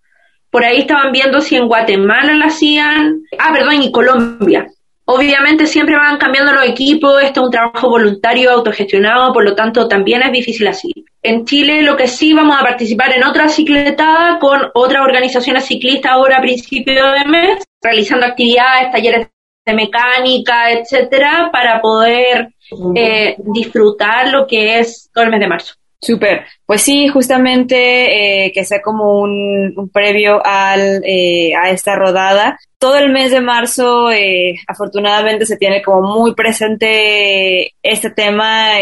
Por 0.49 0.63
ahí 0.63 0.79
estaban 0.79 1.11
viendo 1.11 1.41
si 1.41 1.55
en 1.55 1.67
Guatemala 1.67 2.33
la 2.33 2.45
hacían. 2.45 3.21
Ah, 3.37 3.51
perdón, 3.53 3.81
y 3.81 3.91
Colombia. 3.91 4.67
Obviamente 5.05 5.67
siempre 5.67 5.95
van 5.95 6.17
cambiando 6.17 6.51
los 6.51 6.65
equipos, 6.65 7.23
esto 7.23 7.39
es 7.39 7.45
un 7.45 7.51
trabajo 7.51 7.89
voluntario, 7.89 8.51
autogestionado, 8.51 9.31
por 9.31 9.45
lo 9.45 9.55
tanto 9.55 9.87
también 9.87 10.21
es 10.21 10.33
difícil 10.33 10.67
así. 10.67 10.91
En 11.27 11.43
Chile 11.43 11.81
lo 11.81 11.97
que 11.97 12.07
sí 12.07 12.33
vamos 12.33 12.55
a 12.57 12.63
participar 12.63 13.11
en 13.13 13.25
otra 13.25 13.49
cicletada 13.49 14.39
con 14.39 14.61
otras 14.73 15.03
organizaciones 15.03 15.65
ciclistas 15.65 16.13
ahora 16.13 16.37
a 16.37 16.41
principio 16.41 17.05
de 17.11 17.25
mes, 17.25 17.65
realizando 17.81 18.25
actividades, 18.25 18.93
talleres 18.93 19.27
de 19.65 19.73
mecánica, 19.73 20.71
etcétera, 20.71 21.49
para 21.51 21.81
poder 21.81 22.53
eh, 22.95 23.35
disfrutar 23.39 24.29
lo 24.29 24.47
que 24.47 24.79
es 24.79 25.09
todo 25.13 25.25
el 25.25 25.31
mes 25.31 25.41
de 25.41 25.47
marzo. 25.49 25.73
Súper. 25.99 26.45
Pues 26.65 26.81
sí, 26.81 27.09
justamente 27.09 28.45
eh, 28.45 28.51
que 28.53 28.63
sea 28.63 28.81
como 28.81 29.19
un, 29.19 29.89
previo 29.91 30.41
eh, 30.45 31.51
a 31.55 31.69
esta 31.71 31.95
rodada. 31.95 32.57
Todo 32.77 32.97
el 32.99 33.11
mes 33.11 33.31
de 33.31 33.41
marzo, 33.41 34.11
eh, 34.11 34.55
afortunadamente, 34.65 35.45
se 35.45 35.57
tiene 35.57 35.81
como 35.81 36.19
muy 36.19 36.35
presente 36.35 37.73
este 37.83 38.11
tema 38.11 38.79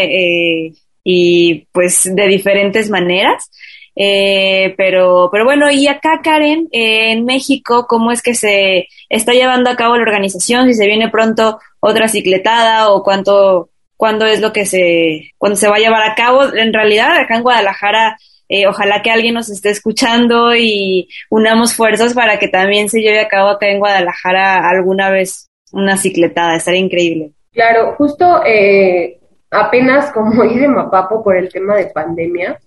y 1.08 1.68
pues 1.70 2.12
de 2.12 2.26
diferentes 2.26 2.90
maneras. 2.90 3.48
pero, 3.94 5.28
pero 5.30 5.44
bueno, 5.44 5.70
y 5.70 5.86
acá, 5.86 6.20
Karen, 6.22 6.66
en 6.72 7.24
México, 7.24 7.86
¿cómo 7.88 8.10
es 8.10 8.22
que 8.22 8.34
se 8.34 8.88
está 9.08 9.32
llevando 9.32 9.70
a 9.70 9.76
cabo 9.76 9.96
la 9.96 10.02
organización? 10.02 10.66
Si 10.66 10.74
se 10.74 10.86
viene 10.86 11.08
pronto 11.08 11.60
otra 11.78 12.08
cicletada 12.08 12.90
o 12.90 13.04
cuánto, 13.04 13.70
cuándo 13.96 14.26
es 14.26 14.40
lo 14.40 14.52
que 14.52 14.66
se, 14.66 15.30
cuando 15.38 15.54
se 15.56 15.68
va 15.68 15.76
a 15.76 15.78
llevar 15.78 16.02
a 16.02 16.16
cabo. 16.16 16.42
En 16.52 16.72
realidad, 16.72 17.16
acá 17.16 17.36
en 17.36 17.44
Guadalajara, 17.44 18.18
eh, 18.48 18.66
ojalá 18.66 19.00
que 19.00 19.12
alguien 19.12 19.34
nos 19.34 19.48
esté 19.48 19.70
escuchando 19.70 20.56
y 20.56 21.08
unamos 21.30 21.74
fuerzas 21.74 22.14
para 22.14 22.40
que 22.40 22.48
también 22.48 22.88
se 22.88 23.00
lleve 23.00 23.20
a 23.20 23.28
cabo 23.28 23.50
acá 23.50 23.68
en 23.68 23.78
Guadalajara 23.78 24.68
alguna 24.68 25.08
vez 25.10 25.50
una 25.70 25.96
cicletada. 25.96 26.56
Estaría 26.56 26.80
increíble. 26.80 27.30
Claro, 27.52 27.94
justo 27.96 28.44
eh, 28.44 29.20
apenas 29.60 30.12
como 30.12 30.44
hice 30.44 30.68
Mapapo 30.68 31.22
por 31.22 31.36
el 31.36 31.48
tema 31.48 31.76
de 31.76 31.86
pandemia, 31.86 32.58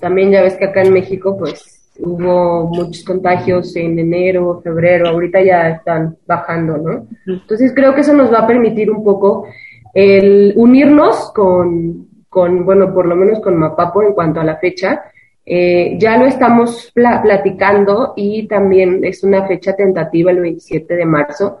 también 0.00 0.30
ya 0.30 0.42
ves 0.42 0.56
que 0.56 0.66
acá 0.66 0.82
en 0.82 0.92
México 0.92 1.36
pues 1.38 1.92
hubo 1.98 2.66
muchos 2.66 3.04
contagios 3.04 3.74
en 3.76 3.98
enero, 3.98 4.60
febrero, 4.62 5.08
ahorita 5.08 5.42
ya 5.42 5.68
están 5.70 6.16
bajando, 6.26 6.76
¿no? 6.76 7.06
Entonces 7.26 7.72
creo 7.74 7.94
que 7.94 8.00
eso 8.00 8.12
nos 8.12 8.32
va 8.32 8.40
a 8.40 8.46
permitir 8.46 8.90
un 8.90 9.04
poco 9.04 9.46
el 9.92 10.52
unirnos 10.56 11.30
con, 11.32 12.08
con, 12.28 12.64
bueno, 12.64 12.92
por 12.92 13.06
lo 13.06 13.14
menos 13.14 13.40
con 13.40 13.56
Mapapo 13.56 14.02
en 14.02 14.12
cuanto 14.12 14.40
a 14.40 14.44
la 14.44 14.56
fecha, 14.56 15.04
eh, 15.46 15.96
ya 15.98 16.16
lo 16.16 16.26
estamos 16.26 16.90
platicando 16.94 18.14
y 18.16 18.48
también 18.48 19.04
es 19.04 19.22
una 19.22 19.46
fecha 19.46 19.76
tentativa 19.76 20.30
el 20.30 20.40
27 20.40 20.96
de 20.96 21.04
marzo. 21.04 21.60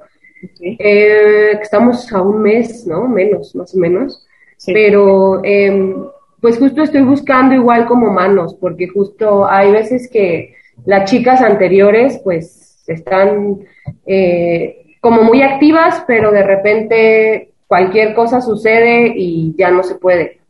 Eh, 0.60 1.52
estamos 1.60 2.10
a 2.12 2.22
un 2.22 2.42
mes, 2.42 2.86
¿no? 2.86 3.06
Menos, 3.08 3.54
más 3.54 3.74
o 3.74 3.78
menos. 3.78 4.26
Pero, 4.66 5.42
eh, 5.44 5.94
pues 6.40 6.58
justo 6.58 6.82
estoy 6.82 7.02
buscando 7.02 7.54
igual 7.54 7.86
como 7.86 8.10
manos, 8.10 8.54
porque 8.54 8.88
justo 8.88 9.46
hay 9.46 9.72
veces 9.72 10.10
que 10.10 10.54
las 10.84 11.10
chicas 11.10 11.40
anteriores, 11.40 12.20
pues, 12.22 12.84
están 12.86 13.60
eh, 14.06 14.96
como 15.00 15.22
muy 15.22 15.42
activas, 15.42 16.04
pero 16.06 16.30
de 16.30 16.42
repente 16.42 17.52
cualquier 17.66 18.14
cosa 18.14 18.40
sucede 18.40 19.12
y 19.16 19.54
ya 19.56 19.70
no 19.70 19.82
se 19.82 19.96
puede. 19.96 20.40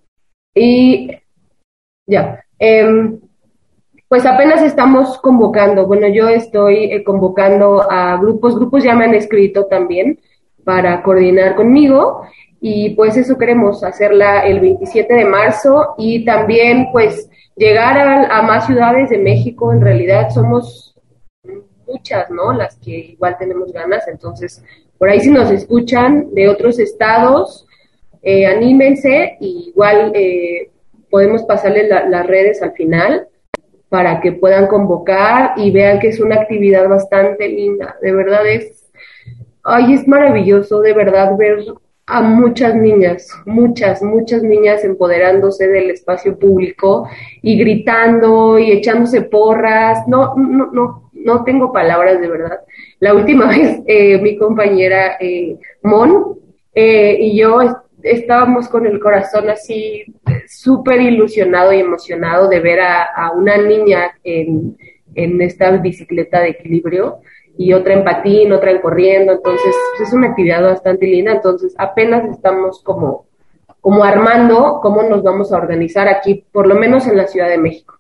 Y 0.55 1.11
ya, 2.07 2.45
em, 2.59 3.21
pues 4.09 4.27
apenas 4.27 4.63
estamos 4.63 5.19
convocando, 5.19 5.87
bueno, 5.87 6.07
yo 6.09 6.29
estoy 6.29 6.85
eh, 6.93 7.05
convocando 7.05 7.91
a 7.91 8.17
grupos, 8.19 8.57
grupos 8.57 8.85
ya 8.85 8.95
me 8.95 9.05
han 9.07 9.15
escrito 9.15 9.67
también 9.67 10.21
para 10.65 11.03
coordinar 11.03 11.57
conmigo 11.57 12.23
y 12.67 12.95
pues 12.95 13.15
eso 13.19 13.37
queremos 13.37 13.85
hacerla 13.85 14.47
el 14.47 14.59
27 14.59 15.13
de 15.13 15.27
marzo 15.27 15.95
y 15.99 16.25
también 16.25 16.89
pues 16.93 17.29
llegar 17.57 17.99
a, 17.99 18.41
más 18.41 18.65
ciudades 18.65 19.11
de 19.11 19.19
México, 19.19 19.71
en 19.71 19.83
realidad 19.83 20.31
somos 20.31 20.97
muchas, 21.87 22.31
¿no? 22.31 22.55
Las 22.55 22.77
que 22.77 22.91
igual 22.91 23.37
tenemos 23.39 23.71
ganas, 23.71 24.09
entonces 24.09 24.65
por 24.97 25.11
ahí 25.11 25.21
si 25.21 25.31
nos 25.31 25.51
escuchan 25.51 26.33
de 26.33 26.49
otros 26.49 26.79
estados, 26.79 27.67
eh, 28.23 28.47
anímense 28.47 29.37
y 29.41 29.69
igual 29.69 30.13
eh, 30.15 30.71
podemos 31.11 31.43
pasarles 31.43 31.91
las 31.91 32.27
redes 32.27 32.63
al 32.63 32.73
final 32.73 33.29
para 33.91 34.23
que 34.23 34.33
puedan 34.33 34.69
convocar 34.69 35.53
y 35.59 35.71
vean 35.71 35.99
que 35.99 36.09
es 36.09 36.19
una 36.19 36.37
actividad 36.37 36.89
bastante 36.89 37.47
linda. 37.47 37.97
De 38.01 38.11
verdad 38.15 38.47
es, 38.47 38.91
ay, 39.63 39.93
es 39.93 40.09
maravilloso 40.09 40.81
de 40.81 40.95
verdad 40.95 41.37
ver 41.37 41.59
a 42.07 42.21
muchas 42.21 42.75
niñas, 42.75 43.29
muchas, 43.47 44.03
muchas 44.03 44.43
niñas 44.43 44.85
empoderándose 44.85 45.69
del 45.69 45.91
espacio 45.91 46.39
público 46.39 47.09
y 47.41 47.59
gritando 47.59 48.59
y 48.59 48.73
echándose 48.73 49.23
porras. 49.23 50.07
No, 50.07 50.35
no, 50.37 50.71
no, 50.71 51.11
no 51.13 51.45
tengo 51.45 51.73
palabras 51.73 52.21
de 52.21 52.29
verdad. 52.29 52.61
La 53.01 53.15
última 53.15 53.47
vez 53.49 53.81
eh, 53.87 54.19
mi 54.19 54.37
compañera 54.37 55.17
eh, 55.19 55.57
Mon 55.83 56.39
eh, 56.75 57.17
y 57.21 57.39
yo 57.39 57.61
estábamos 58.03 58.69
con 58.69 58.85
el 58.85 59.01
corazón 59.01 59.49
así 59.49 60.05
súper 60.47 61.01
ilusionado 61.01 61.73
y 61.73 61.81
emocionado 61.81 62.49
de 62.49 62.61
ver 62.61 62.81
a, 62.81 63.33
una 63.35 63.57
niña 63.57 64.19
en, 64.23 64.77
en 65.15 65.41
esta 65.41 65.71
bicicleta 65.79 66.41
de 66.41 66.51
equilibrio 66.51 67.21
y 67.57 67.73
otra 67.73 67.95
en 67.95 68.05
patín, 68.05 68.53
otra 68.53 68.71
en 68.71 68.81
corriendo, 68.81 69.33
entonces 69.33 69.75
pues, 69.97 70.09
es 70.09 70.15
una 70.15 70.29
actividad 70.29 70.63
bastante 70.63 71.07
linda, 71.07 71.33
entonces 71.33 71.75
apenas 71.79 72.29
estamos 72.31 72.83
como, 72.83 73.27
como 73.81 74.05
armando 74.05 74.81
cómo 74.83 75.03
nos 75.03 75.23
vamos 75.23 75.53
a 75.53 75.57
organizar 75.59 76.09
aquí, 76.09 76.45
por 76.53 76.67
lo 76.67 76.75
menos 76.75 77.07
en 77.07 77.17
la 77.17 77.27
Ciudad 77.27 77.49
de 77.49 77.59
México. 77.59 77.99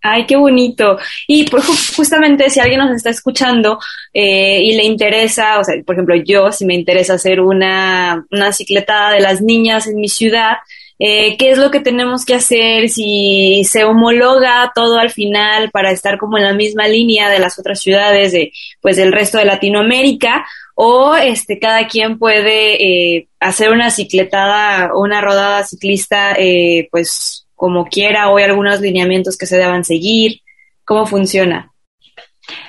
Ay, 0.00 0.26
qué 0.26 0.36
bonito. 0.36 0.96
Y 1.26 1.50
por, 1.50 1.60
justamente 1.96 2.50
si 2.50 2.60
alguien 2.60 2.78
nos 2.78 2.94
está 2.94 3.10
escuchando 3.10 3.80
eh, 4.14 4.60
y 4.62 4.76
le 4.76 4.84
interesa, 4.84 5.58
o 5.58 5.64
sea, 5.64 5.74
por 5.84 5.96
ejemplo, 5.96 6.14
yo, 6.16 6.52
si 6.52 6.64
me 6.64 6.74
interesa 6.74 7.14
hacer 7.14 7.40
una, 7.40 8.24
una 8.30 8.52
cicletada 8.52 9.10
de 9.10 9.20
las 9.20 9.42
niñas 9.42 9.88
en 9.88 9.96
mi 9.96 10.08
ciudad, 10.08 10.58
eh, 10.98 11.36
qué 11.36 11.50
es 11.50 11.58
lo 11.58 11.70
que 11.70 11.80
tenemos 11.80 12.24
que 12.24 12.34
hacer, 12.34 12.88
si 12.88 13.62
se 13.64 13.84
homologa 13.84 14.72
todo 14.74 14.98
al 14.98 15.10
final 15.10 15.70
para 15.70 15.92
estar 15.92 16.18
como 16.18 16.38
en 16.38 16.44
la 16.44 16.52
misma 16.52 16.88
línea 16.88 17.30
de 17.30 17.38
las 17.38 17.58
otras 17.58 17.80
ciudades 17.80 18.32
de, 18.32 18.52
pues, 18.80 18.96
del 18.96 19.12
resto 19.12 19.38
de 19.38 19.44
Latinoamérica, 19.44 20.44
o 20.74 21.14
este, 21.14 21.58
cada 21.58 21.86
quien 21.86 22.18
puede 22.18 23.16
eh, 23.16 23.28
hacer 23.40 23.70
una 23.70 23.90
cicletada 23.90 24.90
o 24.92 25.02
una 25.02 25.20
rodada 25.20 25.64
ciclista, 25.64 26.34
eh, 26.36 26.88
pues, 26.90 27.46
como 27.54 27.86
quiera, 27.86 28.30
o 28.30 28.36
hay 28.36 28.44
algunos 28.44 28.80
lineamientos 28.80 29.36
que 29.36 29.46
se 29.46 29.56
deban 29.56 29.84
seguir, 29.84 30.40
¿cómo 30.84 31.06
funciona? 31.06 31.72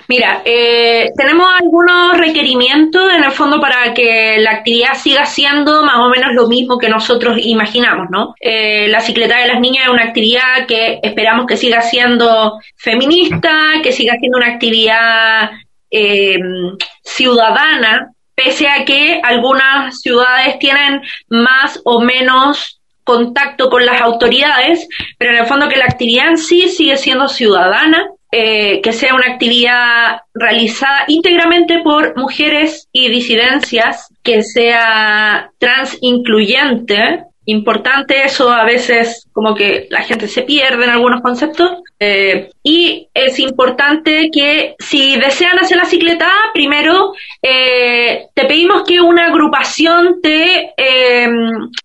Mira, 0.09 0.41
eh, 0.43 1.11
tenemos 1.15 1.47
algunos 1.61 2.17
requerimientos 2.17 3.13
en 3.13 3.23
el 3.23 3.31
fondo 3.31 3.59
para 3.59 3.93
que 3.93 4.37
la 4.39 4.53
actividad 4.53 4.95
siga 4.95 5.23
siendo 5.27 5.83
más 5.83 5.97
o 5.97 6.09
menos 6.09 6.33
lo 6.33 6.47
mismo 6.47 6.79
que 6.79 6.89
nosotros 6.89 7.37
imaginamos, 7.39 8.07
¿no? 8.09 8.33
Eh, 8.39 8.87
la 8.87 9.01
cicleta 9.01 9.37
de 9.37 9.47
las 9.47 9.59
niñas 9.59 9.83
es 9.85 9.93
una 9.93 10.05
actividad 10.05 10.65
que 10.67 10.99
esperamos 11.03 11.45
que 11.45 11.57
siga 11.57 11.81
siendo 11.81 12.59
feminista, 12.75 13.51
que 13.83 13.91
siga 13.91 14.15
siendo 14.19 14.39
una 14.39 14.47
actividad 14.47 15.51
eh, 15.91 16.39
ciudadana, 17.03 18.11
pese 18.33 18.67
a 18.67 18.85
que 18.85 19.21
algunas 19.23 20.01
ciudades 20.01 20.57
tienen 20.57 21.03
más 21.29 21.79
o 21.85 22.01
menos 22.01 22.81
contacto 23.03 23.69
con 23.69 23.85
las 23.85 24.01
autoridades, 24.01 24.87
pero 25.19 25.33
en 25.33 25.41
el 25.41 25.45
fondo 25.45 25.69
que 25.69 25.77
la 25.77 25.85
actividad 25.85 26.29
en 26.29 26.37
sí 26.39 26.67
sigue 26.67 26.97
siendo 26.97 27.27
ciudadana 27.27 28.07
eh, 28.31 28.81
que 28.81 28.93
sea 28.93 29.15
una 29.15 29.33
actividad 29.33 30.21
realizada 30.35 31.05
íntegramente 31.07 31.79
por 31.83 32.15
mujeres 32.15 32.87
y 32.91 33.09
disidencias, 33.09 34.13
que 34.23 34.43
sea 34.43 35.51
trans 35.57 35.97
incluyente. 36.01 37.23
Importante 37.45 38.23
eso, 38.23 38.51
a 38.51 38.63
veces 38.65 39.27
como 39.33 39.55
que 39.55 39.87
la 39.89 40.03
gente 40.03 40.27
se 40.27 40.43
pierde 40.43 40.83
en 40.83 40.91
algunos 40.91 41.21
conceptos. 41.21 41.79
Eh, 41.99 42.51
y 42.61 43.07
es 43.15 43.39
importante 43.39 44.29
que 44.31 44.75
si 44.77 45.17
desean 45.17 45.57
hacer 45.57 45.77
la 45.77 45.85
cicleta, 45.85 46.31
primero 46.53 47.13
eh, 47.41 48.27
te 48.35 48.45
pedimos 48.45 48.83
que 48.83 49.01
una 49.01 49.25
agrupación 49.27 50.21
te, 50.21 50.75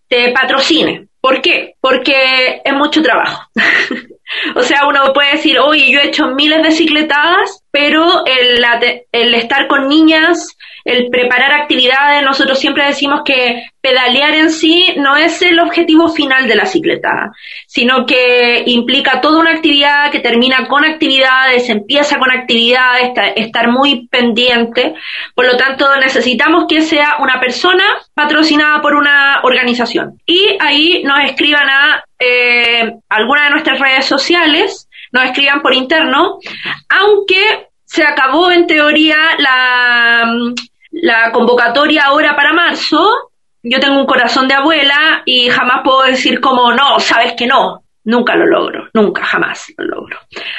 te 0.09 0.33
patrocine. 0.33 1.09
¿Por 1.23 1.41
qué? 1.41 1.75
Porque 1.81 2.61
es 2.63 2.75
mucho 2.75 3.03
trabajo. 3.03 3.49
O 4.55 4.63
sea, 4.63 4.87
uno 4.87 5.13
puede 5.13 5.33
decir, 5.33 5.59
oye, 5.59 5.91
yo 5.91 6.01
he 6.01 6.09
hecho 6.09 6.29
miles 6.29 6.63
de 6.63 6.73
cicletadas, 6.73 7.63
pero 7.71 8.25
el, 8.27 8.65
el 9.13 9.35
estar 9.35 9.67
con 9.69 9.89
niñas, 9.89 10.57
el 10.85 11.09
preparar 11.09 11.53
actividades, 11.53 12.23
nosotros 12.23 12.59
siempre 12.59 12.87
decimos 12.87 13.23
que 13.25 13.65
pedalear 13.81 14.35
en 14.35 14.51
sí 14.51 14.95
no 14.97 15.17
es 15.17 15.41
el 15.41 15.59
objetivo 15.59 16.09
final 16.09 16.47
de 16.47 16.55
la 16.55 16.67
cicletada, 16.67 17.33
sino 17.67 18.05
que 18.05 18.63
implica 18.67 19.21
toda 19.21 19.41
una 19.41 19.53
actividad 19.53 20.11
que 20.11 20.21
termina 20.21 20.69
con 20.69 20.85
actividades, 20.85 21.69
empieza 21.71 22.19
con 22.19 22.31
actividades, 22.31 23.13
estar 23.37 23.69
muy 23.69 24.09
pendiente. 24.09 24.95
Por 25.35 25.47
lo 25.47 25.57
tanto, 25.57 25.87
necesitamos 25.97 26.65
que 26.69 26.83
sea 26.83 27.17
una 27.21 27.41
persona 27.41 27.85
patrocinada 28.15 28.83
por 28.83 28.95
una 28.95 29.41
organización. 29.43 30.21
Y 30.27 30.57
ahí 30.61 31.03
nos 31.03 31.19
escriban 31.25 31.69
a 31.69 32.05
eh, 32.19 32.93
alguna 33.09 33.45
de 33.45 33.51
nuestras 33.51 33.81
redes 33.81 34.05
sociales, 34.05 34.89
nos 35.13 35.25
escriban 35.25 35.61
por 35.63 35.75
interno, 35.75 36.39
aunque 36.89 37.69
se 37.85 38.03
acabó 38.03 38.51
en 38.51 38.67
teoría 38.67 39.17
la, 39.39 40.27
la 41.03 41.33
convocatoria 41.33 42.05
ahora 42.05 42.37
para 42.37 42.53
marzo, 42.53 43.05
yo 43.63 43.81
tengo 43.81 43.99
un 43.99 44.07
corazón 44.07 44.47
de 44.47 44.55
abuela 44.55 45.23
y 45.25 45.49
jamás 45.49 45.81
puedo 45.83 46.03
decir 46.05 46.41
como 46.41 46.73
no, 46.73 47.01
sabes 47.01 47.35
que 47.37 47.47
no, 47.47 47.83
nunca 48.05 48.37
lo 48.37 48.47
logro, 48.47 48.89
nunca, 48.93 49.25
jamás 49.25 49.73
lo 49.77 49.85
logro. 49.85 50.19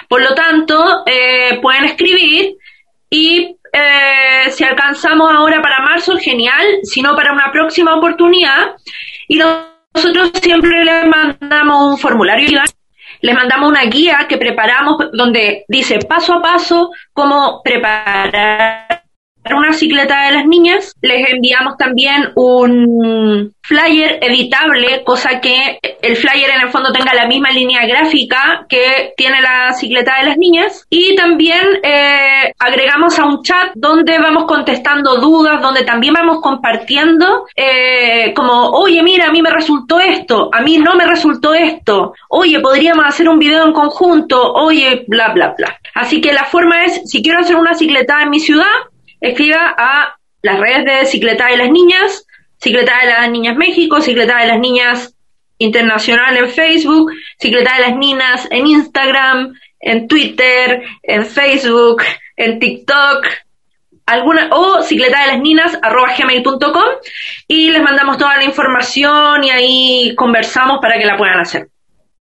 Por 0.10 0.22
lo 0.22 0.36
tanto, 0.36 1.04
eh, 1.06 1.60
pueden 1.62 1.86
escribir 1.86 2.56
y 3.10 3.56
eh, 3.72 4.50
si 4.50 4.64
alcanzamos 4.64 5.32
ahora 5.32 5.62
para 5.62 5.80
marzo, 5.80 6.18
genial, 6.18 6.66
si 6.84 7.02
no 7.02 7.16
para 7.16 7.34
una 7.34 7.52
próxima 7.52 7.96
oportunidad. 7.96 8.76
Y 9.28 9.38
nosotros 9.38 10.32
siempre 10.42 10.84
les 10.84 11.06
mandamos 11.08 11.92
un 11.92 11.98
formulario, 11.98 12.62
les 13.22 13.36
mandamos 13.36 13.70
una 13.70 13.86
guía 13.86 14.26
que 14.28 14.38
preparamos 14.38 14.98
donde 15.14 15.64
dice 15.68 16.00
paso 16.08 16.34
a 16.34 16.42
paso 16.42 16.90
cómo 17.14 17.62
preparar 17.64 19.05
una 19.54 19.74
cicleta 19.74 20.26
de 20.26 20.32
las 20.32 20.46
niñas. 20.46 20.94
Les 21.02 21.30
enviamos 21.30 21.78
también 21.78 22.32
un 22.36 23.54
flyer 23.62 24.20
editable, 24.22 25.04
cosa 25.04 25.40
que 25.42 25.80
el 26.02 26.16
flyer 26.16 26.50
en 26.52 26.62
el 26.62 26.70
fondo 26.70 26.92
tenga 26.92 27.14
la 27.14 27.28
misma 27.28 27.52
línea 27.52 27.86
gráfica 27.86 28.66
que 28.70 29.14
tiene 29.18 29.42
la 29.42 29.74
cicleta 29.74 30.20
de 30.20 30.26
las 30.28 30.38
niñas. 30.38 30.86
Y 30.90 31.16
también 31.16 31.80
eh, 31.84 32.54
agregamos 32.60 33.18
a 33.20 33.26
un 33.26 33.42
chat 33.44 33.72
donde 33.76 34.18
vamos 34.20 34.46
contestando 34.46 35.18
dudas, 35.20 35.62
donde 35.62 35.84
también 35.84 36.14
vamos 36.14 36.42
compartiendo 36.42 37.46
eh, 37.56 38.34
como, 38.36 38.70
oye, 38.70 39.02
mira, 39.04 39.28
a 39.28 39.32
mí 39.32 39.42
me 39.42 39.52
resultó 39.52 40.00
esto, 40.00 40.50
a 40.54 40.62
mí 40.62 40.78
no 40.78 40.96
me 40.96 41.06
resultó 41.06 41.54
esto, 41.54 42.14
oye, 42.30 42.60
podríamos 42.60 43.06
hacer 43.06 43.28
un 43.28 43.40
video 43.40 43.66
en 43.66 43.74
conjunto, 43.74 44.54
oye, 44.54 45.06
bla, 45.08 45.30
bla, 45.34 45.54
bla. 45.58 45.80
Así 45.94 46.22
que 46.22 46.34
la 46.34 46.46
forma 46.46 46.84
es, 46.84 47.02
si 47.10 47.22
quiero 47.22 47.40
hacer 47.40 47.56
una 47.56 47.74
cicleta 47.74 48.22
en 48.22 48.30
mi 48.30 48.40
ciudad, 48.40 48.66
escriba 49.30 49.74
a 49.78 50.16
las 50.42 50.60
redes 50.60 50.86
de 50.86 51.06
Cicleta 51.06 51.48
de 51.48 51.58
las 51.58 51.70
Niñas, 51.70 52.26
Cicleta 52.60 52.94
de 53.02 53.08
las 53.08 53.30
Niñas 53.30 53.56
México, 53.56 54.02
Cicleta 54.02 54.38
de 54.40 54.48
las 54.48 54.60
Niñas 54.60 55.16
Internacional 55.58 56.38
en 56.38 56.50
Facebook, 56.50 57.12
Cicleta 57.40 57.76
de 57.76 57.82
las 57.82 57.96
Niñas 57.98 58.48
en 58.52 58.68
Instagram, 58.68 59.54
en 59.80 60.08
Twitter, 60.08 60.84
en 61.04 61.26
Facebook, 61.26 62.02
en 62.36 62.60
TikTok, 62.60 63.26
alguna, 64.06 64.50
o 64.52 64.84
cicleta 64.84 65.22
de 65.22 65.28
las 65.28 65.40
ninas 65.40 65.78
arroba 65.82 66.14
gmail.com 66.18 66.84
y 67.48 67.72
les 67.72 67.82
mandamos 67.82 68.18
toda 68.18 68.38
la 68.38 68.44
información 68.44 69.44
y 69.44 69.50
ahí 69.50 70.16
conversamos 70.16 70.80
para 70.82 70.98
que 71.00 71.06
la 71.06 71.18
puedan 71.18 71.40
hacer. 71.40 71.70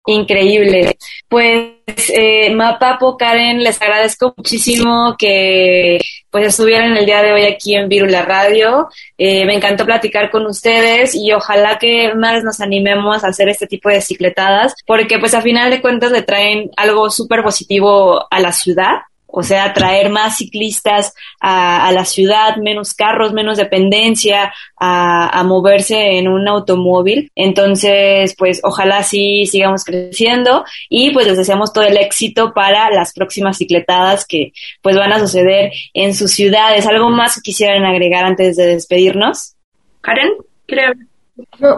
Increíble. 0.07 0.97
Pues 1.27 1.73
eh, 2.09 2.53
Mapapo, 2.55 3.17
Karen, 3.17 3.63
les 3.63 3.79
agradezco 3.79 4.33
muchísimo 4.35 5.15
que 5.17 5.99
pues 6.31 6.47
estuvieran 6.47 6.97
el 6.97 7.05
día 7.05 7.21
de 7.21 7.33
hoy 7.33 7.43
aquí 7.43 7.75
en 7.75 7.87
Virula 7.87 8.23
Radio. 8.23 8.89
Eh, 9.17 9.45
me 9.45 9.55
encantó 9.55 9.85
platicar 9.85 10.31
con 10.31 10.47
ustedes 10.47 11.13
y 11.13 11.31
ojalá 11.33 11.77
que 11.77 12.13
más 12.15 12.43
nos 12.43 12.61
animemos 12.61 13.23
a 13.23 13.27
hacer 13.27 13.49
este 13.49 13.67
tipo 13.67 13.89
de 13.89 14.01
cicletadas 14.01 14.73
porque 14.87 15.19
pues 15.19 15.35
a 15.35 15.41
final 15.41 15.69
de 15.69 15.81
cuentas 15.81 16.11
le 16.11 16.23
traen 16.23 16.71
algo 16.77 17.11
súper 17.11 17.43
positivo 17.43 18.25
a 18.31 18.39
la 18.39 18.51
ciudad 18.51 19.01
o 19.31 19.43
sea, 19.43 19.73
traer 19.73 20.09
más 20.09 20.37
ciclistas 20.37 21.13
a, 21.39 21.91
la 21.93 22.05
ciudad, 22.05 22.57
menos 22.57 22.93
carros, 22.93 23.33
menos 23.33 23.57
dependencia, 23.57 24.53
a, 24.77 25.43
moverse 25.43 26.17
en 26.17 26.27
un 26.27 26.47
automóvil. 26.47 27.31
Entonces, 27.35 28.35
pues 28.37 28.61
ojalá 28.63 29.03
sí 29.03 29.45
sigamos 29.45 29.83
creciendo 29.83 30.65
y 30.89 31.11
pues 31.11 31.27
les 31.27 31.37
deseamos 31.37 31.73
todo 31.73 31.85
el 31.85 31.97
éxito 31.97 32.53
para 32.53 32.89
las 32.91 33.13
próximas 33.13 33.57
cicletadas 33.57 34.25
que 34.25 34.53
pues 34.81 34.95
van 34.95 35.13
a 35.13 35.19
suceder 35.19 35.71
en 35.93 36.13
sus 36.13 36.31
ciudades. 36.31 36.85
¿Algo 36.85 37.09
más 37.09 37.35
que 37.35 37.41
quisieran 37.41 37.85
agregar 37.85 38.25
antes 38.25 38.57
de 38.57 38.67
despedirnos? 38.67 39.55
Karen, 40.01 40.31
creo. 40.67 40.93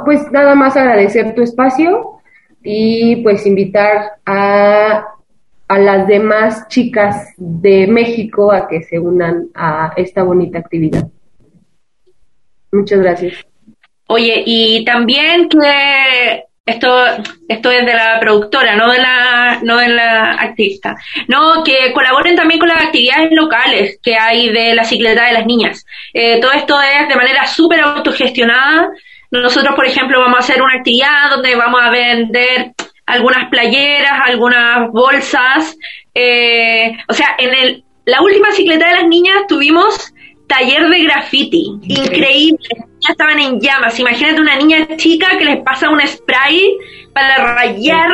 Pues 0.05 0.31
nada 0.31 0.55
más 0.55 0.75
agradecer 0.75 1.35
tu 1.35 1.41
espacio 1.41 2.19
y 2.63 3.17
pues 3.17 3.45
invitar 3.45 4.13
a 4.25 5.12
a 5.67 5.77
las 5.79 6.07
demás 6.07 6.67
chicas 6.67 7.33
de 7.37 7.87
México 7.87 8.51
a 8.51 8.67
que 8.67 8.83
se 8.83 8.99
unan 8.99 9.47
a 9.55 9.93
esta 9.95 10.23
bonita 10.23 10.59
actividad. 10.59 11.07
Muchas 12.71 12.99
gracias. 12.99 13.45
Oye, 14.07 14.43
y 14.45 14.83
también 14.83 15.47
que 15.47 16.43
esto, 16.65 17.05
esto 17.47 17.71
es 17.71 17.85
de 17.85 17.93
la 17.93 18.19
productora, 18.19 18.75
no 18.75 18.91
de 18.91 18.99
la, 18.99 19.59
no 19.63 19.77
de 19.77 19.89
la 19.89 20.31
activista. 20.33 20.95
No, 21.27 21.63
que 21.63 21.91
colaboren 21.93 22.35
también 22.35 22.59
con 22.59 22.69
las 22.69 22.83
actividades 22.83 23.31
locales 23.31 23.99
que 24.01 24.15
hay 24.15 24.49
de 24.49 24.73
la 24.73 24.83
cicleta 24.83 25.25
de 25.25 25.33
las 25.33 25.45
niñas. 25.45 25.85
Eh, 26.13 26.39
todo 26.39 26.51
esto 26.53 26.79
es 26.81 27.09
de 27.09 27.15
manera 27.15 27.45
súper 27.47 27.81
autogestionada. 27.81 28.89
Nosotros, 29.31 29.75
por 29.75 29.85
ejemplo, 29.85 30.19
vamos 30.19 30.37
a 30.37 30.43
hacer 30.43 30.61
una 30.61 30.75
actividad 30.75 31.29
donde 31.31 31.55
vamos 31.55 31.81
a 31.81 31.89
vender 31.89 32.73
algunas 33.05 33.49
playeras, 33.49 34.13
algunas 34.25 34.91
bolsas. 34.91 35.75
Eh, 36.13 36.95
o 37.07 37.13
sea, 37.13 37.35
en 37.37 37.53
el, 37.53 37.83
la 38.05 38.21
última 38.21 38.51
cicleta 38.51 38.87
de 38.87 38.95
las 38.95 39.07
niñas 39.07 39.43
tuvimos 39.47 40.13
taller 40.47 40.87
de 40.89 41.03
graffiti. 41.03 41.79
Increíble. 41.83 42.85
Estaban 43.09 43.39
en 43.39 43.59
llamas. 43.59 43.99
Imagínate 43.99 44.39
una 44.39 44.55
niña 44.55 44.87
chica 44.97 45.37
que 45.37 45.45
les 45.45 45.63
pasa 45.63 45.89
un 45.89 45.99
spray 46.07 46.77
para 47.13 47.53
rayar 47.55 48.09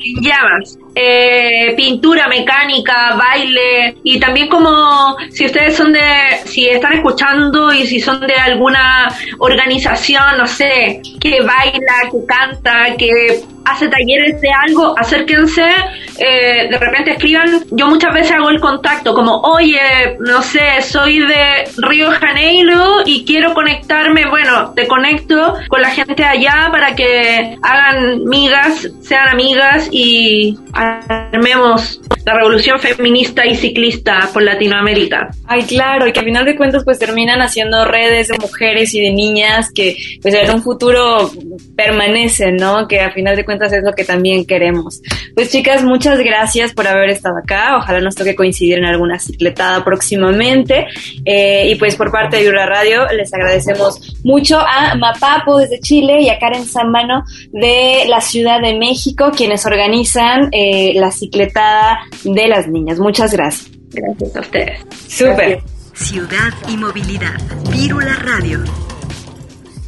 en 0.00 0.22
llamas. 0.22 0.78
Eh, 0.94 1.72
pintura 1.76 2.26
mecánica, 2.26 3.14
baile 3.14 3.96
y 4.02 4.18
también 4.18 4.48
como 4.48 5.16
si 5.30 5.46
ustedes 5.46 5.76
son 5.76 5.92
de, 5.92 6.00
si 6.46 6.68
están 6.68 6.94
escuchando 6.94 7.72
y 7.72 7.86
si 7.86 8.00
son 8.00 8.26
de 8.26 8.34
alguna 8.34 9.08
organización, 9.38 10.36
no 10.36 10.46
sé, 10.48 11.00
que 11.20 11.42
baila, 11.42 12.10
que 12.10 12.26
canta, 12.26 12.96
que 12.98 13.40
hace 13.64 13.88
talleres 13.88 14.40
de 14.40 14.48
algo, 14.66 14.98
acérquense, 14.98 15.72
eh, 16.20 16.68
de 16.70 16.78
repente 16.78 17.12
escriban. 17.12 17.64
Yo 17.70 17.86
muchas 17.86 18.12
veces 18.12 18.32
hago 18.32 18.50
el 18.50 18.60
contacto, 18.60 19.14
como, 19.14 19.40
oye, 19.40 19.80
no 20.20 20.42
sé, 20.42 20.82
soy 20.82 21.20
de 21.20 21.64
Río 21.78 22.10
Janeiro 22.10 22.98
y 23.06 23.24
quiero 23.24 23.54
conectarme. 23.54 24.26
Bueno, 24.26 24.72
te 24.74 24.86
conecto 24.86 25.54
con 25.68 25.80
la 25.80 25.90
gente 25.90 26.22
allá 26.24 26.68
para 26.70 26.94
que 26.94 27.56
hagan 27.62 28.24
migas, 28.24 28.88
sean 29.00 29.28
amigas 29.28 29.88
y 29.90 30.58
armemos 30.74 32.00
la 32.30 32.36
revolución 32.36 32.78
feminista 32.78 33.44
y 33.44 33.56
ciclista 33.56 34.30
por 34.32 34.42
Latinoamérica. 34.42 35.30
Ay, 35.46 35.64
claro, 35.64 36.06
y 36.06 36.12
que 36.12 36.20
al 36.20 36.26
final 36.26 36.44
de 36.44 36.56
cuentas 36.56 36.84
pues 36.84 36.98
terminan 36.98 37.42
haciendo 37.42 37.84
redes 37.84 38.28
de 38.28 38.38
mujeres 38.38 38.94
y 38.94 39.00
de 39.00 39.10
niñas 39.10 39.70
que 39.74 39.96
pues 40.22 40.34
en 40.34 40.54
un 40.54 40.62
futuro 40.62 41.30
permanecen, 41.76 42.56
¿no? 42.56 42.86
Que 42.86 43.00
al 43.00 43.12
final 43.12 43.34
de 43.34 43.44
cuentas 43.44 43.72
es 43.72 43.82
lo 43.82 43.92
que 43.94 44.04
también 44.04 44.44
queremos. 44.44 45.00
Pues 45.34 45.50
chicas, 45.50 45.82
muchas 45.82 46.20
gracias 46.20 46.72
por 46.72 46.86
haber 46.86 47.10
estado 47.10 47.34
acá. 47.42 47.76
Ojalá 47.78 48.00
nos 48.00 48.14
toque 48.14 48.36
coincidir 48.36 48.78
en 48.78 48.84
alguna 48.84 49.18
cicletada 49.18 49.84
próximamente. 49.84 50.86
Eh, 51.24 51.68
y 51.68 51.74
pues 51.76 51.96
por 51.96 52.12
parte 52.12 52.36
de 52.36 52.44
Yura 52.44 52.66
Radio 52.66 53.06
les 53.16 53.34
agradecemos 53.34 54.20
mucho 54.22 54.58
a 54.60 54.94
Mapapo 54.94 55.58
desde 55.58 55.80
Chile 55.80 56.20
y 56.22 56.28
a 56.28 56.38
Karen 56.38 56.64
Zamano 56.64 57.24
de 57.50 58.04
la 58.06 58.20
Ciudad 58.20 58.60
de 58.60 58.78
México, 58.78 59.32
quienes 59.36 59.66
organizan 59.66 60.48
eh, 60.52 60.92
la 60.94 61.10
cicletada 61.10 62.00
de 62.24 62.48
las 62.48 62.68
niñas. 62.68 62.98
Muchas 62.98 63.32
gracias. 63.32 63.70
Gracias 63.90 64.36
a 64.36 64.40
ustedes. 64.40 64.80
Súper. 65.08 65.62
Ciudad 65.94 66.52
y 66.68 66.76
movilidad. 66.76 67.38
Vírula 67.70 68.14
Radio. 68.16 68.60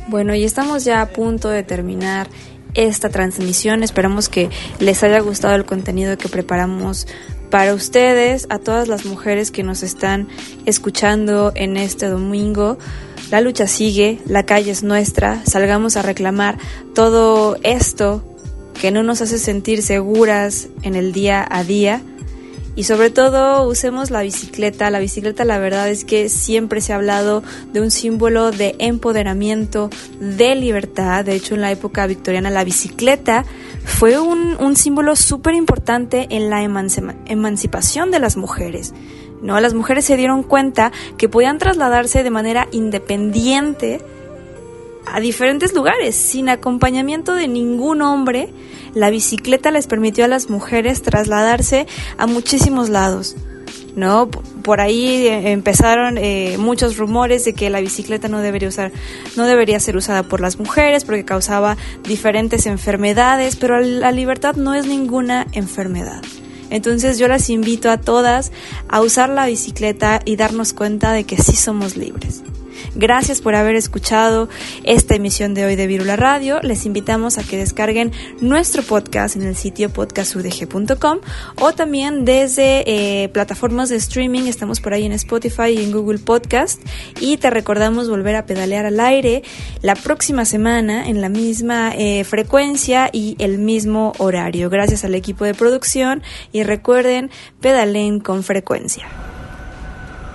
Bueno, 0.09 0.35
y 0.35 0.45
estamos 0.45 0.85
ya 0.85 1.01
a 1.01 1.09
punto 1.09 1.49
de 1.49 1.63
terminar 1.63 2.29
esta 2.75 3.09
transmisión. 3.09 3.83
Esperamos 3.83 4.29
que 4.29 4.51
les 4.79 5.03
haya 5.03 5.21
gustado 5.21 5.55
el 5.55 5.65
contenido 5.65 6.19
que 6.19 6.29
preparamos 6.29 7.07
para 7.51 7.75
ustedes, 7.75 8.47
a 8.51 8.59
todas 8.59 8.89
las 8.89 9.05
mujeres 9.05 9.51
que 9.51 9.63
nos 9.63 9.83
están 9.83 10.29
escuchando 10.65 11.53
en 11.55 11.77
este 11.77 12.09
domingo. 12.09 12.79
La 13.31 13.41
lucha 13.41 13.67
sigue, 13.67 14.21
la 14.27 14.45
calle 14.45 14.71
es 14.71 14.83
nuestra, 14.83 15.45
salgamos 15.45 15.97
a 15.97 16.03
reclamar 16.03 16.59
todo 16.95 17.57
esto 17.63 18.25
que 18.81 18.91
no 18.91 19.03
nos 19.03 19.21
hace 19.21 19.39
sentir 19.39 19.83
seguras 19.83 20.69
en 20.83 20.95
el 20.95 21.13
día 21.13 21.47
a 21.49 21.63
día 21.63 22.03
y 22.75 22.85
sobre 22.85 23.11
todo 23.11 23.67
usemos 23.69 24.11
la 24.11 24.23
bicicleta. 24.23 24.91
La 24.91 24.99
bicicleta 24.99 25.45
la 25.45 25.59
verdad 25.59 25.89
es 25.89 26.05
que 26.05 26.29
siempre 26.29 26.81
se 26.81 26.93
ha 26.93 26.97
hablado 26.97 27.43
de 27.73 27.81
un 27.81 27.91
símbolo 27.91 28.51
de 28.51 28.77
empoderamiento, 28.79 29.91
de 30.21 30.55
libertad. 30.55 31.25
De 31.25 31.35
hecho 31.35 31.55
en 31.55 31.61
la 31.61 31.71
época 31.71 32.07
victoriana 32.07 32.51
la 32.51 32.65
bicicleta 32.65 33.45
fue 33.85 34.19
un, 34.19 34.57
un 34.59 34.77
símbolo 34.77 35.17
súper 35.17 35.55
importante 35.55 36.29
en 36.31 36.49
la 36.49 36.63
emancipación 36.63 38.11
de 38.11 38.21
las 38.21 38.37
mujeres. 38.37 38.95
¿no? 39.43 39.61
Las 39.61 39.75
mujeres 39.75 40.05
se 40.05 40.17
dieron 40.17 40.43
cuenta 40.43 40.93
que 41.19 41.29
podían 41.29 41.59
trasladarse 41.59 42.23
de 42.23 42.31
manera 42.31 42.69
independiente 42.73 44.01
a 45.07 45.21
diferentes 45.21 45.75
lugares, 45.75 46.15
sin 46.15 46.49
acompañamiento 46.49 47.35
de 47.35 47.49
ningún 47.49 48.03
hombre. 48.03 48.51
La 48.95 49.11
bicicleta 49.11 49.71
les 49.71 49.87
permitió 49.87 50.25
a 50.25 50.29
las 50.29 50.51
mujeres 50.51 51.03
trasladarse 51.03 51.87
a 52.19 52.27
muchísimos 52.27 52.89
lados. 52.89 53.37
¿no? 53.97 54.31
Por 54.31 54.81
ahí 54.81 55.27
eh, 55.27 55.53
empezaron 55.53 56.19
eh, 56.19 56.57
muchos 56.59 56.97
rumores 56.97 57.45
de 57.45 57.53
que 57.53 57.71
la 57.71 57.81
bicicleta 57.81 58.29
no 58.29 58.39
debería 58.39 58.69
usar, 58.69 58.93
no 59.37 59.47
debería 59.47 59.79
ser 59.81 59.97
usada 59.97 60.23
por 60.23 60.41
las 60.41 60.59
mujeres 60.59 61.05
porque 61.05 61.25
causaba 61.25 61.77
diferentes 62.05 62.67
enfermedades, 62.67 63.57
pero 63.57 63.81
la 63.81 64.13
libertad 64.13 64.57
no 64.57 64.75
es 64.75 64.87
ninguna 64.87 65.47
enfermedad. 65.53 66.23
Entonces 66.71 67.19
yo 67.19 67.29
las 67.29 67.51
invito 67.51 67.91
a 67.91 67.99
todas 67.99 68.51
a 68.89 69.03
usar 69.03 69.29
la 69.29 69.47
bicicleta 69.47 70.23
y 70.25 70.37
darnos 70.37 70.73
cuenta 70.73 71.13
de 71.13 71.25
que 71.25 71.37
sí 71.37 71.55
somos 71.55 71.97
libres. 71.97 72.43
Gracias 72.95 73.41
por 73.41 73.55
haber 73.55 73.77
escuchado 73.77 74.49
esta 74.85 75.15
emisión 75.15 75.55
de 75.55 75.65
hoy 75.65 75.77
de 75.77 75.87
Virula 75.87 76.17
Radio. 76.17 76.61
Les 76.63 76.87
invitamos 76.87 77.39
a 77.39 77.43
que 77.43 77.57
descarguen 77.57 78.13
nuestro 78.41 78.83
podcast 78.83 79.37
en 79.37 79.43
el 79.43 79.57
sitio 79.57 79.91
podcastudg.com 79.91 81.19
o 81.61 81.73
también 81.73 82.25
desde 82.25 82.85
eh, 83.25 83.29
plataformas 83.29 83.89
de 83.89 83.97
streaming. 83.97 84.43
Estamos 84.43 84.81
por 84.81 84.95
ahí 84.95 85.07
en 85.07 85.13
Spotify 85.13 85.71
y 85.77 85.83
en 85.83 85.93
Google 85.93 86.19
Podcast. 86.19 86.83
Y 87.21 87.37
te 87.37 87.51
recordamos 87.51 88.09
volver 88.09 88.37
a 88.37 88.47
pedalear 88.47 88.87
al 88.87 89.01
aire 89.01 89.43
la 89.81 89.95
próxima 89.95 90.45
semana 90.45 91.09
en 91.09 91.21
la 91.21 91.29
misma 91.29 91.93
eh, 91.97 92.25
frecuencia 92.25 93.11
y 93.13 93.37
el 93.39 93.59
mismo 93.59 94.13
horario. 94.19 94.71
Gracias 94.71 95.05
al 95.05 95.15
equipo 95.15 95.45
de 95.45 95.55
producción 95.55 96.23
y 96.53 96.63
recuerden, 96.63 97.31
pedalen 97.61 98.21
con 98.21 98.43
frecuencia. 98.43 99.32